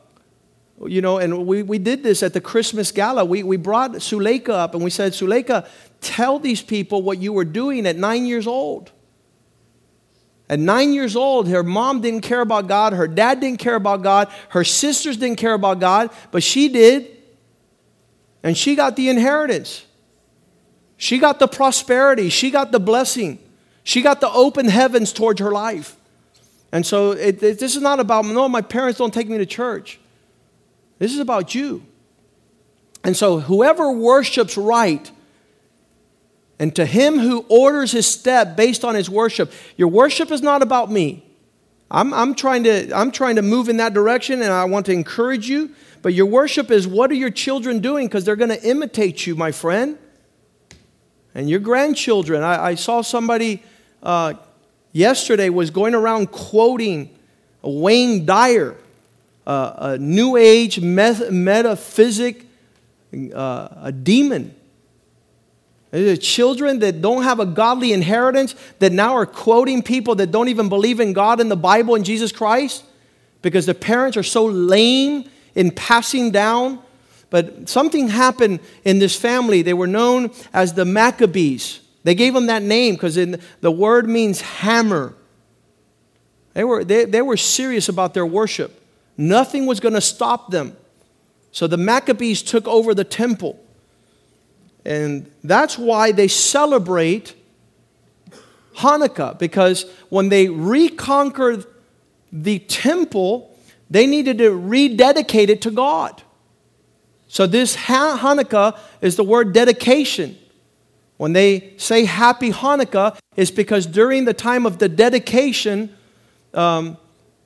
you 0.85 1.01
know, 1.01 1.17
and 1.17 1.47
we, 1.47 1.63
we 1.63 1.79
did 1.79 2.03
this 2.03 2.21
at 2.21 2.33
the 2.33 2.41
Christmas 2.41 2.91
gala. 2.91 3.25
We, 3.25 3.41
we 3.41 3.57
brought 3.57 3.93
Suleika 3.93 4.49
up 4.49 4.75
and 4.75 4.83
we 4.83 4.91
said, 4.91 5.13
Suleika, 5.13 5.67
tell 6.01 6.37
these 6.37 6.61
people 6.61 7.01
what 7.01 7.17
you 7.17 7.33
were 7.33 7.45
doing 7.45 7.87
at 7.87 7.95
nine 7.95 8.27
years 8.27 8.45
old. 8.45 8.91
At 10.47 10.59
nine 10.59 10.93
years 10.93 11.15
old, 11.15 11.47
her 11.47 11.63
mom 11.63 12.01
didn't 12.01 12.21
care 12.21 12.41
about 12.41 12.67
God, 12.67 12.93
her 12.93 13.07
dad 13.07 13.39
didn't 13.39 13.57
care 13.57 13.75
about 13.75 14.03
God, 14.03 14.31
her 14.49 14.63
sisters 14.63 15.17
didn't 15.17 15.39
care 15.39 15.55
about 15.55 15.79
God, 15.79 16.11
but 16.29 16.43
she 16.43 16.69
did. 16.69 17.17
And 18.43 18.55
she 18.55 18.75
got 18.75 18.95
the 18.95 19.09
inheritance. 19.09 19.86
She 20.97 21.19
got 21.19 21.39
the 21.39 21.47
prosperity. 21.47 22.29
She 22.29 22.51
got 22.51 22.71
the 22.71 22.79
blessing. 22.79 23.39
She 23.83 24.01
got 24.01 24.19
the 24.19 24.29
open 24.29 24.67
heavens 24.67 25.13
towards 25.13 25.39
her 25.39 25.51
life. 25.51 25.95
And 26.71 26.85
so 26.85 27.11
it, 27.11 27.41
it, 27.41 27.59
this 27.59 27.75
is 27.75 27.81
not 27.81 27.99
about, 27.99 28.25
no, 28.25 28.49
my 28.49 28.61
parents 28.61 28.97
don't 28.97 29.13
take 29.13 29.29
me 29.29 29.37
to 29.37 29.45
church. 29.45 29.99
This 30.99 31.13
is 31.13 31.19
about 31.19 31.55
you. 31.55 31.83
And 33.03 33.15
so 33.15 33.39
whoever 33.39 33.91
worships 33.91 34.57
right, 34.57 35.09
and 36.59 36.75
to 36.75 36.85
him 36.85 37.19
who 37.19 37.45
orders 37.47 37.91
his 37.91 38.07
step 38.07 38.57
based 38.57 38.83
on 38.83 38.95
his 38.95 39.09
worship, 39.09 39.51
your 39.77 39.87
worship 39.87 40.31
is 40.31 40.41
not 40.41 40.61
about 40.61 40.91
me. 40.91 41.23
I'm, 41.89 42.13
I'm, 42.13 42.35
trying 42.35 42.63
to, 42.65 42.91
I'm 42.91 43.11
trying 43.11 43.37
to 43.37 43.41
move 43.41 43.69
in 43.69 43.77
that 43.77 43.93
direction 43.93 44.41
and 44.41 44.51
I 44.51 44.65
want 44.65 44.87
to 44.87 44.91
encourage 44.91 45.47
you. 45.47 45.73
But 46.01 46.13
your 46.13 46.25
worship 46.25 46.69
is 46.71 46.87
what 46.87 47.11
are 47.11 47.15
your 47.15 47.29
children 47.29 47.79
doing? 47.79 48.07
Because 48.07 48.25
they're 48.25 48.35
going 48.35 48.49
to 48.49 48.61
imitate 48.67 49.25
you, 49.25 49.35
my 49.35 49.51
friend. 49.51 49.97
And 51.37 51.47
your 51.47 51.59
grandchildren. 51.59 52.41
I, 52.41 52.69
I 52.69 52.75
saw 52.75 53.01
somebody 53.01 53.61
uh, 54.01 54.33
yesterday 54.91 55.49
was 55.49 55.69
going 55.69 55.93
around 55.93 56.31
quoting 56.31 57.15
Wayne 57.61 58.25
Dyer, 58.25 58.75
uh, 59.45 59.73
a 59.77 59.97
New 59.99 60.35
Age 60.35 60.79
meth- 60.79 61.29
metaphysic, 61.29 62.43
uh, 63.35 63.67
a 63.83 63.91
demon. 63.91 64.55
There's 65.91 66.17
children 66.17 66.79
that 66.79 67.03
don't 67.03 67.21
have 67.21 67.39
a 67.39 67.45
godly 67.45 67.93
inheritance 67.93 68.55
that 68.79 68.91
now 68.91 69.13
are 69.13 69.27
quoting 69.27 69.83
people 69.83 70.15
that 70.15 70.31
don't 70.31 70.49
even 70.49 70.69
believe 70.69 70.99
in 70.99 71.13
God 71.13 71.39
and 71.39 71.51
the 71.51 71.55
Bible 71.55 71.93
and 71.93 72.03
Jesus 72.03 72.31
Christ 72.31 72.83
because 73.43 73.67
the 73.67 73.75
parents 73.75 74.17
are 74.17 74.23
so 74.23 74.45
lame 74.45 75.29
in 75.53 75.69
passing 75.69 76.31
down. 76.31 76.79
But 77.29 77.67
something 77.67 78.07
happened 78.07 78.59
in 78.85 78.99
this 78.99 79.15
family. 79.15 79.61
They 79.61 79.73
were 79.73 79.87
known 79.87 80.31
as 80.53 80.73
the 80.73 80.85
Maccabees. 80.85 81.81
They 82.03 82.15
gave 82.15 82.33
them 82.33 82.45
that 82.47 82.63
name 82.63 82.95
because 82.95 83.15
the 83.15 83.71
word 83.71 84.07
means 84.07 84.39
hammer. 84.41 85.13
They 86.53 86.63
were, 86.63 86.83
they, 86.83 87.05
they 87.05 87.21
were 87.21 87.37
serious 87.37 87.89
about 87.89 88.13
their 88.13 88.25
worship. 88.25 88.81
Nothing 89.17 89.65
was 89.65 89.79
going 89.79 89.93
to 89.93 90.01
stop 90.01 90.51
them. 90.51 90.77
So 91.51 91.67
the 91.67 91.77
Maccabees 91.77 92.41
took 92.41 92.67
over 92.67 92.93
the 92.93 93.03
temple. 93.03 93.59
And 94.85 95.29
that's 95.43 95.77
why 95.77 96.13
they 96.13 96.27
celebrate 96.27 97.35
Hanukkah, 98.77 99.37
because 99.37 99.85
when 100.09 100.29
they 100.29 100.47
reconquered 100.47 101.65
the 102.31 102.59
temple, 102.59 103.57
they 103.89 104.05
needed 104.05 104.37
to 104.37 104.51
rededicate 104.51 105.49
it 105.49 105.61
to 105.63 105.71
God. 105.71 106.21
So 107.27 107.45
this 107.45 107.75
Hanukkah 107.75 108.77
is 109.01 109.15
the 109.15 109.23
word 109.23 109.53
dedication. 109.53 110.37
When 111.17 111.33
they 111.33 111.73
say 111.77 112.05
Happy 112.05 112.51
Hanukkah, 112.51 113.17
it's 113.35 113.51
because 113.51 113.85
during 113.85 114.25
the 114.25 114.33
time 114.33 114.65
of 114.65 114.77
the 114.77 114.87
dedication, 114.87 115.95
um, 116.53 116.97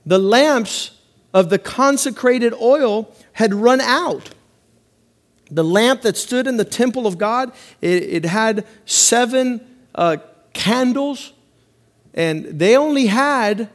the 0.06 0.20
lamps 0.20 0.92
of 1.34 1.50
the 1.50 1.58
consecrated 1.58 2.54
oil 2.54 3.14
had 3.34 3.54
run 3.54 3.82
out. 3.82 4.32
The 5.50 5.64
lamp 5.64 6.02
that 6.04 6.18
stood 6.18 6.48
in 6.48 6.58
the 6.58 6.66
temple 6.66 7.08
of 7.08 7.18
God, 7.18 7.52
it, 7.82 8.04
it 8.04 8.26
had 8.26 8.66
seven 8.86 9.66
uh, 9.96 10.18
candles, 10.54 11.34
and 12.14 12.46
they 12.46 12.78
only 12.78 13.08
had 13.08 13.70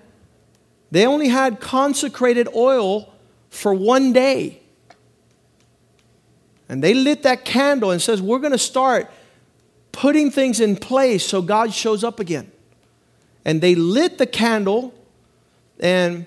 they 0.90 1.04
only 1.04 1.28
had 1.28 1.60
consecrated 1.60 2.48
oil 2.54 3.12
for 3.50 3.74
one 3.74 4.12
day. 4.12 4.62
And 6.68 6.82
they 6.82 6.94
lit 6.94 7.22
that 7.22 7.44
candle 7.44 7.90
and 7.90 8.02
says, 8.02 8.20
"We're 8.20 8.38
going 8.40 8.52
to 8.52 8.58
start 8.58 9.10
putting 9.96 10.30
things 10.30 10.60
in 10.60 10.76
place 10.76 11.24
so 11.24 11.40
God 11.40 11.72
shows 11.72 12.04
up 12.04 12.20
again. 12.20 12.52
And 13.46 13.62
they 13.62 13.74
lit 13.74 14.18
the 14.18 14.26
candle, 14.26 14.92
and 15.80 16.26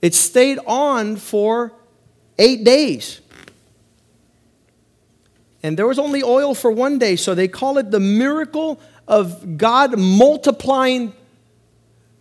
it 0.00 0.14
stayed 0.14 0.58
on 0.66 1.16
for 1.16 1.72
eight 2.38 2.64
days. 2.64 3.20
And 5.62 5.78
there 5.78 5.86
was 5.86 5.98
only 5.98 6.22
oil 6.22 6.54
for 6.54 6.70
one 6.70 6.98
day, 6.98 7.14
so 7.16 7.34
they 7.34 7.46
call 7.46 7.76
it 7.76 7.90
the 7.90 8.00
miracle 8.00 8.80
of 9.06 9.58
God 9.58 9.98
multiplying 9.98 11.12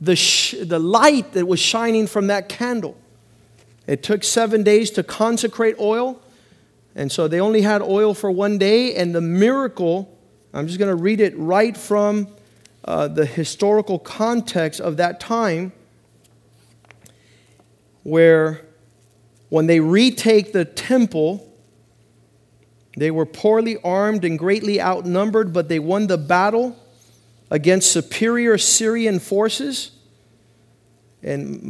the, 0.02 0.18
sh- 0.18 0.56
the 0.62 0.80
light 0.80 1.32
that 1.32 1.48
was 1.48 1.62
shining 1.62 2.08
from 2.08 2.28
that 2.28 2.50
candle. 2.50 2.98
It 3.88 4.04
took 4.04 4.24
seven 4.24 4.64
days 4.64 4.92
to 4.92 5.04
consecrate 5.04 5.80
oil, 5.80 6.22
and 6.96 7.12
so 7.12 7.28
they 7.28 7.40
only 7.40 7.62
had 7.62 7.82
oil 7.82 8.14
for 8.14 8.32
one 8.32 8.58
day, 8.58 8.96
and 8.96 9.14
the 9.14 9.22
miracle 9.22 10.18
I'm 10.54 10.68
just 10.68 10.80
going 10.80 10.90
to 10.90 11.02
read 11.02 11.22
it 11.22 11.38
right 11.38 11.76
from 11.78 12.28
uh, 12.84 13.08
the 13.08 13.26
historical 13.26 13.98
context 14.00 14.82
of 14.82 14.98
that 14.98 15.22
time, 15.22 15.72
where 18.04 18.66
when 19.50 19.68
they 19.68 19.80
retake 19.80 20.52
the 20.52 20.66
temple, 20.66 21.48
they 22.98 23.12
were 23.12 23.26
poorly 23.26 23.78
armed 23.82 24.26
and 24.26 24.38
greatly 24.38 24.82
outnumbered, 24.82 25.54
but 25.54 25.70
they 25.70 25.80
won 25.80 26.08
the 26.08 26.18
battle 26.18 26.78
against 27.50 27.92
superior 27.92 28.58
Syrian 28.58 29.20
forces. 29.20 29.92
And 31.24 31.64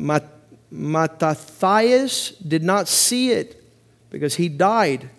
Mattathias 0.72 2.30
did 2.32 2.64
not 2.64 2.88
see 2.88 3.32
it 3.32 3.61
because 4.12 4.36
he 4.36 4.48
died. 4.48 5.10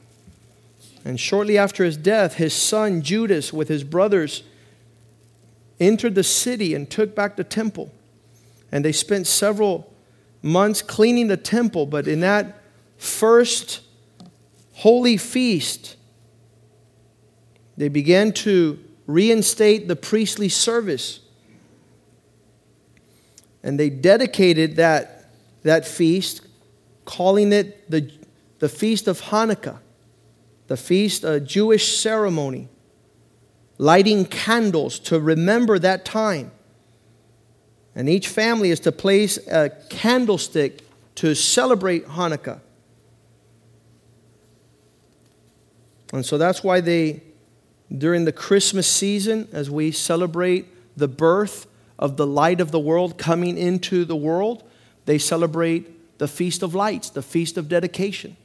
And 1.05 1.19
shortly 1.19 1.59
after 1.59 1.85
his 1.85 1.97
death, 1.97 2.35
his 2.35 2.55
son 2.55 3.03
Judas, 3.03 3.53
with 3.53 3.67
his 3.67 3.83
brothers, 3.83 4.45
entered 5.81 6.15
the 6.15 6.23
city 6.23 6.75
and 6.75 6.89
took 6.89 7.17
back 7.17 7.35
the 7.35 7.43
temple. 7.43 7.91
And 8.71 8.85
they 8.85 8.93
spent 8.93 9.27
several 9.27 9.93
months 10.43 10.81
cleaning 10.81 11.27
the 11.27 11.37
temple, 11.37 11.87
but 11.87 12.07
in 12.07 12.21
that 12.21 12.63
first 12.99 13.81
holy 14.75 15.17
feast, 15.17 15.97
they 17.77 17.89
began 17.89 18.33
to 18.33 18.79
reinstate 19.07 19.89
the 19.89 19.97
priestly 19.97 20.49
service. 20.49 21.21
And 23.63 23.79
they 23.79 23.91
dedicated 23.91 24.77
that, 24.77 25.31
that 25.63 25.87
feast, 25.87 26.43
calling 27.05 27.53
it 27.53 27.91
the, 27.91 28.11
the 28.63 28.69
Feast 28.69 29.09
of 29.09 29.21
Hanukkah, 29.23 29.81
the 30.69 30.77
feast, 30.77 31.25
a 31.25 31.41
Jewish 31.41 31.99
ceremony, 31.99 32.69
lighting 33.77 34.25
candles 34.25 35.01
to 35.01 35.19
remember 35.19 35.81
that 35.81 36.05
time. 36.05 36.53
And 37.97 38.09
each 38.09 38.29
family 38.29 38.71
is 38.71 38.79
to 38.81 38.93
place 38.93 39.37
a 39.49 39.71
candlestick 39.91 40.83
to 41.17 41.35
celebrate 41.35 42.07
Hanukkah. 42.07 42.61
And 46.13 46.25
so 46.25 46.39
that's 46.39 46.63
why 46.63 46.81
they, 46.81 47.21
during 47.99 48.27
the 48.27 48.33
Christmas 48.33 48.87
season, 48.87 49.49
as 49.51 49.73
we 49.73 49.91
celebrate 49.91 50.69
the 50.97 51.09
birth 51.09 51.67
of 51.99 52.17
the 52.17 52.29
light 52.29 52.61
of 52.61 52.71
the 52.71 52.79
world 52.79 53.19
coming 53.19 53.59
into 53.59 54.05
the 54.05 54.15
world, 54.15 54.63
they 55.07 55.19
celebrate 55.19 56.19
the 56.19 56.29
Feast 56.29 56.63
of 56.63 56.77
Lights, 56.77 57.11
the 57.11 57.23
Feast 57.23 57.57
of 57.57 57.69
Dedication. 57.69 58.37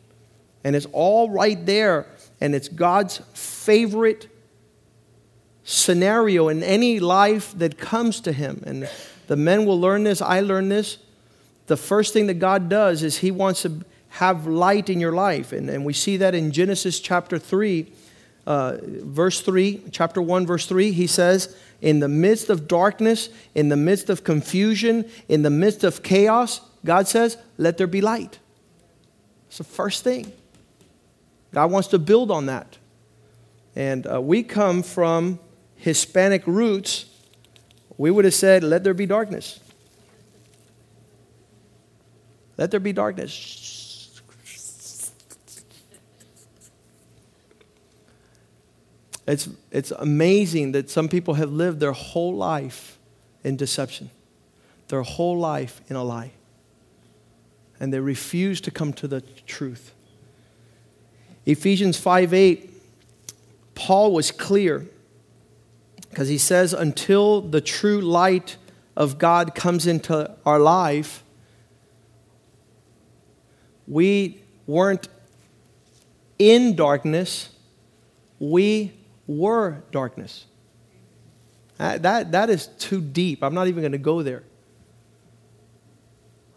And 0.63 0.75
it's 0.75 0.87
all 0.91 1.29
right 1.29 1.63
there, 1.65 2.07
and 2.41 2.53
it's 2.53 2.67
God's 2.67 3.19
favorite 3.33 4.27
scenario 5.63 6.47
in 6.47 6.63
any 6.63 6.99
life 6.99 7.57
that 7.57 7.77
comes 7.77 8.21
to 8.21 8.31
Him. 8.31 8.63
And 8.65 8.89
the 9.27 9.35
men 9.35 9.65
will 9.65 9.79
learn 9.79 10.03
this, 10.03 10.21
I 10.21 10.39
learned 10.39 10.71
this. 10.71 10.97
The 11.67 11.77
first 11.77 12.13
thing 12.13 12.27
that 12.27 12.35
God 12.35 12.69
does 12.69 13.03
is 13.03 13.17
He 13.17 13.31
wants 13.31 13.63
to 13.63 13.83
have 14.09 14.47
light 14.47 14.89
in 14.89 14.99
your 14.99 15.11
life. 15.11 15.51
And, 15.51 15.69
and 15.69 15.85
we 15.85 15.93
see 15.93 16.17
that 16.17 16.33
in 16.33 16.51
Genesis 16.51 16.99
chapter 16.99 17.37
3, 17.37 17.91
uh, 18.47 18.77
verse 18.81 19.41
3, 19.41 19.83
chapter 19.91 20.21
1, 20.21 20.47
verse 20.47 20.65
3. 20.65 20.91
He 20.93 21.05
says, 21.05 21.55
In 21.81 21.99
the 21.99 22.07
midst 22.07 22.49
of 22.49 22.67
darkness, 22.67 23.29
in 23.53 23.67
the 23.67 23.75
midst 23.75 24.09
of 24.09 24.23
confusion, 24.23 25.09
in 25.27 25.41
the 25.41 25.49
midst 25.49 25.83
of 25.83 26.01
chaos, 26.01 26.61
God 26.85 27.07
says, 27.07 27.37
Let 27.57 27.77
there 27.77 27.87
be 27.87 28.01
light. 28.01 28.39
It's 29.47 29.57
the 29.57 29.65
first 29.65 30.03
thing. 30.05 30.31
God 31.53 31.71
wants 31.71 31.87
to 31.89 31.99
build 31.99 32.31
on 32.31 32.47
that. 32.47 32.77
And 33.75 34.07
uh, 34.11 34.21
we 34.21 34.43
come 34.43 34.83
from 34.83 35.39
Hispanic 35.75 36.45
roots. 36.45 37.05
We 37.97 38.11
would 38.11 38.25
have 38.25 38.33
said, 38.33 38.63
Let 38.63 38.83
there 38.83 38.93
be 38.93 39.05
darkness. 39.05 39.59
Let 42.57 42.71
there 42.71 42.79
be 42.79 42.91
darkness. 42.91 43.67
It's, 49.27 49.49
it's 49.71 49.91
amazing 49.91 50.71
that 50.71 50.89
some 50.89 51.09
people 51.09 51.33
have 51.33 51.51
lived 51.51 51.81
their 51.81 51.91
whole 51.91 52.33
life 52.33 52.97
in 53.43 53.57
deception, 53.57 54.09
their 54.87 55.01
whole 55.01 55.37
life 55.37 55.81
in 55.89 55.97
a 55.97 56.03
lie. 56.03 56.31
And 57.79 57.93
they 57.93 57.99
refuse 57.99 58.61
to 58.61 58.71
come 58.71 58.93
to 58.93 59.07
the 59.07 59.21
truth. 59.45 59.93
Ephesians 61.47 61.97
5 61.97 62.33
8, 62.33 62.69
Paul 63.73 64.11
was 64.11 64.31
clear 64.31 64.85
because 66.09 66.27
he 66.27 66.37
says, 66.37 66.73
until 66.73 67.41
the 67.41 67.61
true 67.61 68.01
light 68.01 68.57
of 68.97 69.17
God 69.17 69.55
comes 69.55 69.87
into 69.87 70.35
our 70.45 70.59
life, 70.59 71.23
we 73.87 74.41
weren't 74.65 75.07
in 76.37 76.75
darkness, 76.75 77.49
we 78.39 78.91
were 79.25 79.83
darkness. 79.91 80.45
That, 81.77 82.01
that, 82.01 82.31
that 82.33 82.49
is 82.49 82.67
too 82.67 82.99
deep. 82.99 83.41
I'm 83.41 83.53
not 83.53 83.67
even 83.67 83.81
going 83.81 83.93
to 83.93 83.97
go 83.97 84.21
there. 84.21 84.43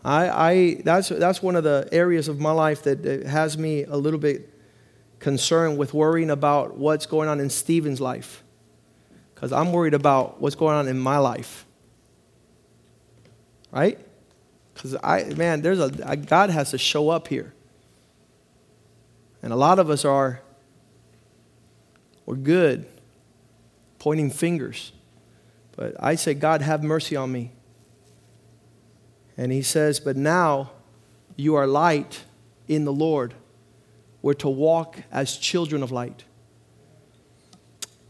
I, 0.02 0.28
I, 0.28 0.80
that's, 0.82 1.10
that's 1.10 1.42
one 1.42 1.54
of 1.54 1.62
the 1.62 1.88
areas 1.92 2.26
of 2.26 2.40
my 2.40 2.50
life 2.50 2.82
that 2.84 3.04
has 3.26 3.56
me 3.56 3.84
a 3.84 3.96
little 3.96 4.18
bit 4.18 4.50
concerned 5.20 5.78
with 5.78 5.94
worrying 5.94 6.30
about 6.30 6.76
what's 6.76 7.06
going 7.06 7.28
on 7.28 7.38
in 7.38 7.50
Stephen's 7.50 8.00
life. 8.00 8.42
Because 9.34 9.52
I'm 9.52 9.72
worried 9.72 9.94
about 9.94 10.40
what's 10.40 10.56
going 10.56 10.74
on 10.74 10.88
in 10.88 10.98
my 10.98 11.18
life. 11.18 11.64
Right? 13.70 13.98
Because 14.74 14.96
I, 15.04 15.24
man, 15.24 15.62
there's 15.62 15.78
a, 15.78 15.90
God 16.16 16.50
has 16.50 16.70
to 16.70 16.78
show 16.78 17.10
up 17.10 17.28
here. 17.28 17.52
And 19.42 19.52
a 19.52 19.56
lot 19.56 19.78
of 19.78 19.88
us 19.88 20.04
are 20.04 20.40
we're 22.26 22.36
good, 22.36 22.86
pointing 23.98 24.30
fingers. 24.30 24.92
But 25.76 25.96
I 25.98 26.14
say, 26.14 26.34
God, 26.34 26.62
have 26.62 26.82
mercy 26.82 27.16
on 27.16 27.32
me. 27.32 27.52
And 29.36 29.50
he 29.50 29.62
says, 29.62 30.00
But 30.00 30.16
now 30.16 30.70
you 31.36 31.54
are 31.54 31.66
light 31.66 32.24
in 32.68 32.84
the 32.84 32.92
Lord. 32.92 33.34
We're 34.22 34.34
to 34.34 34.48
walk 34.48 34.98
as 35.10 35.36
children 35.36 35.82
of 35.82 35.90
light. 35.90 36.24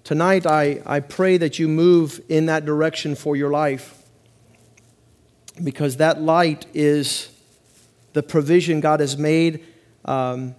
Tonight, 0.02 0.46
I, 0.46 0.82
I 0.84 1.00
pray 1.00 1.36
that 1.36 1.58
you 1.58 1.68
move 1.68 2.20
in 2.28 2.46
that 2.46 2.64
direction 2.64 3.14
for 3.14 3.36
your 3.36 3.50
life 3.50 4.02
because 5.62 5.98
that 5.98 6.20
light 6.20 6.66
is 6.74 7.30
the 8.12 8.22
provision 8.22 8.80
God 8.80 9.00
has 9.00 9.16
made. 9.16 9.64
Um, 10.04 10.56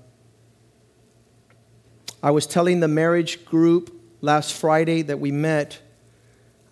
I 2.23 2.31
was 2.31 2.45
telling 2.45 2.79
the 2.79 2.87
marriage 2.87 3.43
group 3.45 3.93
last 4.21 4.53
Friday 4.53 5.01
that 5.01 5.19
we 5.19 5.31
met, 5.31 5.81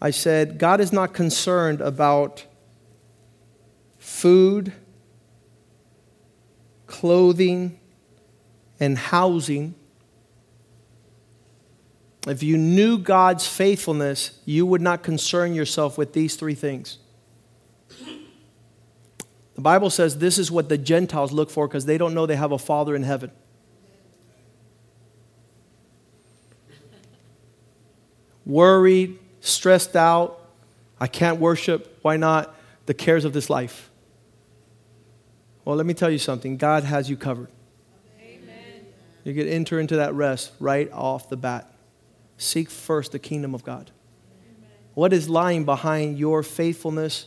I 0.01 0.11
said, 0.11 0.57
God 0.57 0.79
is 0.79 0.93
not 0.93 1.13
concerned 1.13 1.81
about 1.81 2.45
food, 3.97 4.71
clothing, 6.87 7.79
and 8.79 8.97
housing. 8.97 9.75
If 12.27 12.43
you 12.43 12.57
knew 12.57 12.97
God's 12.97 13.47
faithfulness, 13.47 14.39
you 14.45 14.65
would 14.65 14.81
not 14.81 15.03
concern 15.03 15.53
yourself 15.53 15.97
with 15.97 16.13
these 16.13 16.35
three 16.35 16.55
things. 16.55 16.97
The 19.55 19.61
Bible 19.61 19.89
says 19.89 20.19
this 20.19 20.37
is 20.37 20.51
what 20.51 20.69
the 20.69 20.77
Gentiles 20.77 21.31
look 21.31 21.49
for 21.49 21.67
because 21.67 21.85
they 21.85 21.97
don't 21.97 22.13
know 22.13 22.25
they 22.25 22.35
have 22.35 22.51
a 22.51 22.59
Father 22.59 22.95
in 22.95 23.03
heaven. 23.03 23.31
worried, 28.49 29.19
stressed 29.39 29.95
out. 29.95 30.39
I 30.99 31.07
can't 31.07 31.39
worship. 31.39 31.99
Why 32.01 32.17
not? 32.17 32.53
The 32.87 32.93
cares 32.93 33.23
of 33.23 33.31
this 33.31 33.49
life. 33.49 33.89
Well, 35.63 35.75
let 35.75 35.85
me 35.85 35.93
tell 35.93 36.09
you 36.09 36.17
something 36.17 36.57
God 36.57 36.83
has 36.83 37.09
you 37.09 37.15
covered. 37.15 37.49
You 39.23 39.33
can 39.33 39.47
enter 39.47 39.79
into 39.79 39.97
that 39.97 40.13
rest 40.13 40.51
right 40.59 40.91
off 40.91 41.29
the 41.29 41.37
bat. 41.37 41.71
Seek 42.37 42.69
first 42.69 43.11
the 43.11 43.19
kingdom 43.19 43.53
of 43.53 43.63
God. 43.63 43.91
Amen. 44.31 44.69
What 44.93 45.13
is 45.13 45.29
lying 45.29 45.65
behind 45.65 46.17
your 46.17 46.41
faithfulness 46.41 47.25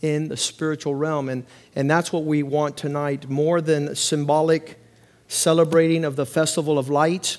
in 0.00 0.28
the 0.28 0.36
spiritual 0.36 0.94
realm? 0.94 1.28
And, 1.28 1.44
and 1.76 1.90
that's 1.90 2.12
what 2.12 2.24
we 2.24 2.42
want 2.42 2.76
tonight 2.76 3.28
more 3.28 3.60
than 3.60 3.94
symbolic 3.94 4.78
celebrating 5.26 6.04
of 6.04 6.16
the 6.16 6.24
festival 6.24 6.78
of 6.78 6.88
lights 6.88 7.38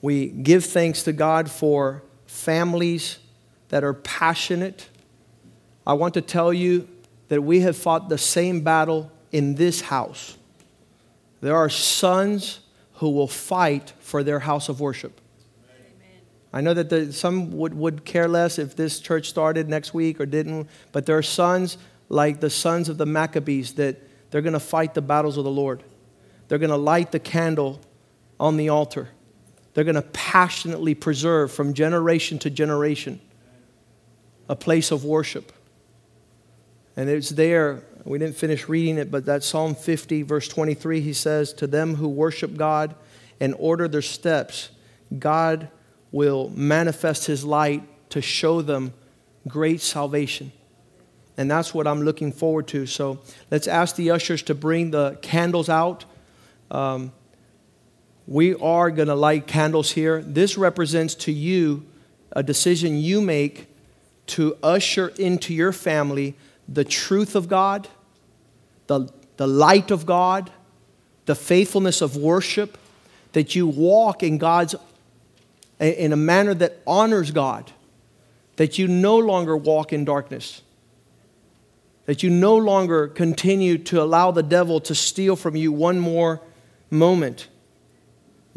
we 0.00 0.28
give 0.28 0.64
thanks 0.64 1.02
to 1.04 1.12
God 1.12 1.50
for 1.50 2.02
families 2.26 3.18
that 3.68 3.82
are 3.82 3.94
passionate. 3.94 4.88
I 5.86 5.94
want 5.94 6.14
to 6.14 6.20
tell 6.20 6.52
you 6.52 6.88
that 7.28 7.42
we 7.42 7.60
have 7.60 7.76
fought 7.76 8.08
the 8.08 8.18
same 8.18 8.60
battle 8.60 9.10
in 9.32 9.56
this 9.56 9.80
house. 9.80 10.37
There 11.40 11.56
are 11.56 11.68
sons 11.68 12.60
who 12.94 13.10
will 13.10 13.28
fight 13.28 13.92
for 14.00 14.22
their 14.22 14.40
house 14.40 14.68
of 14.68 14.80
worship. 14.80 15.20
Amen. 15.70 16.20
I 16.52 16.60
know 16.60 16.74
that 16.74 16.90
the, 16.90 17.12
some 17.12 17.52
would, 17.52 17.74
would 17.74 18.04
care 18.04 18.28
less 18.28 18.58
if 18.58 18.74
this 18.74 18.98
church 19.00 19.28
started 19.28 19.68
next 19.68 19.94
week 19.94 20.20
or 20.20 20.26
didn't, 20.26 20.68
but 20.92 21.06
there 21.06 21.16
are 21.16 21.22
sons 21.22 21.78
like 22.08 22.40
the 22.40 22.50
sons 22.50 22.88
of 22.88 22.98
the 22.98 23.06
Maccabees 23.06 23.74
that 23.74 23.96
they're 24.30 24.42
going 24.42 24.54
to 24.54 24.60
fight 24.60 24.94
the 24.94 25.02
battles 25.02 25.36
of 25.36 25.44
the 25.44 25.50
Lord. 25.50 25.82
They're 26.48 26.58
going 26.58 26.70
to 26.70 26.76
light 26.76 27.12
the 27.12 27.20
candle 27.20 27.80
on 28.40 28.56
the 28.56 28.68
altar. 28.70 29.08
They're 29.74 29.84
going 29.84 29.94
to 29.94 30.02
passionately 30.02 30.94
preserve 30.94 31.52
from 31.52 31.74
generation 31.74 32.38
to 32.40 32.50
generation 32.50 33.20
a 34.48 34.56
place 34.56 34.90
of 34.90 35.04
worship. 35.04 35.52
And 36.96 37.08
it's 37.08 37.28
there 37.28 37.84
we 38.04 38.18
didn't 38.18 38.36
finish 38.36 38.68
reading 38.68 38.98
it, 38.98 39.10
but 39.10 39.26
that 39.26 39.42
Psalm 39.42 39.74
50, 39.74 40.22
verse 40.22 40.48
23, 40.48 41.00
he 41.00 41.12
says, 41.12 41.52
To 41.54 41.66
them 41.66 41.96
who 41.96 42.08
worship 42.08 42.56
God 42.56 42.94
and 43.40 43.54
order 43.58 43.88
their 43.88 44.02
steps, 44.02 44.70
God 45.18 45.68
will 46.12 46.50
manifest 46.50 47.26
his 47.26 47.44
light 47.44 47.82
to 48.10 48.22
show 48.22 48.62
them 48.62 48.94
great 49.46 49.80
salvation. 49.80 50.52
And 51.36 51.50
that's 51.50 51.72
what 51.72 51.86
I'm 51.86 52.02
looking 52.02 52.32
forward 52.32 52.66
to. 52.68 52.86
So 52.86 53.20
let's 53.50 53.68
ask 53.68 53.96
the 53.96 54.10
ushers 54.10 54.42
to 54.44 54.54
bring 54.54 54.90
the 54.90 55.18
candles 55.22 55.68
out. 55.68 56.04
Um, 56.70 57.12
we 58.26 58.54
are 58.56 58.90
going 58.90 59.08
to 59.08 59.14
light 59.14 59.46
candles 59.46 59.92
here. 59.92 60.20
This 60.20 60.58
represents 60.58 61.14
to 61.16 61.32
you 61.32 61.86
a 62.32 62.42
decision 62.42 62.98
you 62.98 63.20
make 63.20 63.68
to 64.26 64.56
usher 64.62 65.08
into 65.18 65.54
your 65.54 65.72
family 65.72 66.36
the 66.68 66.84
truth 66.84 67.34
of 67.34 67.48
God, 67.48 67.88
the, 68.86 69.08
the 69.36 69.46
light 69.46 69.90
of 69.90 70.04
God, 70.06 70.50
the 71.26 71.34
faithfulness 71.34 72.00
of 72.02 72.16
worship, 72.16 72.78
that 73.32 73.54
you 73.54 73.66
walk 73.66 74.22
in 74.22 74.38
God's 74.38 74.74
in 75.80 76.12
a 76.12 76.16
manner 76.16 76.54
that 76.54 76.80
honors 76.86 77.30
God, 77.30 77.70
that 78.56 78.78
you 78.78 78.88
no 78.88 79.16
longer 79.16 79.56
walk 79.56 79.92
in 79.92 80.04
darkness, 80.04 80.62
that 82.06 82.22
you 82.22 82.30
no 82.30 82.56
longer 82.56 83.06
continue 83.06 83.78
to 83.78 84.02
allow 84.02 84.30
the 84.30 84.42
devil 84.42 84.80
to 84.80 84.94
steal 84.94 85.36
from 85.36 85.54
you 85.54 85.70
one 85.70 86.00
more 86.00 86.40
moment. 86.90 87.48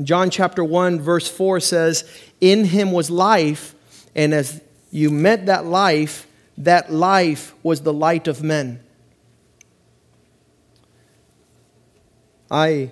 John 0.02 0.30
chapter 0.30 0.64
1, 0.64 1.00
verse 1.00 1.30
4 1.30 1.60
says, 1.60 2.10
In 2.40 2.66
him 2.66 2.92
was 2.92 3.12
life, 3.12 3.76
and 4.16 4.34
as 4.34 4.62
you 4.90 5.12
met 5.12 5.46
that 5.46 5.66
life, 5.66 6.26
that 6.58 6.92
life 6.92 7.54
was 7.64 7.82
the 7.82 7.94
light 7.94 8.28
of 8.28 8.44
men. 8.44 8.82
I, 12.50 12.92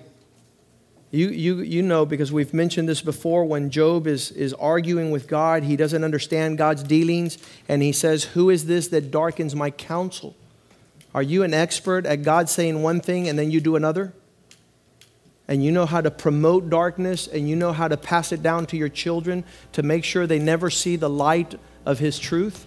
you, 1.10 1.28
you, 1.28 1.60
you 1.60 1.82
know, 1.82 2.06
because 2.06 2.32
we've 2.32 2.54
mentioned 2.54 2.88
this 2.88 3.02
before, 3.02 3.44
when 3.44 3.70
Job 3.70 4.06
is, 4.06 4.30
is 4.30 4.54
arguing 4.54 5.10
with 5.10 5.28
God, 5.28 5.64
he 5.64 5.76
doesn't 5.76 6.02
understand 6.02 6.56
God's 6.56 6.82
dealings, 6.82 7.36
and 7.68 7.82
he 7.82 7.92
says, 7.92 8.24
Who 8.24 8.48
is 8.48 8.66
this 8.66 8.88
that 8.88 9.10
darkens 9.10 9.54
my 9.54 9.70
counsel? 9.70 10.34
Are 11.14 11.22
you 11.22 11.42
an 11.42 11.52
expert 11.52 12.06
at 12.06 12.22
God 12.22 12.48
saying 12.48 12.82
one 12.82 13.00
thing 13.00 13.28
and 13.28 13.38
then 13.38 13.50
you 13.50 13.60
do 13.60 13.76
another? 13.76 14.12
And 15.48 15.64
you 15.64 15.72
know 15.72 15.84
how 15.84 16.00
to 16.00 16.12
promote 16.12 16.70
darkness 16.70 17.26
and 17.26 17.48
you 17.48 17.56
know 17.56 17.72
how 17.72 17.88
to 17.88 17.96
pass 17.96 18.30
it 18.30 18.40
down 18.40 18.66
to 18.66 18.76
your 18.76 18.88
children 18.88 19.42
to 19.72 19.82
make 19.82 20.04
sure 20.04 20.26
they 20.26 20.38
never 20.38 20.70
see 20.70 20.94
the 20.94 21.10
light 21.10 21.56
of 21.84 21.98
His 21.98 22.20
truth? 22.20 22.66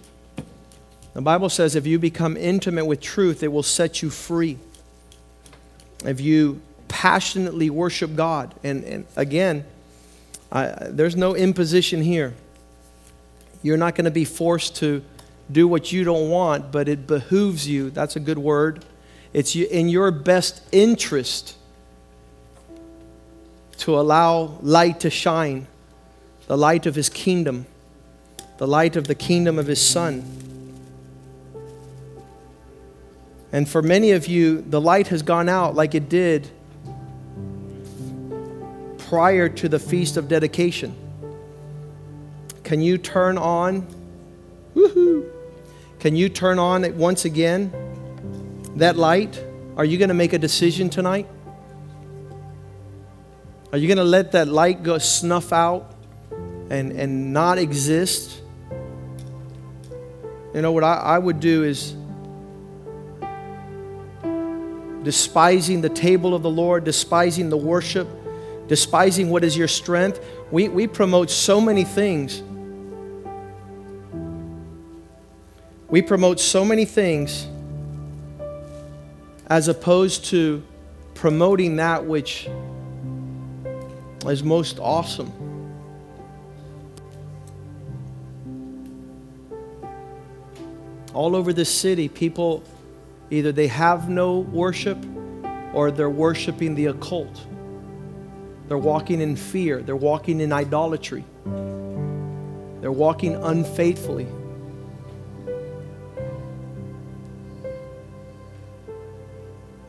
The 1.14 1.22
Bible 1.22 1.48
says 1.48 1.76
if 1.76 1.86
you 1.86 1.98
become 1.98 2.36
intimate 2.36 2.84
with 2.84 3.00
truth, 3.00 3.42
it 3.42 3.48
will 3.48 3.62
set 3.62 4.02
you 4.02 4.10
free. 4.10 4.58
If 6.04 6.20
you 6.20 6.60
passionately 6.88 7.70
worship 7.70 8.14
God, 8.16 8.52
and, 8.62 8.84
and 8.84 9.06
again, 9.16 9.64
I, 10.50 10.66
there's 10.88 11.16
no 11.16 11.34
imposition 11.34 12.02
here. 12.02 12.34
You're 13.62 13.76
not 13.76 13.94
going 13.94 14.04
to 14.04 14.10
be 14.10 14.24
forced 14.24 14.76
to 14.76 15.02
do 15.50 15.68
what 15.68 15.92
you 15.92 16.04
don't 16.04 16.30
want, 16.30 16.72
but 16.72 16.88
it 16.88 17.06
behooves 17.06 17.68
you. 17.68 17.90
That's 17.90 18.16
a 18.16 18.20
good 18.20 18.38
word. 18.38 18.84
It's 19.32 19.56
in 19.56 19.88
your 19.88 20.10
best 20.10 20.62
interest 20.72 21.56
to 23.78 23.98
allow 23.98 24.58
light 24.62 25.00
to 25.00 25.10
shine, 25.10 25.66
the 26.46 26.56
light 26.56 26.86
of 26.86 26.94
His 26.94 27.08
kingdom, 27.08 27.66
the 28.58 28.66
light 28.66 28.96
of 28.96 29.06
the 29.06 29.14
kingdom 29.14 29.58
of 29.58 29.66
His 29.66 29.80
Son. 29.80 30.24
And 33.54 33.68
for 33.68 33.82
many 33.82 34.10
of 34.10 34.26
you, 34.26 34.62
the 34.62 34.80
light 34.80 35.06
has 35.08 35.22
gone 35.22 35.48
out 35.48 35.76
like 35.76 35.94
it 35.94 36.08
did 36.08 36.50
prior 38.98 39.48
to 39.48 39.68
the 39.68 39.78
feast 39.78 40.16
of 40.16 40.26
dedication. 40.26 40.92
Can 42.64 42.80
you 42.80 42.98
turn 42.98 43.38
on? 43.38 43.86
Woohoo! 44.74 45.30
Can 46.00 46.16
you 46.16 46.28
turn 46.28 46.58
on 46.58 46.82
it 46.82 46.96
once 46.96 47.26
again? 47.26 47.70
That 48.74 48.96
light? 48.96 49.40
Are 49.76 49.84
you 49.84 49.98
going 49.98 50.08
to 50.08 50.14
make 50.14 50.32
a 50.32 50.38
decision 50.38 50.90
tonight? 50.90 51.28
Are 53.70 53.78
you 53.78 53.86
going 53.86 53.98
to 53.98 54.02
let 54.02 54.32
that 54.32 54.48
light 54.48 54.82
go 54.82 54.98
snuff 54.98 55.52
out 55.52 55.94
and, 56.70 56.90
and 56.90 57.32
not 57.32 57.58
exist? 57.58 58.42
You 60.52 60.60
know, 60.60 60.72
what 60.72 60.82
I, 60.82 60.94
I 60.94 61.18
would 61.20 61.38
do 61.38 61.62
is 61.62 61.94
despising 65.04 65.82
the 65.82 65.88
table 65.88 66.34
of 66.34 66.42
the 66.42 66.50
Lord, 66.50 66.84
despising 66.84 67.50
the 67.50 67.56
worship, 67.56 68.08
despising 68.66 69.30
what 69.30 69.44
is 69.44 69.56
your 69.56 69.68
strength. 69.68 70.18
We, 70.50 70.68
we 70.68 70.86
promote 70.86 71.30
so 71.30 71.60
many 71.60 71.84
things. 71.84 72.42
We 75.88 76.02
promote 76.02 76.40
so 76.40 76.64
many 76.64 76.86
things 76.86 77.46
as 79.46 79.68
opposed 79.68 80.24
to 80.26 80.64
promoting 81.12 81.76
that 81.76 82.04
which 82.04 82.48
is 84.26 84.42
most 84.42 84.78
awesome. 84.80 85.32
All 91.12 91.36
over 91.36 91.52
this 91.52 91.72
city, 91.72 92.08
people 92.08 92.64
Either 93.30 93.52
they 93.52 93.66
have 93.66 94.08
no 94.08 94.40
worship 94.40 94.98
or 95.72 95.90
they're 95.90 96.10
worshiping 96.10 96.74
the 96.74 96.86
occult. 96.86 97.46
They're 98.68 98.78
walking 98.78 99.20
in 99.20 99.36
fear, 99.36 99.82
they're 99.82 99.96
walking 99.96 100.40
in 100.40 100.52
idolatry, 100.52 101.24
they're 101.44 102.92
walking 102.92 103.34
unfaithfully. 103.34 104.26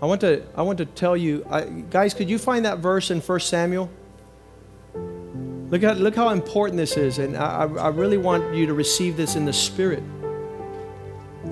I 0.01 0.07
want 0.07 0.21
to, 0.21 0.43
I 0.55 0.61
want 0.61 0.77
to 0.79 0.85
tell 0.85 1.15
you, 1.15 1.45
I, 1.49 1.61
guys, 1.61 2.13
could 2.13 2.29
you 2.29 2.37
find 2.37 2.65
that 2.65 2.79
verse 2.79 3.11
in 3.11 3.21
1 3.21 3.39
Samuel? 3.39 3.89
Look, 5.71 5.81
at, 5.83 5.97
look 5.97 6.15
how 6.15 6.29
important 6.29 6.77
this 6.77 6.95
is, 6.95 7.17
and 7.17 7.35
I, 7.35 7.63
I 7.63 7.87
really 7.87 8.17
want 8.17 8.53
you 8.53 8.67
to 8.67 8.73
receive 8.73 9.17
this 9.17 9.35
in 9.35 9.45
the 9.45 9.53
Spirit. 9.53 10.03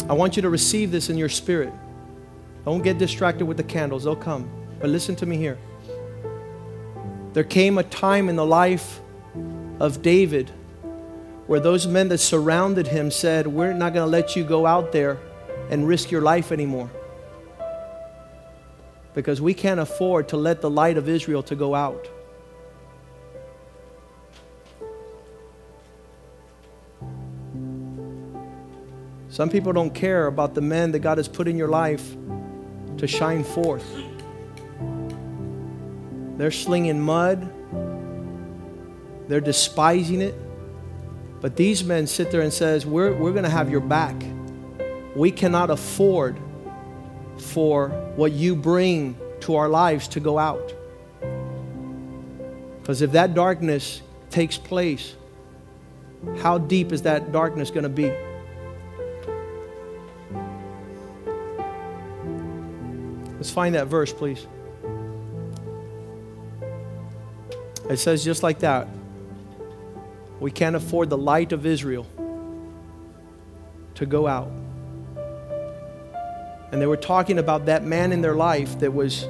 I 0.09 0.13
want 0.13 0.35
you 0.35 0.41
to 0.41 0.49
receive 0.49 0.91
this 0.91 1.09
in 1.09 1.17
your 1.17 1.29
spirit. 1.29 1.73
Don't 2.65 2.81
get 2.81 2.97
distracted 2.97 3.45
with 3.45 3.57
the 3.57 3.63
candles, 3.63 4.03
they'll 4.03 4.15
come. 4.15 4.49
But 4.79 4.89
listen 4.89 5.15
to 5.17 5.25
me 5.25 5.37
here. 5.37 5.57
There 7.33 7.43
came 7.43 7.77
a 7.77 7.83
time 7.83 8.29
in 8.29 8.35
the 8.35 8.45
life 8.45 8.99
of 9.79 10.01
David 10.01 10.51
where 11.47 11.59
those 11.59 11.87
men 11.87 12.09
that 12.09 12.19
surrounded 12.19 12.87
him 12.87 13.11
said, 13.11 13.47
We're 13.47 13.73
not 13.73 13.93
going 13.93 14.05
to 14.05 14.11
let 14.11 14.35
you 14.35 14.43
go 14.43 14.65
out 14.65 14.91
there 14.91 15.17
and 15.69 15.87
risk 15.87 16.11
your 16.11 16.21
life 16.21 16.51
anymore. 16.51 16.89
Because 19.13 19.41
we 19.41 19.53
can't 19.53 19.79
afford 19.79 20.29
to 20.29 20.37
let 20.37 20.61
the 20.61 20.69
light 20.69 20.97
of 20.97 21.09
Israel 21.09 21.43
to 21.43 21.55
go 21.55 21.75
out. 21.75 22.09
Some 29.33 29.49
people 29.49 29.73
don't 29.73 29.95
care 29.95 30.27
about 30.27 30.53
the 30.53 30.61
men 30.61 30.91
that 30.91 30.99
God 30.99 31.17
has 31.17 31.27
put 31.27 31.47
in 31.47 31.57
your 31.57 31.67
life 31.67 32.15
to 32.97 33.07
shine 33.07 33.43
forth. 33.43 33.83
They're 36.37 36.51
slinging 36.51 37.01
mud, 37.01 37.51
they're 39.27 39.41
despising 39.41 40.21
it. 40.21 40.35
But 41.41 41.55
these 41.55 41.83
men 41.83 42.05
sit 42.05 42.29
there 42.29 42.41
and 42.41 42.53
says, 42.53 42.85
we're, 42.85 43.11
we're 43.11 43.31
going 43.31 43.43
to 43.43 43.49
have 43.49 43.71
your 43.71 43.81
back. 43.81 44.23
We 45.15 45.31
cannot 45.31 45.71
afford 45.71 46.37
for 47.39 47.89
what 48.15 48.33
you 48.33 48.55
bring 48.55 49.17
to 49.39 49.55
our 49.55 49.67
lives 49.67 50.07
to 50.09 50.19
go 50.19 50.37
out. 50.37 50.75
Because 52.81 53.01
if 53.01 53.13
that 53.13 53.33
darkness 53.33 54.03
takes 54.29 54.59
place, 54.59 55.15
how 56.37 56.59
deep 56.59 56.91
is 56.91 57.01
that 57.01 57.31
darkness 57.31 57.71
going 57.71 57.81
to 57.81 57.89
be? 57.89 58.13
Let's 63.43 63.51
find 63.51 63.75
that 63.75 63.87
verse, 63.87 64.13
please. 64.13 64.47
It 67.89 67.97
says 67.97 68.23
just 68.23 68.41
like 68.41 68.59
that. 68.59 68.87
We 70.39 70.49
can't 70.49 70.77
afford 70.77 71.09
the 71.09 71.17
light 71.17 71.51
of 71.51 71.65
Israel 71.65 72.07
to 73.95 74.05
go 74.05 74.27
out. 74.27 74.49
And 76.71 76.81
they 76.81 76.85
were 76.85 76.95
talking 76.95 77.37
about 77.37 77.65
that 77.65 77.83
man 77.83 78.13
in 78.13 78.21
their 78.21 78.33
life 78.33 78.79
that 78.79 78.93
was 78.93 79.27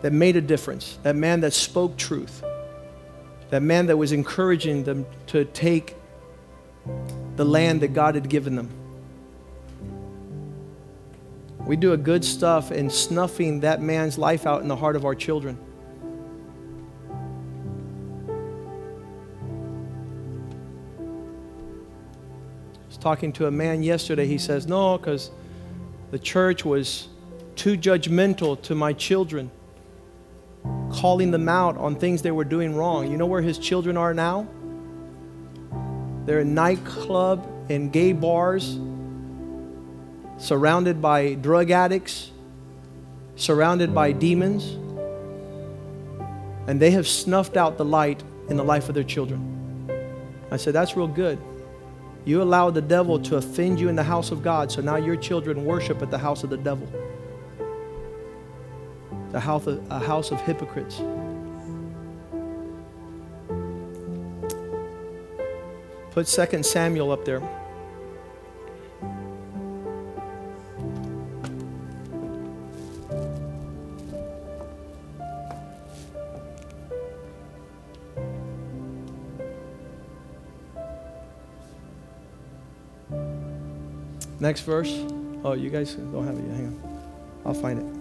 that 0.00 0.14
made 0.14 0.36
a 0.36 0.40
difference. 0.40 0.98
That 1.02 1.16
man 1.16 1.42
that 1.42 1.52
spoke 1.52 1.98
truth. 1.98 2.42
That 3.50 3.60
man 3.60 3.88
that 3.88 3.98
was 3.98 4.10
encouraging 4.10 4.84
them 4.84 5.04
to 5.26 5.44
take 5.44 5.96
the 7.36 7.44
land 7.44 7.82
that 7.82 7.88
God 7.88 8.14
had 8.14 8.30
given 8.30 8.56
them. 8.56 8.70
We 11.66 11.76
do 11.76 11.92
a 11.92 11.96
good 11.96 12.24
stuff 12.24 12.72
in 12.72 12.90
snuffing 12.90 13.60
that 13.60 13.80
man's 13.80 14.18
life 14.18 14.46
out 14.46 14.62
in 14.62 14.68
the 14.68 14.76
heart 14.76 14.96
of 14.96 15.04
our 15.04 15.14
children. 15.14 15.58
I 22.74 22.86
was 22.88 22.96
talking 22.96 23.32
to 23.34 23.46
a 23.46 23.50
man 23.50 23.82
yesterday. 23.82 24.26
He 24.26 24.38
says, 24.38 24.66
No, 24.66 24.98
because 24.98 25.30
the 26.10 26.18
church 26.18 26.64
was 26.64 27.08
too 27.54 27.76
judgmental 27.76 28.60
to 28.62 28.74
my 28.74 28.92
children, 28.92 29.50
calling 30.90 31.30
them 31.30 31.48
out 31.48 31.76
on 31.76 31.94
things 31.94 32.22
they 32.22 32.30
were 32.30 32.44
doing 32.44 32.74
wrong. 32.74 33.10
You 33.10 33.16
know 33.16 33.26
where 33.26 33.42
his 33.42 33.58
children 33.58 33.96
are 33.96 34.14
now? 34.14 34.48
They're 36.26 36.40
in 36.40 36.54
nightclub 36.54 37.46
and 37.68 37.92
gay 37.92 38.12
bars, 38.12 38.78
surrounded 40.40 41.02
by 41.02 41.34
drug 41.34 41.70
addicts, 41.70 42.30
surrounded 43.36 43.94
by 43.94 44.10
demons, 44.10 44.72
and 46.66 46.80
they 46.80 46.90
have 46.90 47.06
snuffed 47.06 47.56
out 47.56 47.76
the 47.76 47.84
light 47.84 48.22
in 48.48 48.56
the 48.56 48.64
life 48.64 48.88
of 48.88 48.94
their 48.94 49.04
children. 49.04 49.88
I 50.50 50.56
said, 50.56 50.74
That's 50.74 50.96
real 50.96 51.06
good. 51.06 51.38
You 52.24 52.42
allowed 52.42 52.74
the 52.74 52.82
devil 52.82 53.18
to 53.20 53.36
offend 53.36 53.80
you 53.80 53.88
in 53.88 53.96
the 53.96 54.02
house 54.02 54.30
of 54.30 54.42
God, 54.42 54.72
so 54.72 54.80
now 54.80 54.96
your 54.96 55.16
children 55.16 55.64
worship 55.64 56.02
at 56.02 56.10
the 56.10 56.18
house 56.18 56.42
of 56.42 56.50
the 56.50 56.58
devil. 56.58 56.88
The 59.30 59.40
house 59.40 59.66
of, 59.66 59.90
a 59.90 59.98
house 59.98 60.30
of 60.30 60.40
hypocrites. 60.40 61.00
Put 66.10 66.26
2 66.26 66.62
Samuel 66.62 67.12
up 67.12 67.24
there. 67.24 67.40
Next 84.40 84.62
verse. 84.62 85.04
Oh, 85.44 85.52
you 85.52 85.70
guys 85.70 85.94
don't 85.94 86.26
have 86.26 86.36
it 86.36 86.44
yet. 86.46 86.56
Hang 86.56 86.66
on. 86.66 87.00
I'll 87.44 87.54
find 87.54 87.78
it. 87.78 87.99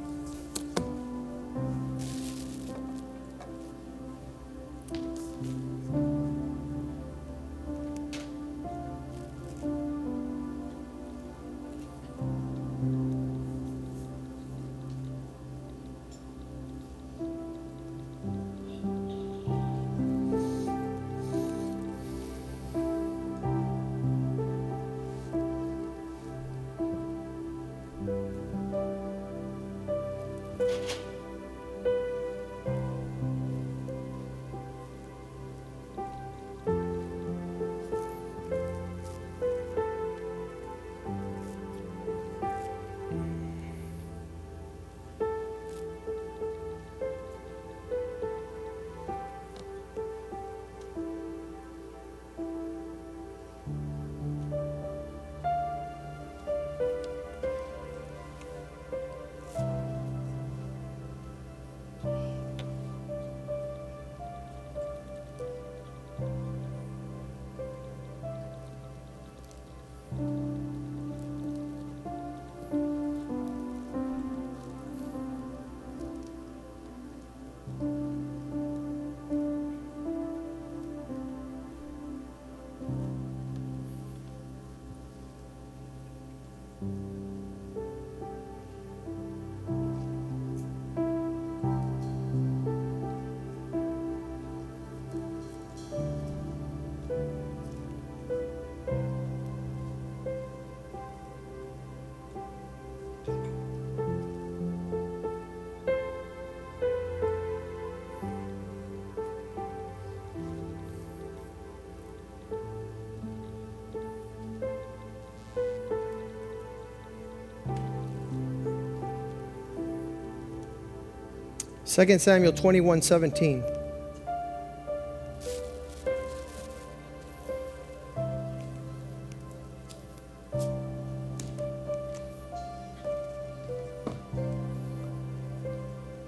Second 121.89 122.21
Samuel 122.21 122.53
21 122.53 123.01
17. 123.01 123.63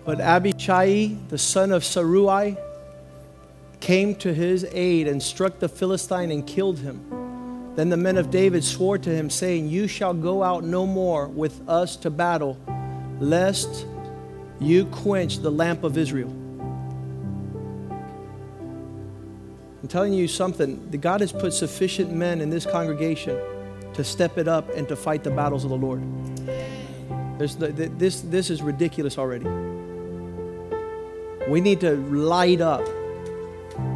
But 0.03 0.19
Abishai, 0.19 1.15
the 1.29 1.37
son 1.37 1.71
of 1.71 1.85
Zeruiah, 1.85 2.57
came 3.79 4.15
to 4.15 4.33
his 4.33 4.65
aid 4.71 5.07
and 5.07 5.21
struck 5.21 5.59
the 5.59 5.69
Philistine 5.69 6.31
and 6.31 6.47
killed 6.47 6.79
him. 6.79 7.05
Then 7.75 7.89
the 7.89 7.97
men 7.97 8.17
of 8.17 8.31
David 8.31 8.63
swore 8.63 8.97
to 8.97 9.11
him, 9.11 9.29
saying, 9.29 9.69
You 9.69 9.87
shall 9.87 10.15
go 10.15 10.41
out 10.41 10.63
no 10.63 10.87
more 10.87 11.27
with 11.27 11.61
us 11.69 11.95
to 11.97 12.09
battle, 12.09 12.57
lest 13.19 13.85
you 14.61 14.85
quench 14.85 15.39
the 15.39 15.51
lamp 15.51 15.83
of 15.83 15.97
Israel. 15.97 16.29
I'm 19.81 19.87
telling 19.87 20.13
you 20.13 20.27
something. 20.27 20.91
The 20.91 20.97
God 20.97 21.21
has 21.21 21.31
put 21.31 21.53
sufficient 21.53 22.11
men 22.11 22.39
in 22.39 22.51
this 22.51 22.67
congregation 22.67 23.39
to 23.95 24.03
step 24.03 24.37
it 24.37 24.47
up 24.47 24.69
and 24.75 24.87
to 24.87 24.95
fight 24.95 25.23
the 25.23 25.31
battles 25.31 25.63
of 25.63 25.71
the 25.71 25.77
Lord. 25.77 26.03
The, 27.39 27.91
this, 27.97 28.21
this 28.21 28.51
is 28.51 28.61
ridiculous 28.61 29.17
already. 29.17 29.47
We 31.49 31.59
need 31.59 31.79
to 31.81 31.95
light 31.95 32.61
up. 32.61 32.85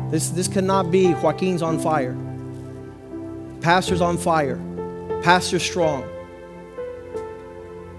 This, 0.09 0.29
this 0.29 0.47
cannot 0.47 0.89
be 0.89 1.13
Joaquin's 1.13 1.61
on 1.61 1.79
fire, 1.79 2.17
pastor's 3.61 4.01
on 4.01 4.17
fire, 4.17 4.59
pastor 5.21 5.59
strong. 5.59 6.03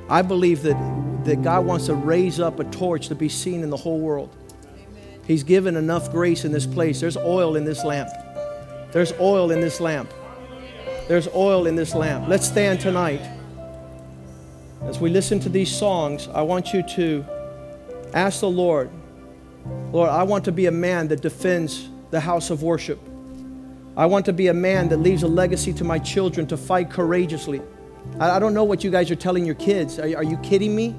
I 0.09 0.23
believe 0.23 0.63
that 0.63 0.77
that 1.27 1.43
God 1.43 1.67
wants 1.67 1.87
to 1.87 1.95
raise 1.95 2.41
up 2.41 2.59
a 2.61 2.65
torch 2.65 3.09
to 3.09 3.15
be 3.15 3.29
seen 3.29 3.63
in 3.63 3.71
the 3.71 3.77
whole 3.77 3.99
world. 3.99 4.35
He's 5.27 5.43
given 5.43 5.77
enough 5.77 6.13
grace 6.13 6.45
in 6.45 6.53
this 6.53 6.67
place. 6.67 7.01
There's 7.01 7.17
oil 7.17 7.57
in 7.57 7.65
this 7.65 7.85
lamp. 7.85 8.09
There's 8.93 9.13
oil 9.21 9.51
in 9.51 9.61
this 9.61 9.81
lamp. 9.81 10.13
There's 11.09 11.29
oil 11.29 11.67
in 11.67 11.75
this 11.75 11.95
lamp. 11.95 12.29
Let's 12.29 12.47
stand 12.47 12.81
tonight. 12.81 13.21
As 14.83 15.01
we 15.01 15.11
listen 15.11 15.41
to 15.41 15.49
these 15.49 15.71
songs, 15.71 16.29
I 16.29 16.43
want 16.43 16.73
you 16.73 16.83
to 16.95 17.25
ask 18.15 18.41
the 18.41 18.49
Lord, 18.49 18.89
Lord, 19.93 20.11
I 20.11 20.23
want 20.23 20.45
to 20.45 20.53
be 20.53 20.67
a 20.67 20.73
man 20.73 21.09
that 21.09 21.23
defends 21.23 21.89
the 22.11 22.21
house 22.21 22.51
of 22.51 22.63
worship. 22.63 23.01
I 23.97 24.07
want 24.07 24.27
to 24.27 24.33
be 24.33 24.47
a 24.47 24.55
man 24.55 24.89
that 24.91 24.99
leaves 24.99 25.25
a 25.25 25.29
legacy 25.29 25.73
to 25.75 25.85
my 25.85 25.99
children 25.99 26.47
to 26.49 26.57
fight 26.57 26.91
courageously. 26.91 27.63
I, 28.21 28.39
don't 28.39 28.55
know 28.55 28.65
what 28.65 28.85
you 28.85 28.91
guys 28.91 29.11
are 29.11 29.17
telling 29.17 29.45
your 29.45 29.57
kids. 29.57 29.99
Are, 29.99 30.17
are 30.17 30.25
you 30.25 30.37
kidding 30.39 30.75
me? 30.77 30.95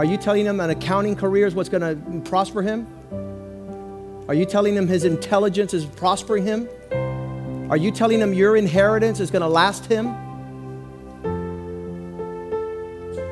Are 0.00 0.04
you 0.06 0.16
telling 0.16 0.46
him 0.46 0.60
an 0.60 0.70
accounting 0.70 1.14
career 1.14 1.46
is 1.46 1.54
what's 1.54 1.68
going 1.68 1.82
to 1.82 2.20
prosper 2.30 2.62
him? 2.62 2.86
Are 4.28 4.34
you 4.34 4.46
telling 4.46 4.74
him 4.74 4.88
his 4.88 5.04
intelligence 5.04 5.74
is 5.74 5.84
prospering 5.84 6.46
him? 6.46 6.70
Are 7.70 7.76
you 7.76 7.90
telling 7.90 8.18
him 8.18 8.32
your 8.32 8.56
inheritance 8.56 9.20
is 9.20 9.30
going 9.30 9.42
to 9.42 9.48
last 9.48 9.84
him? 9.84 10.06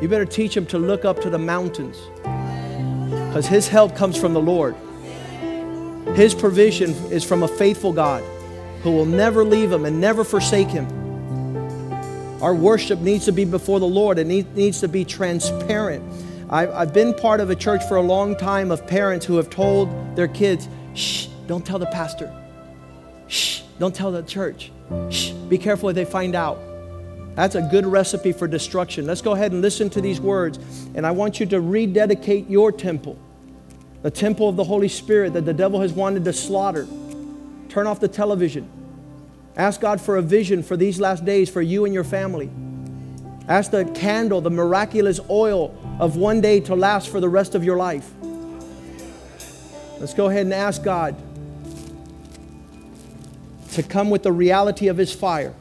You 0.02 0.08
better 0.08 0.26
teach 0.26 0.54
him 0.54 0.66
to 0.66 0.78
look 0.78 1.06
up 1.06 1.22
to 1.22 1.30
the 1.30 1.38
mountains 1.38 1.96
because 2.18 3.46
his 3.46 3.66
help 3.66 3.96
comes 3.96 4.18
from 4.18 4.34
the 4.34 4.42
Lord. 4.42 4.76
His 6.16 6.34
provision 6.34 6.90
is 7.10 7.24
from 7.24 7.44
a 7.44 7.48
faithful 7.48 7.94
God 7.94 8.22
who 8.82 8.92
will 8.92 9.06
never 9.06 9.42
leave 9.42 9.72
him 9.72 9.86
and 9.86 10.02
never 10.02 10.22
forsake 10.22 10.68
him. 10.68 10.86
Our 12.42 12.54
worship 12.54 12.98
needs 12.98 13.24
to 13.24 13.32
be 13.32 13.46
before 13.46 13.80
the 13.80 13.88
Lord, 13.88 14.18
and 14.18 14.30
it 14.30 14.54
needs 14.54 14.80
to 14.80 14.88
be 14.88 15.06
transparent. 15.06 16.04
I've 16.50 16.94
been 16.94 17.12
part 17.12 17.40
of 17.40 17.50
a 17.50 17.54
church 17.54 17.84
for 17.84 17.96
a 17.96 18.02
long 18.02 18.34
time 18.34 18.70
of 18.70 18.86
parents 18.86 19.26
who 19.26 19.36
have 19.36 19.50
told 19.50 20.16
their 20.16 20.28
kids, 20.28 20.66
shh, 20.94 21.26
don't 21.46 21.64
tell 21.64 21.78
the 21.78 21.86
pastor. 21.86 22.34
Shh, 23.26 23.60
don't 23.78 23.94
tell 23.94 24.10
the 24.10 24.22
church. 24.22 24.72
Shh, 25.10 25.32
be 25.32 25.58
careful 25.58 25.90
if 25.90 25.94
they 25.94 26.06
find 26.06 26.34
out. 26.34 26.58
That's 27.34 27.54
a 27.54 27.60
good 27.60 27.84
recipe 27.86 28.32
for 28.32 28.48
destruction. 28.48 29.06
Let's 29.06 29.20
go 29.20 29.32
ahead 29.32 29.52
and 29.52 29.60
listen 29.60 29.90
to 29.90 30.00
these 30.00 30.22
words. 30.22 30.58
And 30.94 31.06
I 31.06 31.10
want 31.10 31.38
you 31.38 31.44
to 31.46 31.60
rededicate 31.60 32.48
your 32.48 32.72
temple, 32.72 33.18
the 34.00 34.10
temple 34.10 34.48
of 34.48 34.56
the 34.56 34.64
Holy 34.64 34.88
Spirit 34.88 35.34
that 35.34 35.44
the 35.44 35.54
devil 35.54 35.82
has 35.82 35.92
wanted 35.92 36.24
to 36.24 36.32
slaughter. 36.32 36.88
Turn 37.68 37.86
off 37.86 38.00
the 38.00 38.08
television. 38.08 38.68
Ask 39.54 39.82
God 39.82 40.00
for 40.00 40.16
a 40.16 40.22
vision 40.22 40.62
for 40.62 40.78
these 40.78 40.98
last 40.98 41.26
days 41.26 41.50
for 41.50 41.60
you 41.60 41.84
and 41.84 41.92
your 41.92 42.04
family. 42.04 42.50
Ask 43.48 43.70
the 43.70 43.86
candle, 43.86 44.42
the 44.42 44.50
miraculous 44.50 45.20
oil 45.30 45.74
of 45.98 46.16
one 46.16 46.40
day 46.42 46.60
to 46.60 46.74
last 46.74 47.08
for 47.08 47.18
the 47.18 47.28
rest 47.28 47.54
of 47.54 47.64
your 47.64 47.78
life. 47.78 48.10
Let's 49.98 50.14
go 50.14 50.26
ahead 50.26 50.42
and 50.42 50.54
ask 50.54 50.82
God 50.82 51.16
to 53.72 53.82
come 53.82 54.10
with 54.10 54.22
the 54.22 54.32
reality 54.32 54.88
of 54.88 54.96
His 54.96 55.14
fire. 55.14 55.54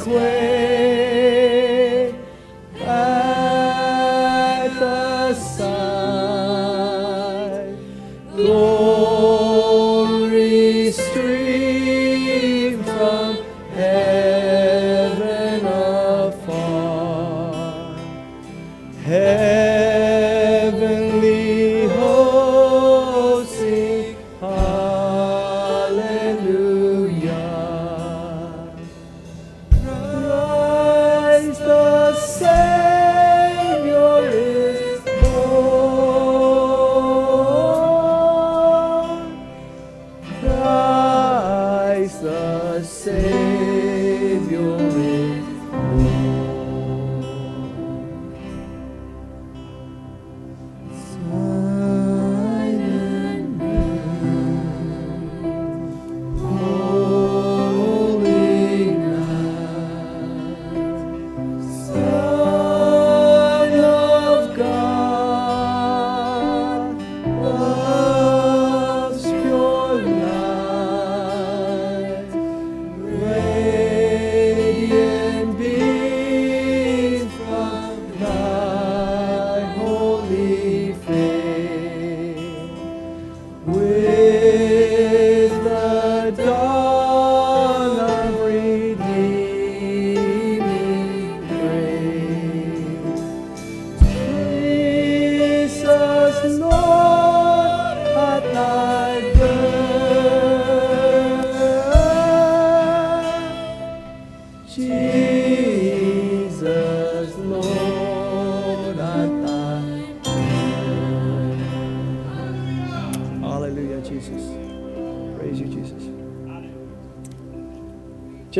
clay. 0.00 0.49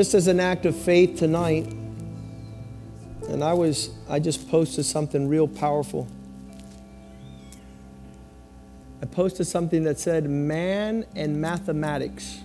Just 0.01 0.15
as 0.15 0.29
an 0.29 0.41
act 0.41 0.65
of 0.65 0.75
faith 0.75 1.19
tonight, 1.19 1.67
and 3.29 3.45
I 3.45 3.53
was, 3.53 3.91
I 4.09 4.19
just 4.19 4.49
posted 4.49 4.87
something 4.87 5.29
real 5.29 5.47
powerful. 5.47 6.09
I 9.03 9.05
posted 9.05 9.47
something 9.47 9.85
that 9.85 10.01
said, 10.01 10.25
Man 10.25 11.05
and 11.15 11.39
mathematics. 11.39 12.39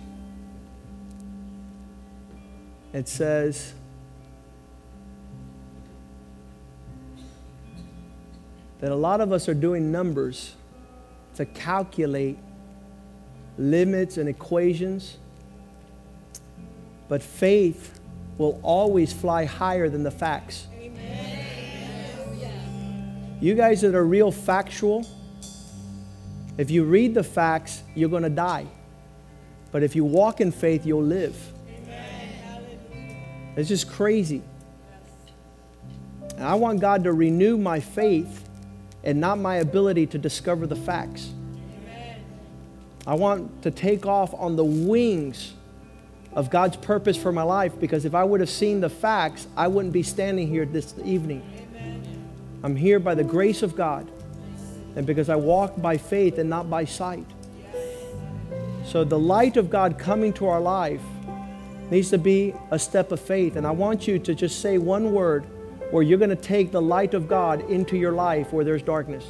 It 2.92 3.08
says, 3.08 3.72
that 8.80 8.92
a 8.92 8.94
lot 8.94 9.22
of 9.22 9.32
us 9.32 9.48
are 9.48 9.54
doing 9.54 9.90
numbers 9.90 10.56
to 11.36 11.46
calculate 11.46 12.36
limits 13.56 14.18
and 14.18 14.28
equations 14.28 15.16
but 17.08 17.22
faith 17.22 17.98
will 18.38 18.60
always 18.62 19.12
fly 19.12 19.44
higher 19.44 19.88
than 19.88 20.02
the 20.02 20.10
facts. 20.10 20.66
You 23.40 23.54
guys 23.54 23.82
that 23.82 23.94
are 23.94 24.04
real 24.04 24.32
factual, 24.32 25.06
if 26.56 26.70
you 26.70 26.84
read 26.84 27.14
the 27.14 27.22
facts, 27.22 27.82
you're 27.94 28.08
going 28.08 28.22
to 28.22 28.30
die. 28.30 28.66
But 29.72 29.82
if 29.82 29.94
you 29.94 30.04
walk 30.04 30.40
in 30.40 30.52
faith, 30.52 30.86
you'll 30.86 31.02
live. 31.02 31.36
It's 33.56 33.68
just 33.68 33.90
crazy. 33.90 34.42
And 36.36 36.44
I 36.44 36.54
want 36.54 36.80
God 36.80 37.04
to 37.04 37.12
renew 37.12 37.56
my 37.56 37.80
faith 37.80 38.48
and 39.04 39.20
not 39.20 39.38
my 39.38 39.56
ability 39.56 40.06
to 40.08 40.18
discover 40.18 40.66
the 40.66 40.76
facts. 40.76 41.32
I 43.06 43.14
want 43.14 43.62
to 43.62 43.70
take 43.70 44.04
off 44.04 44.34
on 44.34 44.56
the 44.56 44.64
wings 44.64 45.54
of 46.36 46.50
God's 46.50 46.76
purpose 46.76 47.16
for 47.16 47.32
my 47.32 47.42
life 47.42 47.80
because 47.80 48.04
if 48.04 48.14
I 48.14 48.22
would 48.22 48.40
have 48.40 48.50
seen 48.50 48.80
the 48.80 48.90
facts, 48.90 49.48
I 49.56 49.68
wouldn't 49.68 49.94
be 49.94 50.02
standing 50.02 50.46
here 50.46 50.66
this 50.66 50.94
evening. 51.02 51.42
I'm 52.62 52.76
here 52.76 53.00
by 53.00 53.14
the 53.14 53.24
grace 53.24 53.62
of 53.62 53.74
God 53.74 54.08
and 54.96 55.06
because 55.06 55.30
I 55.30 55.36
walk 55.36 55.80
by 55.80 55.96
faith 55.96 56.38
and 56.38 56.50
not 56.50 56.68
by 56.68 56.84
sight. 56.84 57.26
So 58.84 59.02
the 59.02 59.18
light 59.18 59.56
of 59.56 59.70
God 59.70 59.98
coming 59.98 60.32
to 60.34 60.46
our 60.46 60.60
life 60.60 61.00
needs 61.90 62.10
to 62.10 62.18
be 62.18 62.54
a 62.70 62.78
step 62.78 63.12
of 63.12 63.20
faith. 63.20 63.56
And 63.56 63.66
I 63.66 63.70
want 63.70 64.06
you 64.06 64.18
to 64.18 64.34
just 64.34 64.60
say 64.60 64.76
one 64.76 65.12
word 65.12 65.44
where 65.90 66.02
you're 66.02 66.18
going 66.18 66.30
to 66.30 66.36
take 66.36 66.70
the 66.70 66.82
light 66.82 67.14
of 67.14 67.28
God 67.28 67.68
into 67.70 67.96
your 67.96 68.12
life 68.12 68.52
where 68.52 68.64
there's 68.64 68.82
darkness. 68.82 69.24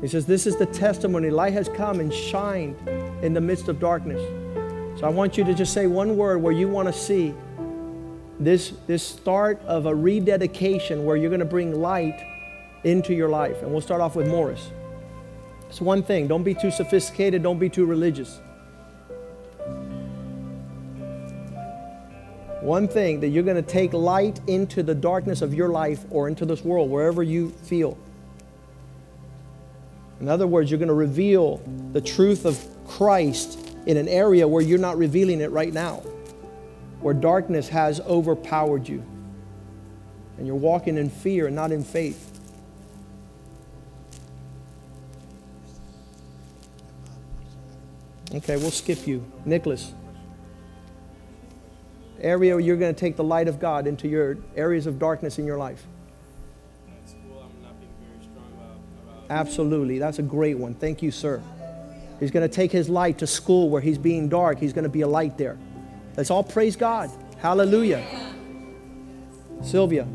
He 0.00 0.06
says, 0.06 0.26
This 0.26 0.46
is 0.46 0.56
the 0.56 0.66
testimony. 0.66 1.30
Light 1.30 1.54
has 1.54 1.68
come 1.68 1.98
and 1.98 2.12
shined 2.12 2.76
in 3.22 3.34
the 3.34 3.40
midst 3.40 3.68
of 3.68 3.80
darkness. 3.80 4.20
So 4.98 5.06
I 5.06 5.10
want 5.10 5.38
you 5.38 5.44
to 5.44 5.54
just 5.54 5.72
say 5.72 5.86
one 5.86 6.16
word 6.16 6.42
where 6.42 6.52
you 6.52 6.68
want 6.68 6.88
to 6.88 6.92
see 6.92 7.34
this, 8.40 8.72
this 8.86 9.02
start 9.02 9.60
of 9.62 9.86
a 9.86 9.94
rededication 9.94 11.04
where 11.04 11.16
you're 11.16 11.30
going 11.30 11.40
to 11.40 11.44
bring 11.46 11.80
light 11.80 12.20
into 12.84 13.14
your 13.14 13.28
life. 13.28 13.62
And 13.62 13.70
we'll 13.70 13.80
start 13.80 14.00
off 14.00 14.16
with 14.16 14.28
Morris. 14.28 14.70
It's 15.68 15.80
one 15.80 16.02
thing 16.02 16.26
don't 16.28 16.42
be 16.42 16.54
too 16.54 16.70
sophisticated, 16.70 17.42
don't 17.42 17.58
be 17.58 17.68
too 17.68 17.84
religious. 17.84 18.40
One 22.60 22.88
thing 22.88 23.20
that 23.20 23.28
you're 23.28 23.44
going 23.44 23.56
to 23.56 23.62
take 23.62 23.92
light 23.92 24.40
into 24.48 24.82
the 24.82 24.94
darkness 24.94 25.42
of 25.42 25.54
your 25.54 25.68
life 25.68 26.04
or 26.10 26.28
into 26.28 26.44
this 26.44 26.64
world, 26.64 26.90
wherever 26.90 27.22
you 27.22 27.50
feel. 27.62 27.96
In 30.20 30.28
other 30.28 30.46
words, 30.46 30.70
you're 30.70 30.78
going 30.78 30.88
to 30.88 30.94
reveal 30.94 31.62
the 31.92 32.00
truth 32.00 32.44
of 32.44 32.58
Christ 32.88 33.76
in 33.86 33.96
an 33.96 34.08
area 34.08 34.48
where 34.48 34.62
you're 34.62 34.78
not 34.78 34.98
revealing 34.98 35.40
it 35.40 35.50
right 35.50 35.72
now, 35.72 36.02
where 37.00 37.14
darkness 37.14 37.68
has 37.68 38.00
overpowered 38.00 38.88
you. 38.88 39.04
And 40.36 40.46
you're 40.46 40.56
walking 40.56 40.96
in 40.96 41.10
fear 41.10 41.46
and 41.46 41.54
not 41.54 41.70
in 41.70 41.84
faith. 41.84 42.24
Okay, 48.34 48.56
we'll 48.56 48.70
skip 48.70 49.06
you. 49.06 49.24
Nicholas. 49.44 49.92
Area 52.20 52.54
where 52.54 52.60
you're 52.60 52.76
going 52.76 52.94
to 52.94 52.98
take 52.98 53.16
the 53.16 53.24
light 53.24 53.48
of 53.48 53.58
God 53.58 53.86
into 53.86 54.08
your 54.08 54.38
areas 54.56 54.86
of 54.86 54.98
darkness 54.98 55.38
in 55.38 55.46
your 55.46 55.56
life. 55.56 55.86
Absolutely. 59.30 59.98
That's 59.98 60.18
a 60.18 60.22
great 60.22 60.58
one. 60.58 60.74
Thank 60.74 61.02
you, 61.02 61.10
sir. 61.10 61.42
He's 62.20 62.30
going 62.30 62.48
to 62.48 62.54
take 62.54 62.72
his 62.72 62.88
light 62.88 63.18
to 63.18 63.26
school 63.26 63.70
where 63.70 63.80
he's 63.80 63.98
being 63.98 64.28
dark. 64.28 64.58
He's 64.58 64.72
going 64.72 64.84
to 64.84 64.90
be 64.90 65.02
a 65.02 65.08
light 65.08 65.38
there. 65.38 65.58
Let's 66.16 66.30
all 66.30 66.42
praise 66.42 66.74
God. 66.74 67.10
Hallelujah. 67.38 68.04
Sylvia. 69.62 70.06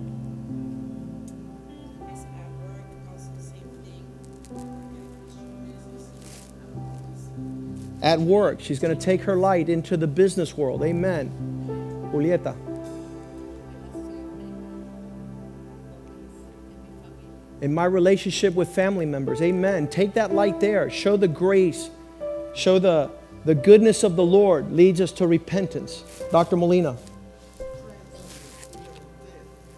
At 8.02 8.20
work, 8.20 8.60
she's 8.60 8.80
going 8.80 8.98
to 8.98 9.02
take 9.02 9.22
her 9.22 9.38
light 9.38 9.70
into 9.70 9.96
the 9.96 10.08
business 10.08 10.58
world. 10.58 10.84
Amen. 10.84 12.10
Julieta. 12.12 12.73
In 17.64 17.74
my 17.74 17.86
relationship 17.86 18.54
with 18.56 18.68
family 18.68 19.06
members. 19.06 19.42
Amen. 19.42 19.88
Take 19.88 20.16
that 20.16 20.34
light 20.34 20.60
there. 20.60 20.90
Show 20.90 21.16
the 21.16 21.30
grace. 21.30 21.90
Show 22.54 22.78
the, 22.78 23.10
the 23.46 23.56
goodness 23.56 24.04
of 24.04 24.18
the 24.18 24.26
Lord 24.26 24.74
leads 24.74 25.00
us 25.00 25.14
to 25.14 25.28
repentance. 25.28 26.04
Dr. 26.30 26.58
Molina. 26.58 26.98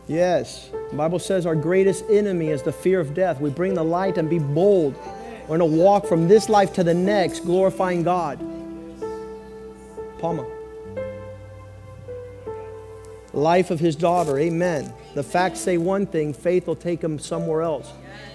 Yes. 0.07 0.71
The 0.89 0.97
Bible 0.97 1.19
says 1.19 1.45
our 1.45 1.53
greatest 1.53 2.05
enemy 2.09 2.49
is 2.49 2.63
the 2.63 2.71
fear 2.71 2.99
of 2.99 3.13
death. 3.13 3.39
We 3.39 3.51
bring 3.51 3.75
the 3.75 3.83
light 3.83 4.17
and 4.17 4.27
be 4.31 4.39
bold. 4.39 4.95
We're 5.43 5.59
going 5.59 5.71
to 5.71 5.77
walk 5.77 6.07
from 6.07 6.27
this 6.27 6.49
life 6.49 6.73
to 6.73 6.83
the 6.83 6.95
next, 6.95 7.41
glorifying 7.41 8.01
God. 8.01 8.39
Palma. 10.17 10.55
Life 13.36 13.69
of 13.69 13.79
his 13.81 13.95
daughter. 13.97 14.39
Amen. 14.39 14.93
The 15.13 15.21
facts 15.21 15.59
say 15.59 15.77
one 15.77 16.07
thing, 16.07 16.33
faith 16.33 16.67
will 16.67 16.75
take 16.75 17.03
him 17.03 17.19
somewhere 17.19 17.61
else. 17.61 17.91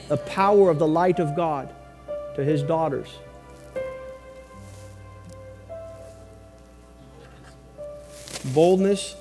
The 0.09 0.19
power 0.19 0.69
of 0.69 0.79
the 0.79 0.87
light 0.87 1.19
of 1.19 1.35
God 1.35 1.75
to 2.37 2.45
his 2.45 2.63
daughters. 2.63 3.09
Boldness. 8.55 9.17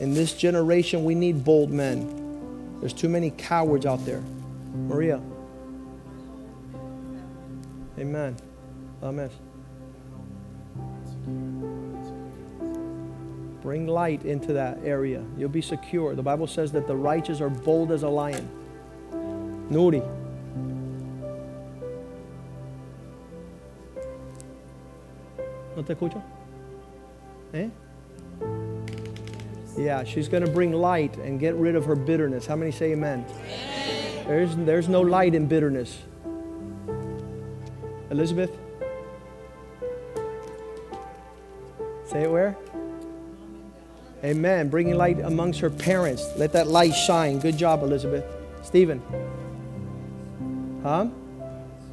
In 0.00 0.12
this 0.14 0.34
generation, 0.34 1.04
we 1.04 1.14
need 1.14 1.44
bold 1.44 1.70
men. 1.70 2.80
There's 2.80 2.92
too 2.92 3.08
many 3.08 3.30
cowards 3.30 3.86
out 3.86 4.04
there. 4.04 4.22
Maria. 4.74 5.20
Amen. 7.98 8.36
Amen. 9.02 9.30
Bring 13.64 13.86
light 13.86 14.26
into 14.26 14.52
that 14.52 14.78
area. 14.84 15.24
You'll 15.38 15.48
be 15.48 15.62
secure. 15.62 16.14
The 16.14 16.22
Bible 16.22 16.46
says 16.46 16.70
that 16.72 16.86
the 16.86 16.94
righteous 16.94 17.40
are 17.40 17.48
bold 17.48 17.92
as 17.92 18.02
a 18.02 18.08
lion. 18.10 18.46
Nuri. 19.70 20.02
¿No 25.74 25.82
te 25.82 25.94
escucho? 25.94 26.22
Eh? 27.54 27.70
Yeah, 29.78 30.04
she's 30.04 30.28
going 30.28 30.44
to 30.44 30.50
bring 30.50 30.72
light 30.74 31.16
and 31.16 31.40
get 31.40 31.54
rid 31.54 31.74
of 31.74 31.86
her 31.86 31.96
bitterness. 31.96 32.44
How 32.44 32.56
many 32.56 32.70
say 32.70 32.92
amen? 32.92 33.24
amen? 33.30 34.26
There's, 34.26 34.56
there's 34.56 34.88
no 34.90 35.00
light 35.00 35.34
in 35.34 35.46
bitterness. 35.46 36.02
Elizabeth? 38.10 38.54
Say 42.04 42.24
it 42.24 42.30
where? 42.30 42.58
Amen. 44.24 44.70
Bringing 44.70 44.96
light 44.96 45.20
amongst 45.20 45.60
her 45.60 45.68
parents. 45.68 46.26
Let 46.36 46.52
that 46.54 46.66
light 46.66 46.94
shine. 46.94 47.40
Good 47.40 47.58
job, 47.58 47.82
Elizabeth. 47.82 48.24
Stephen. 48.62 49.02
Huh? 50.82 51.08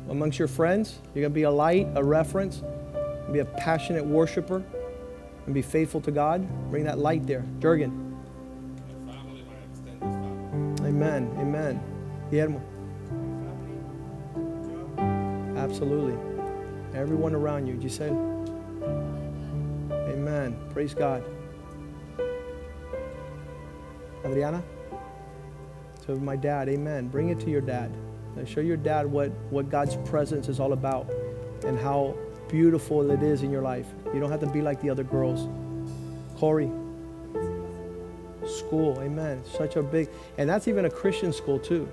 Amongst 0.10 0.40
your 0.40 0.48
friends, 0.48 1.00
you're 1.14 1.24
going 1.24 1.32
to 1.32 1.36
be 1.36 1.44
a 1.44 1.52
light, 1.52 1.90
a 1.96 2.04
reference, 2.04 2.64
be 3.34 3.40
a 3.40 3.46
passionate 3.46 4.06
worshiper, 4.06 4.64
and 5.46 5.54
be 5.54 5.62
faithful 5.62 6.00
to 6.02 6.12
God. 6.12 6.48
Bring 6.72 6.86
that 6.86 7.00
light 7.00 7.28
there. 7.28 7.44
Jurgen. 7.60 8.18
Amen. 10.82 11.30
Amen. 11.38 11.84
Guillermo. 12.30 12.62
Absolutely. 15.58 16.18
Everyone 16.96 17.36
around 17.36 17.68
you. 17.68 17.90
Say? 17.90 18.10
Amen. 19.92 20.56
Praise 20.72 20.94
God. 20.94 21.24
Adriana? 24.26 24.64
To 26.06 26.16
my 26.16 26.36
dad, 26.36 26.70
amen. 26.70 27.08
Bring 27.08 27.30
it 27.30 27.40
to 27.42 27.50
your 27.50 27.62
dad. 27.62 27.92
And 28.38 28.48
show 28.48 28.62
your 28.62 28.78
dad 28.78 29.06
what, 29.06 29.30
what 29.50 29.70
God's 29.70 29.98
presence 30.10 30.48
is 30.48 30.60
all 30.60 30.74
about 30.74 31.10
and 31.66 31.78
how 31.78 32.16
beautiful 32.50 33.10
it 33.12 33.24
is 33.24 33.44
in 33.44 33.52
your 33.52 33.62
life. 33.62 33.88
You 34.14 34.20
don't 34.20 34.32
have 34.32 34.40
to 34.42 34.48
be 34.48 34.62
like 34.62 34.82
the 34.82 34.90
other 34.90 35.04
girls. 35.04 35.48
Corey, 36.38 36.72
school, 38.48 39.00
amen. 39.00 39.44
Such 39.46 39.76
a 39.76 39.84
big, 39.84 40.10
and 40.38 40.50
that's 40.50 40.68
even 40.68 40.86
a 40.86 40.90
Christian 40.90 41.32
school 41.34 41.60
too. 41.60 41.88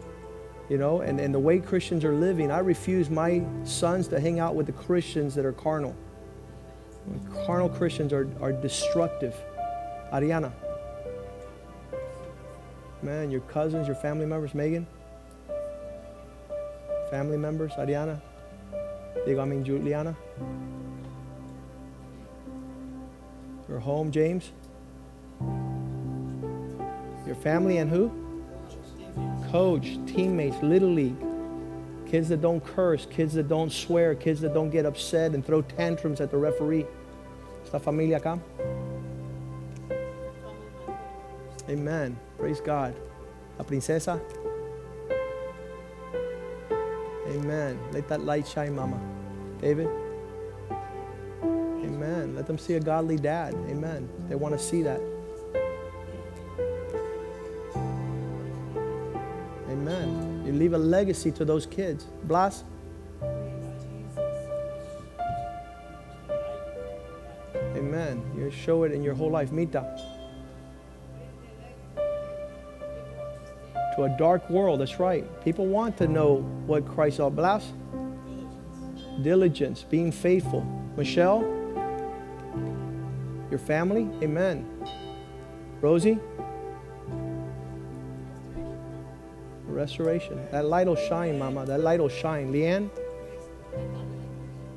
You 0.68 0.76
know, 0.76 1.00
and, 1.00 1.18
and 1.18 1.34
the 1.34 1.38
way 1.38 1.60
Christians 1.60 2.04
are 2.04 2.14
living, 2.14 2.50
I 2.50 2.58
refuse 2.58 3.08
my 3.08 3.42
sons 3.64 4.08
to 4.08 4.20
hang 4.20 4.38
out 4.38 4.54
with 4.54 4.66
the 4.66 4.72
Christians 4.72 5.34
that 5.34 5.46
are 5.46 5.52
carnal. 5.52 5.94
Carnal 7.46 7.70
Christians 7.70 8.12
are, 8.12 8.28
are 8.40 8.52
destructive. 8.52 9.34
Ariana, 10.12 10.52
Man, 13.02 13.30
your 13.30 13.42
cousins, 13.42 13.86
your 13.86 13.96
family 13.96 14.26
members, 14.26 14.54
Megan, 14.54 14.86
family 17.10 17.36
members, 17.36 17.72
Ariana, 17.72 18.20
digo, 19.26 19.40
I 19.40 19.44
mean 19.44 19.64
Juliana, 19.64 20.16
your 23.68 23.78
home, 23.78 24.10
James, 24.10 24.50
your 27.24 27.36
family 27.36 27.78
and 27.78 27.88
who? 27.88 28.10
Coach, 29.50 29.98
teammates, 30.06 30.60
little 30.62 30.90
league, 30.90 31.16
kids 32.06 32.28
that 32.30 32.42
don't 32.42 32.64
curse, 32.64 33.06
kids 33.06 33.34
that 33.34 33.48
don't 33.48 33.70
swear, 33.70 34.14
kids 34.14 34.40
that 34.40 34.52
don't 34.52 34.70
get 34.70 34.84
upset 34.84 35.34
and 35.34 35.46
throw 35.46 35.62
tantrums 35.62 36.20
at 36.20 36.30
the 36.30 36.36
referee. 36.36 36.84
Esta 37.64 37.78
familia 37.78 38.18
acá. 38.18 38.40
Amen. 41.68 42.16
Praise 42.38 42.60
God. 42.60 42.94
La 43.58 43.64
princesa. 43.64 44.20
Amen. 47.26 47.78
Let 47.92 48.08
that 48.08 48.24
light 48.24 48.46
shine, 48.46 48.74
Mama. 48.74 49.00
David. 49.60 49.88
Amen. 51.84 52.34
Let 52.36 52.46
them 52.46 52.56
see 52.56 52.74
a 52.74 52.80
godly 52.80 53.16
dad. 53.16 53.54
Amen. 53.68 54.08
They 54.28 54.36
want 54.36 54.56
to 54.56 54.58
see 54.58 54.82
that. 54.82 55.00
Amen. 59.68 60.44
You 60.46 60.52
leave 60.52 60.74
a 60.74 60.78
legacy 60.78 61.32
to 61.32 61.44
those 61.44 61.66
kids. 61.66 62.04
Blas. 62.24 62.62
Amen. 67.76 68.22
You 68.36 68.50
show 68.50 68.84
it 68.84 68.92
in 68.92 69.02
your 69.02 69.14
whole 69.14 69.30
life. 69.30 69.50
Mita. 69.50 70.17
To 73.98 74.04
a 74.04 74.08
dark 74.16 74.48
world. 74.48 74.80
That's 74.80 75.00
right. 75.00 75.24
People 75.44 75.66
want 75.66 75.96
to 75.96 76.06
know 76.06 76.36
what 76.66 76.86
Christ 76.86 77.18
all. 77.18 77.26
about. 77.26 77.64
Diligence. 79.22 79.82
Being 79.82 80.12
faithful. 80.12 80.64
Michelle. 80.96 81.40
Your 83.50 83.58
family. 83.58 84.08
Amen. 84.22 84.64
Rosie. 85.80 86.20
Restoration. 89.66 90.46
That 90.52 90.66
light 90.66 90.86
will 90.86 90.94
shine, 90.94 91.36
Mama. 91.36 91.66
That 91.66 91.80
light 91.80 91.98
will 91.98 92.08
shine. 92.08 92.52
Leanne. 92.52 92.90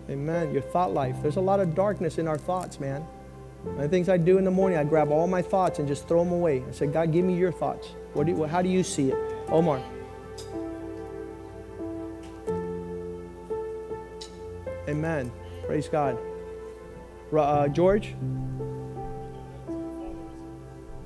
Amen. 0.10 0.52
Your 0.52 0.64
thought 0.64 0.96
life. 0.96 1.16
There's 1.22 1.36
a 1.36 1.42
lot 1.42 1.60
of 1.60 1.76
darkness 1.76 2.18
in 2.18 2.28
our 2.28 2.40
thoughts, 2.40 2.80
man. 2.80 3.06
The 3.78 3.88
things 3.88 4.10
I 4.10 4.18
do 4.18 4.40
in 4.40 4.46
the 4.46 4.52
morning, 4.52 4.80
I 4.80 4.84
grab 4.84 5.12
all 5.12 5.28
my 5.28 5.44
thoughts 5.44 5.78
and 5.78 5.88
just 5.88 6.08
throw 6.08 6.24
them 6.24 6.34
away. 6.34 6.64
I 6.68 6.72
say, 6.72 6.88
God, 6.88 7.12
give 7.12 7.24
me 7.24 7.38
your 7.38 7.52
thoughts. 7.52 7.90
What 8.14 8.26
do 8.26 8.34
you, 8.34 8.44
how 8.44 8.62
do 8.62 8.70
you 8.70 8.84
see 8.84 9.12
it? 9.12 9.18
Omar. 9.48 9.82
Amen. 14.88 15.32
Praise 15.66 15.88
God. 15.88 16.18
Uh, 17.36 17.68
George. 17.70 18.14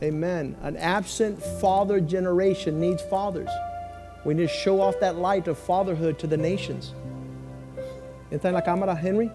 Amen. 0.02 0.56
An 0.61 0.76
absent 0.77 1.41
father 1.61 1.99
generation 1.99 2.80
needs 2.80 3.02
fathers. 3.03 3.49
We 4.26 4.34
need 4.34 4.48
to 4.48 4.53
show 4.53 4.82
off 4.82 4.99
that 4.99 5.18
light 5.18 5.48
of 5.48 5.57
fatherhood 5.57 6.18
to 6.19 6.27
the 6.27 6.38
nations. 6.38 6.94
¿Está 8.32 8.45
en 8.45 8.53
la 8.53 8.61
cámara, 8.61 8.98
Henry? 8.98 9.32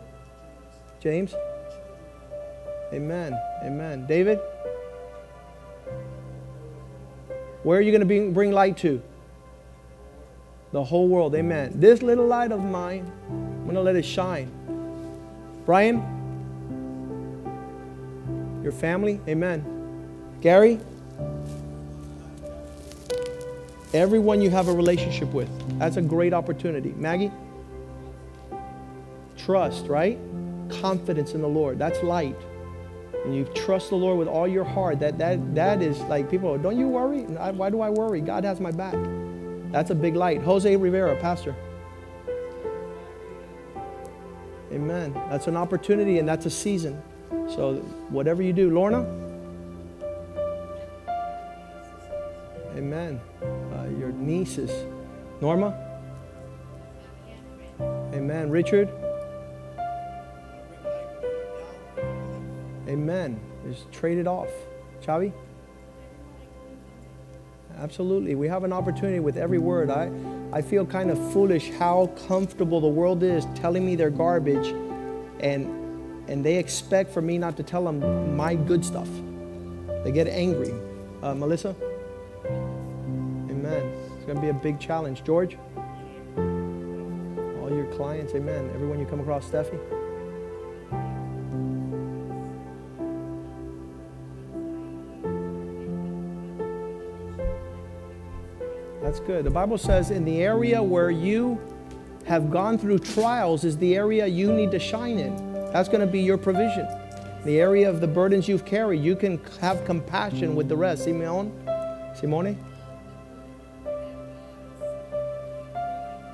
James? 1.01 1.33
Amen. 2.93 3.39
Amen. 3.65 4.07
David? 4.07 4.41
Where 7.62 7.78
are 7.78 7.82
you 7.82 7.93
going 7.93 8.07
to 8.07 8.31
bring 8.32 8.53
light 8.53 8.78
to? 8.78 9.03
The 10.73 10.82
whole 10.82 11.09
world. 11.09 11.35
Amen. 11.35 11.73
This 11.74 12.01
little 12.01 12.27
light 12.27 12.53
of 12.53 12.61
mine, 12.61 13.11
I'm 13.28 13.65
going 13.65 13.74
to 13.74 13.82
let 13.82 13.97
it 13.97 14.05
shine. 14.05 14.51
Brian? 15.66 16.03
Your 18.62 18.73
family? 18.73 19.20
Amen. 19.28 19.65
Gary? 20.41 20.78
Everyone 23.93 24.41
you 24.41 24.51
have 24.51 24.69
a 24.69 24.73
relationship 24.73 25.32
with. 25.32 25.49
That's 25.78 25.97
a 25.97 26.03
great 26.03 26.32
opportunity. 26.32 26.91
Maggie? 26.97 27.32
Trust, 29.37 29.87
right? 29.87 30.19
Confidence 30.69 31.35
in 31.35 31.43
the 31.43 31.49
Lord. 31.49 31.78
That's 31.78 32.03
light. 32.03 32.37
And 33.25 33.35
you 33.35 33.45
trust 33.55 33.91
the 33.91 33.97
Lord 33.97 34.19
with 34.19 34.29
all 34.29 34.49
your 34.49 34.65
heart. 34.65 34.99
That 35.01 35.19
that 35.19 35.55
that 35.55 35.83
is 35.83 36.01
like 36.03 36.31
people. 36.31 36.57
Don't 36.59 36.79
you 36.79 36.89
worry? 36.89 37.23
Why 37.23 37.71
do 37.71 37.81
I 37.81 37.91
worry? 37.91 38.21
God 38.21 38.45
has 38.45 38.61
my 38.61 38.71
back. 38.71 38.97
That's 39.73 39.91
a 39.91 39.95
big 39.95 40.17
light. 40.17 40.43
Jose 40.43 40.75
Rivera, 40.75 41.17
pastor. 41.17 41.55
Amen. 44.73 45.13
That's 45.29 45.49
an 45.49 45.57
opportunity 45.57 46.19
and 46.19 46.29
that's 46.29 46.47
a 46.47 46.51
season. 46.51 47.03
So 47.49 47.77
whatever 48.09 48.43
you 48.43 48.53
do, 48.53 48.71
Lorna. 48.71 49.01
Amen. 52.77 53.21
Uh, 53.43 53.87
your 53.99 54.13
nieces, 54.13 54.71
Norma. 55.41 55.77
Amen. 58.15 58.51
Richard. 58.51 58.89
Amen. 63.11 63.41
Just 63.69 63.91
trade 63.91 64.19
it 64.19 64.28
off. 64.28 64.51
Chavi? 65.03 65.32
Absolutely. 67.78 68.37
We 68.37 68.47
have 68.47 68.62
an 68.62 68.73
opportunity 68.73 69.19
with 69.19 69.37
every 69.37 69.59
word. 69.59 69.91
I, 69.91 70.12
I 70.53 70.62
feel 70.62 70.87
kind 70.87 71.11
of 71.11 71.19
foolish 71.32 71.70
how 71.70 72.07
comfortable 72.28 72.81
the 72.81 72.89
world 72.89 73.24
is 73.24 73.47
telling 73.57 73.85
me 73.85 73.97
their 73.97 74.11
garbage 74.11 74.69
and 75.41 75.77
and 76.28 76.45
they 76.45 76.57
expect 76.57 77.12
for 77.12 77.20
me 77.20 77.37
not 77.37 77.57
to 77.57 77.65
tell 77.65 77.82
them 77.82 78.37
my 78.37 78.55
good 78.55 78.85
stuff. 78.85 79.09
They 80.05 80.12
get 80.12 80.28
angry. 80.28 80.73
Uh, 81.20 81.35
Melissa? 81.35 81.74
Amen. 82.47 83.93
It's 84.15 84.24
going 84.24 84.37
to 84.37 84.41
be 84.41 84.51
a 84.51 84.55
big 84.55 84.78
challenge. 84.78 85.24
George? 85.24 85.57
All 86.37 87.73
your 87.74 87.93
clients, 87.97 88.35
amen. 88.35 88.70
Everyone 88.73 89.01
you 89.01 89.07
come 89.07 89.19
across, 89.19 89.51
Steffi? 89.51 89.81
That's 99.11 99.19
good. 99.19 99.45
The 99.45 99.51
Bible 99.51 99.77
says 99.77 100.12
in 100.12 100.24
the 100.24 100.41
area 100.41 100.81
where 100.81 101.11
you 101.11 101.61
have 102.27 102.49
gone 102.49 102.78
through 102.78 103.01
trials 103.01 103.65
is 103.65 103.77
the 103.77 103.97
area 103.97 104.24
you 104.24 104.53
need 104.53 104.70
to 104.70 104.78
shine 104.78 105.19
in. 105.19 105.53
That's 105.73 105.89
going 105.89 106.01
to 106.01 106.07
be 106.07 106.20
your 106.20 106.39
provision. 106.39 106.87
The 107.45 107.59
area 107.59 107.91
of 107.91 108.01
the 108.01 108.07
burdens 108.07 108.47
you've 108.47 108.65
carried, 108.65 109.03
you 109.03 109.16
can 109.16 109.41
have 109.61 109.85
compassion 109.85 110.55
with 110.55 110.69
the 110.69 110.77
rest. 110.77 111.03
Simeon? 111.03 111.53
Simone? 112.15 112.57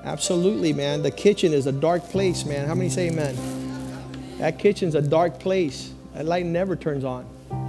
Absolutely, 0.05 0.75
man. 0.75 1.03
The 1.03 1.11
kitchen 1.11 1.55
is 1.55 1.67
a 1.67 1.73
dark 1.73 2.03
place, 2.03 2.45
man. 2.45 2.69
How 2.69 2.75
many 2.75 2.91
say 2.91 3.09
amen? 3.09 4.37
That 4.37 4.59
kitchen's 4.59 4.97
a 4.97 5.01
dark 5.01 5.41
place. 5.41 5.95
That 6.13 6.27
light 6.27 6.45
never 6.45 6.77
turns 6.77 7.05
on. 7.05 7.25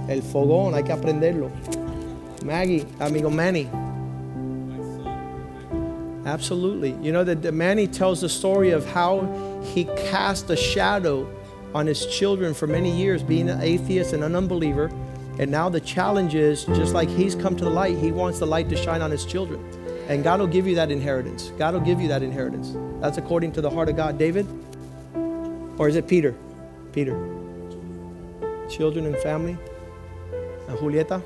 El 0.06 0.20
fogón, 0.20 0.74
hay 0.74 0.82
que 0.82 0.94
aprenderlo. 0.94 1.50
Maggie, 2.44 2.84
amigo 3.00 3.30
Manny. 3.30 3.70
Absolutely. 6.28 6.94
You 7.00 7.10
know 7.10 7.24
that 7.24 7.54
Manny 7.54 7.86
tells 7.86 8.20
the 8.20 8.28
story 8.28 8.68
of 8.70 8.84
how 8.84 9.62
he 9.64 9.84
cast 10.10 10.50
a 10.50 10.56
shadow 10.56 11.26
on 11.74 11.86
his 11.86 12.04
children 12.04 12.52
for 12.52 12.66
many 12.66 12.94
years, 12.94 13.22
being 13.22 13.48
an 13.48 13.62
atheist 13.62 14.12
and 14.12 14.22
an 14.22 14.36
unbeliever. 14.36 14.90
And 15.38 15.50
now 15.50 15.70
the 15.70 15.80
challenge 15.80 16.34
is 16.34 16.66
just 16.66 16.92
like 16.92 17.08
he's 17.08 17.34
come 17.34 17.56
to 17.56 17.64
the 17.64 17.70
light, 17.70 17.96
he 17.96 18.12
wants 18.12 18.40
the 18.40 18.46
light 18.46 18.68
to 18.68 18.76
shine 18.76 19.00
on 19.00 19.10
his 19.10 19.24
children. 19.24 19.58
And 20.08 20.22
God 20.22 20.40
will 20.40 20.46
give 20.46 20.66
you 20.66 20.74
that 20.74 20.90
inheritance. 20.90 21.50
God 21.56 21.72
will 21.72 21.80
give 21.80 21.98
you 21.98 22.08
that 22.08 22.22
inheritance. 22.22 22.74
That's 23.00 23.16
according 23.16 23.52
to 23.52 23.62
the 23.62 23.70
heart 23.70 23.88
of 23.88 23.96
God. 23.96 24.18
David? 24.18 24.46
Or 25.78 25.88
is 25.88 25.96
it 25.96 26.06
Peter? 26.06 26.34
Peter. 26.92 27.12
Children 28.68 29.06
and 29.06 29.16
family? 29.16 29.56
And 30.68 30.76
Julieta? 30.76 31.22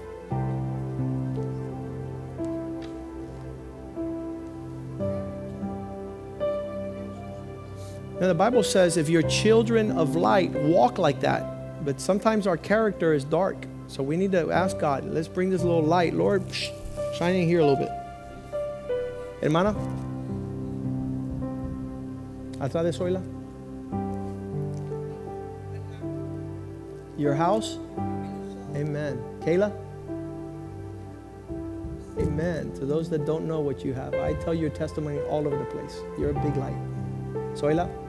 Now, 8.22 8.28
the 8.28 8.34
Bible 8.34 8.62
says 8.62 8.98
if 8.98 9.08
you're 9.08 9.22
children 9.22 9.90
of 9.90 10.14
light, 10.14 10.52
walk 10.52 10.96
like 10.96 11.18
that. 11.22 11.84
But 11.84 12.00
sometimes 12.00 12.46
our 12.46 12.56
character 12.56 13.14
is 13.14 13.24
dark. 13.24 13.66
So 13.88 14.00
we 14.00 14.16
need 14.16 14.30
to 14.30 14.52
ask 14.52 14.78
God, 14.78 15.04
let's 15.04 15.26
bring 15.26 15.50
this 15.50 15.62
little 15.62 15.82
light. 15.82 16.14
Lord, 16.14 16.44
shine 17.18 17.34
in 17.34 17.48
here 17.48 17.58
a 17.58 17.66
little 17.66 17.84
bit. 17.84 17.90
Hermana, 19.42 19.74
atrás 22.60 22.84
de 22.84 22.92
Zoila. 22.92 23.20
Your 27.18 27.34
house? 27.34 27.76
Amen. 28.76 29.20
Kayla? 29.40 29.72
Amen. 32.20 32.72
To 32.74 32.86
those 32.86 33.10
that 33.10 33.26
don't 33.26 33.48
know 33.48 33.58
what 33.58 33.84
you 33.84 33.94
have, 33.94 34.14
I 34.14 34.34
tell 34.34 34.54
your 34.54 34.70
testimony 34.70 35.18
all 35.22 35.44
over 35.44 35.58
the 35.58 35.64
place. 35.64 35.98
You're 36.16 36.30
a 36.30 36.34
big 36.34 36.56
light. 36.56 36.78
Zoila? 37.56 38.01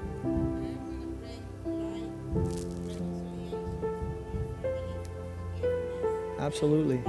Absolutely. 6.53 7.01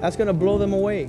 That's 0.00 0.16
going 0.16 0.26
to 0.26 0.32
blow 0.32 0.58
them 0.58 0.72
away. 0.72 1.08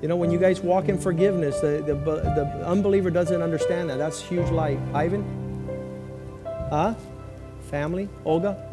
You 0.00 0.06
know, 0.06 0.14
when 0.14 0.30
you 0.30 0.38
guys 0.38 0.60
walk 0.60 0.88
in 0.88 0.96
forgiveness, 0.96 1.58
the, 1.58 1.82
the, 1.84 1.94
the 1.96 2.64
unbeliever 2.64 3.10
doesn't 3.10 3.42
understand 3.42 3.90
that. 3.90 3.98
That's 3.98 4.22
huge 4.22 4.48
light. 4.50 4.78
Ivan? 4.94 5.24
Huh? 6.70 6.94
Family? 7.68 8.08
Olga? 8.24 8.64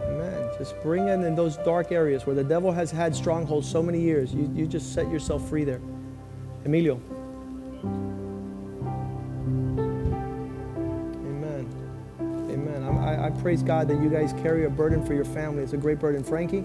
Amen. 0.00 0.50
Just 0.56 0.80
bring 0.80 1.08
in 1.08 1.24
in 1.24 1.34
those 1.34 1.56
dark 1.58 1.90
areas 1.90 2.26
where 2.26 2.36
the 2.36 2.44
devil 2.44 2.70
has 2.70 2.92
had 2.92 3.16
strongholds 3.16 3.68
so 3.68 3.82
many 3.82 4.00
years. 4.00 4.32
You, 4.32 4.48
you 4.54 4.68
just 4.68 4.94
set 4.94 5.10
yourself 5.10 5.48
free 5.48 5.64
there. 5.64 5.80
Emilio. 6.64 7.00
Praise 13.40 13.62
God 13.62 13.88
that 13.88 14.00
you 14.00 14.10
guys 14.10 14.32
carry 14.42 14.64
a 14.66 14.70
burden 14.70 15.04
for 15.04 15.14
your 15.14 15.24
family. 15.24 15.62
It's 15.62 15.72
a 15.72 15.76
great 15.76 15.98
burden. 15.98 16.22
Frankie? 16.22 16.64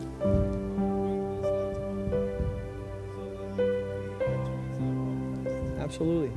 Absolutely. 5.80 6.32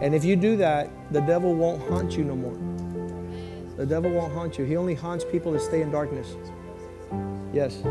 And 0.00 0.14
if 0.14 0.24
you 0.24 0.36
do 0.36 0.56
that, 0.56 0.90
the 1.12 1.20
devil 1.20 1.54
won't 1.54 1.82
haunt 1.88 2.16
you 2.16 2.24
no 2.24 2.34
more. 2.34 2.56
The 3.76 3.86
devil 3.86 4.10
won't 4.10 4.32
haunt 4.32 4.58
you. 4.58 4.64
He 4.64 4.76
only 4.76 4.94
haunts 4.94 5.24
people 5.24 5.52
that 5.52 5.60
stay 5.60 5.82
in 5.82 5.90
darkness. 5.90 6.34
Yes. 7.52 7.82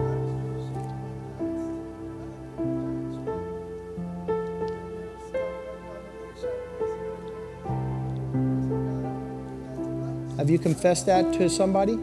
Have 10.48 10.54
you 10.54 10.60
confessed 10.60 11.06
that 11.08 11.34
to 11.34 11.50
somebody? 11.50 12.00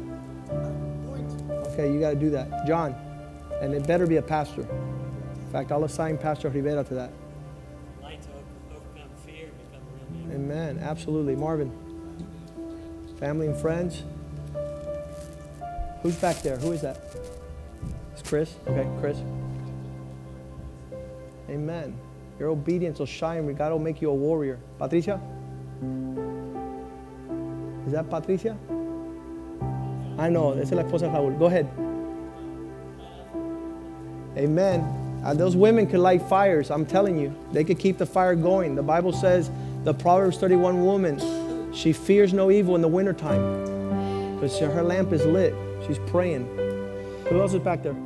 Okay, 0.50 1.90
you 1.90 1.98
got 1.98 2.10
to 2.10 2.14
do 2.14 2.28
that. 2.28 2.66
John, 2.66 2.94
and 3.62 3.72
it 3.72 3.86
better 3.86 4.06
be 4.06 4.16
a 4.16 4.22
pastor. 4.22 4.60
In 4.60 5.50
fact, 5.50 5.72
I'll 5.72 5.84
assign 5.84 6.18
Pastor 6.18 6.50
Rivera 6.50 6.84
to 6.84 6.92
that. 6.92 7.10
Light 8.02 8.20
to 8.20 8.28
overcome 8.70 9.08
fear 9.24 9.48
become 9.70 9.82
a 9.82 10.28
real 10.28 10.40
man. 10.40 10.76
Amen. 10.76 10.78
Absolutely. 10.78 11.34
Marvin. 11.34 11.72
Family 13.18 13.46
and 13.46 13.56
friends. 13.56 14.02
Who's 16.02 16.16
back 16.16 16.42
there? 16.42 16.58
Who 16.58 16.72
is 16.72 16.82
that? 16.82 17.00
It's 18.12 18.28
Chris. 18.28 18.56
Okay, 18.66 18.86
Chris. 19.00 19.16
Amen. 21.48 21.98
Your 22.38 22.50
obedience 22.50 22.98
will 22.98 23.06
shine. 23.06 23.50
God 23.54 23.72
will 23.72 23.78
make 23.78 24.02
you 24.02 24.10
a 24.10 24.14
warrior. 24.14 24.60
Patricia? 24.78 25.18
Is 27.86 27.92
that 27.92 28.08
Patricia? 28.08 28.56
I 30.18 30.28
know. 30.28 30.52
Esa 30.52 30.62
es 30.62 30.72
la 30.72 30.82
esposa 30.82 31.00
de 31.00 31.08
Raúl. 31.08 31.38
Go 31.38 31.46
ahead. 31.46 31.68
Amen. 34.36 34.80
Uh, 35.24 35.34
those 35.34 35.56
women 35.56 35.86
could 35.86 36.00
light 36.00 36.22
fires. 36.22 36.70
I'm 36.70 36.86
telling 36.86 37.18
you, 37.18 37.34
they 37.52 37.64
could 37.64 37.78
keep 37.78 37.98
the 37.98 38.06
fire 38.06 38.34
going. 38.34 38.74
The 38.74 38.82
Bible 38.82 39.12
says, 39.12 39.50
the 39.84 39.94
Proverbs 39.94 40.38
31 40.38 40.84
woman, 40.84 41.72
she 41.72 41.92
fears 41.92 42.32
no 42.32 42.50
evil 42.50 42.74
in 42.74 42.82
the 42.82 42.88
wintertime 42.88 44.34
because 44.34 44.58
her 44.58 44.82
lamp 44.82 45.12
is 45.12 45.24
lit. 45.24 45.54
She's 45.86 45.98
praying. 46.06 46.46
Who 47.28 47.40
else 47.40 47.54
is 47.54 47.60
back 47.60 47.82
there? 47.82 47.96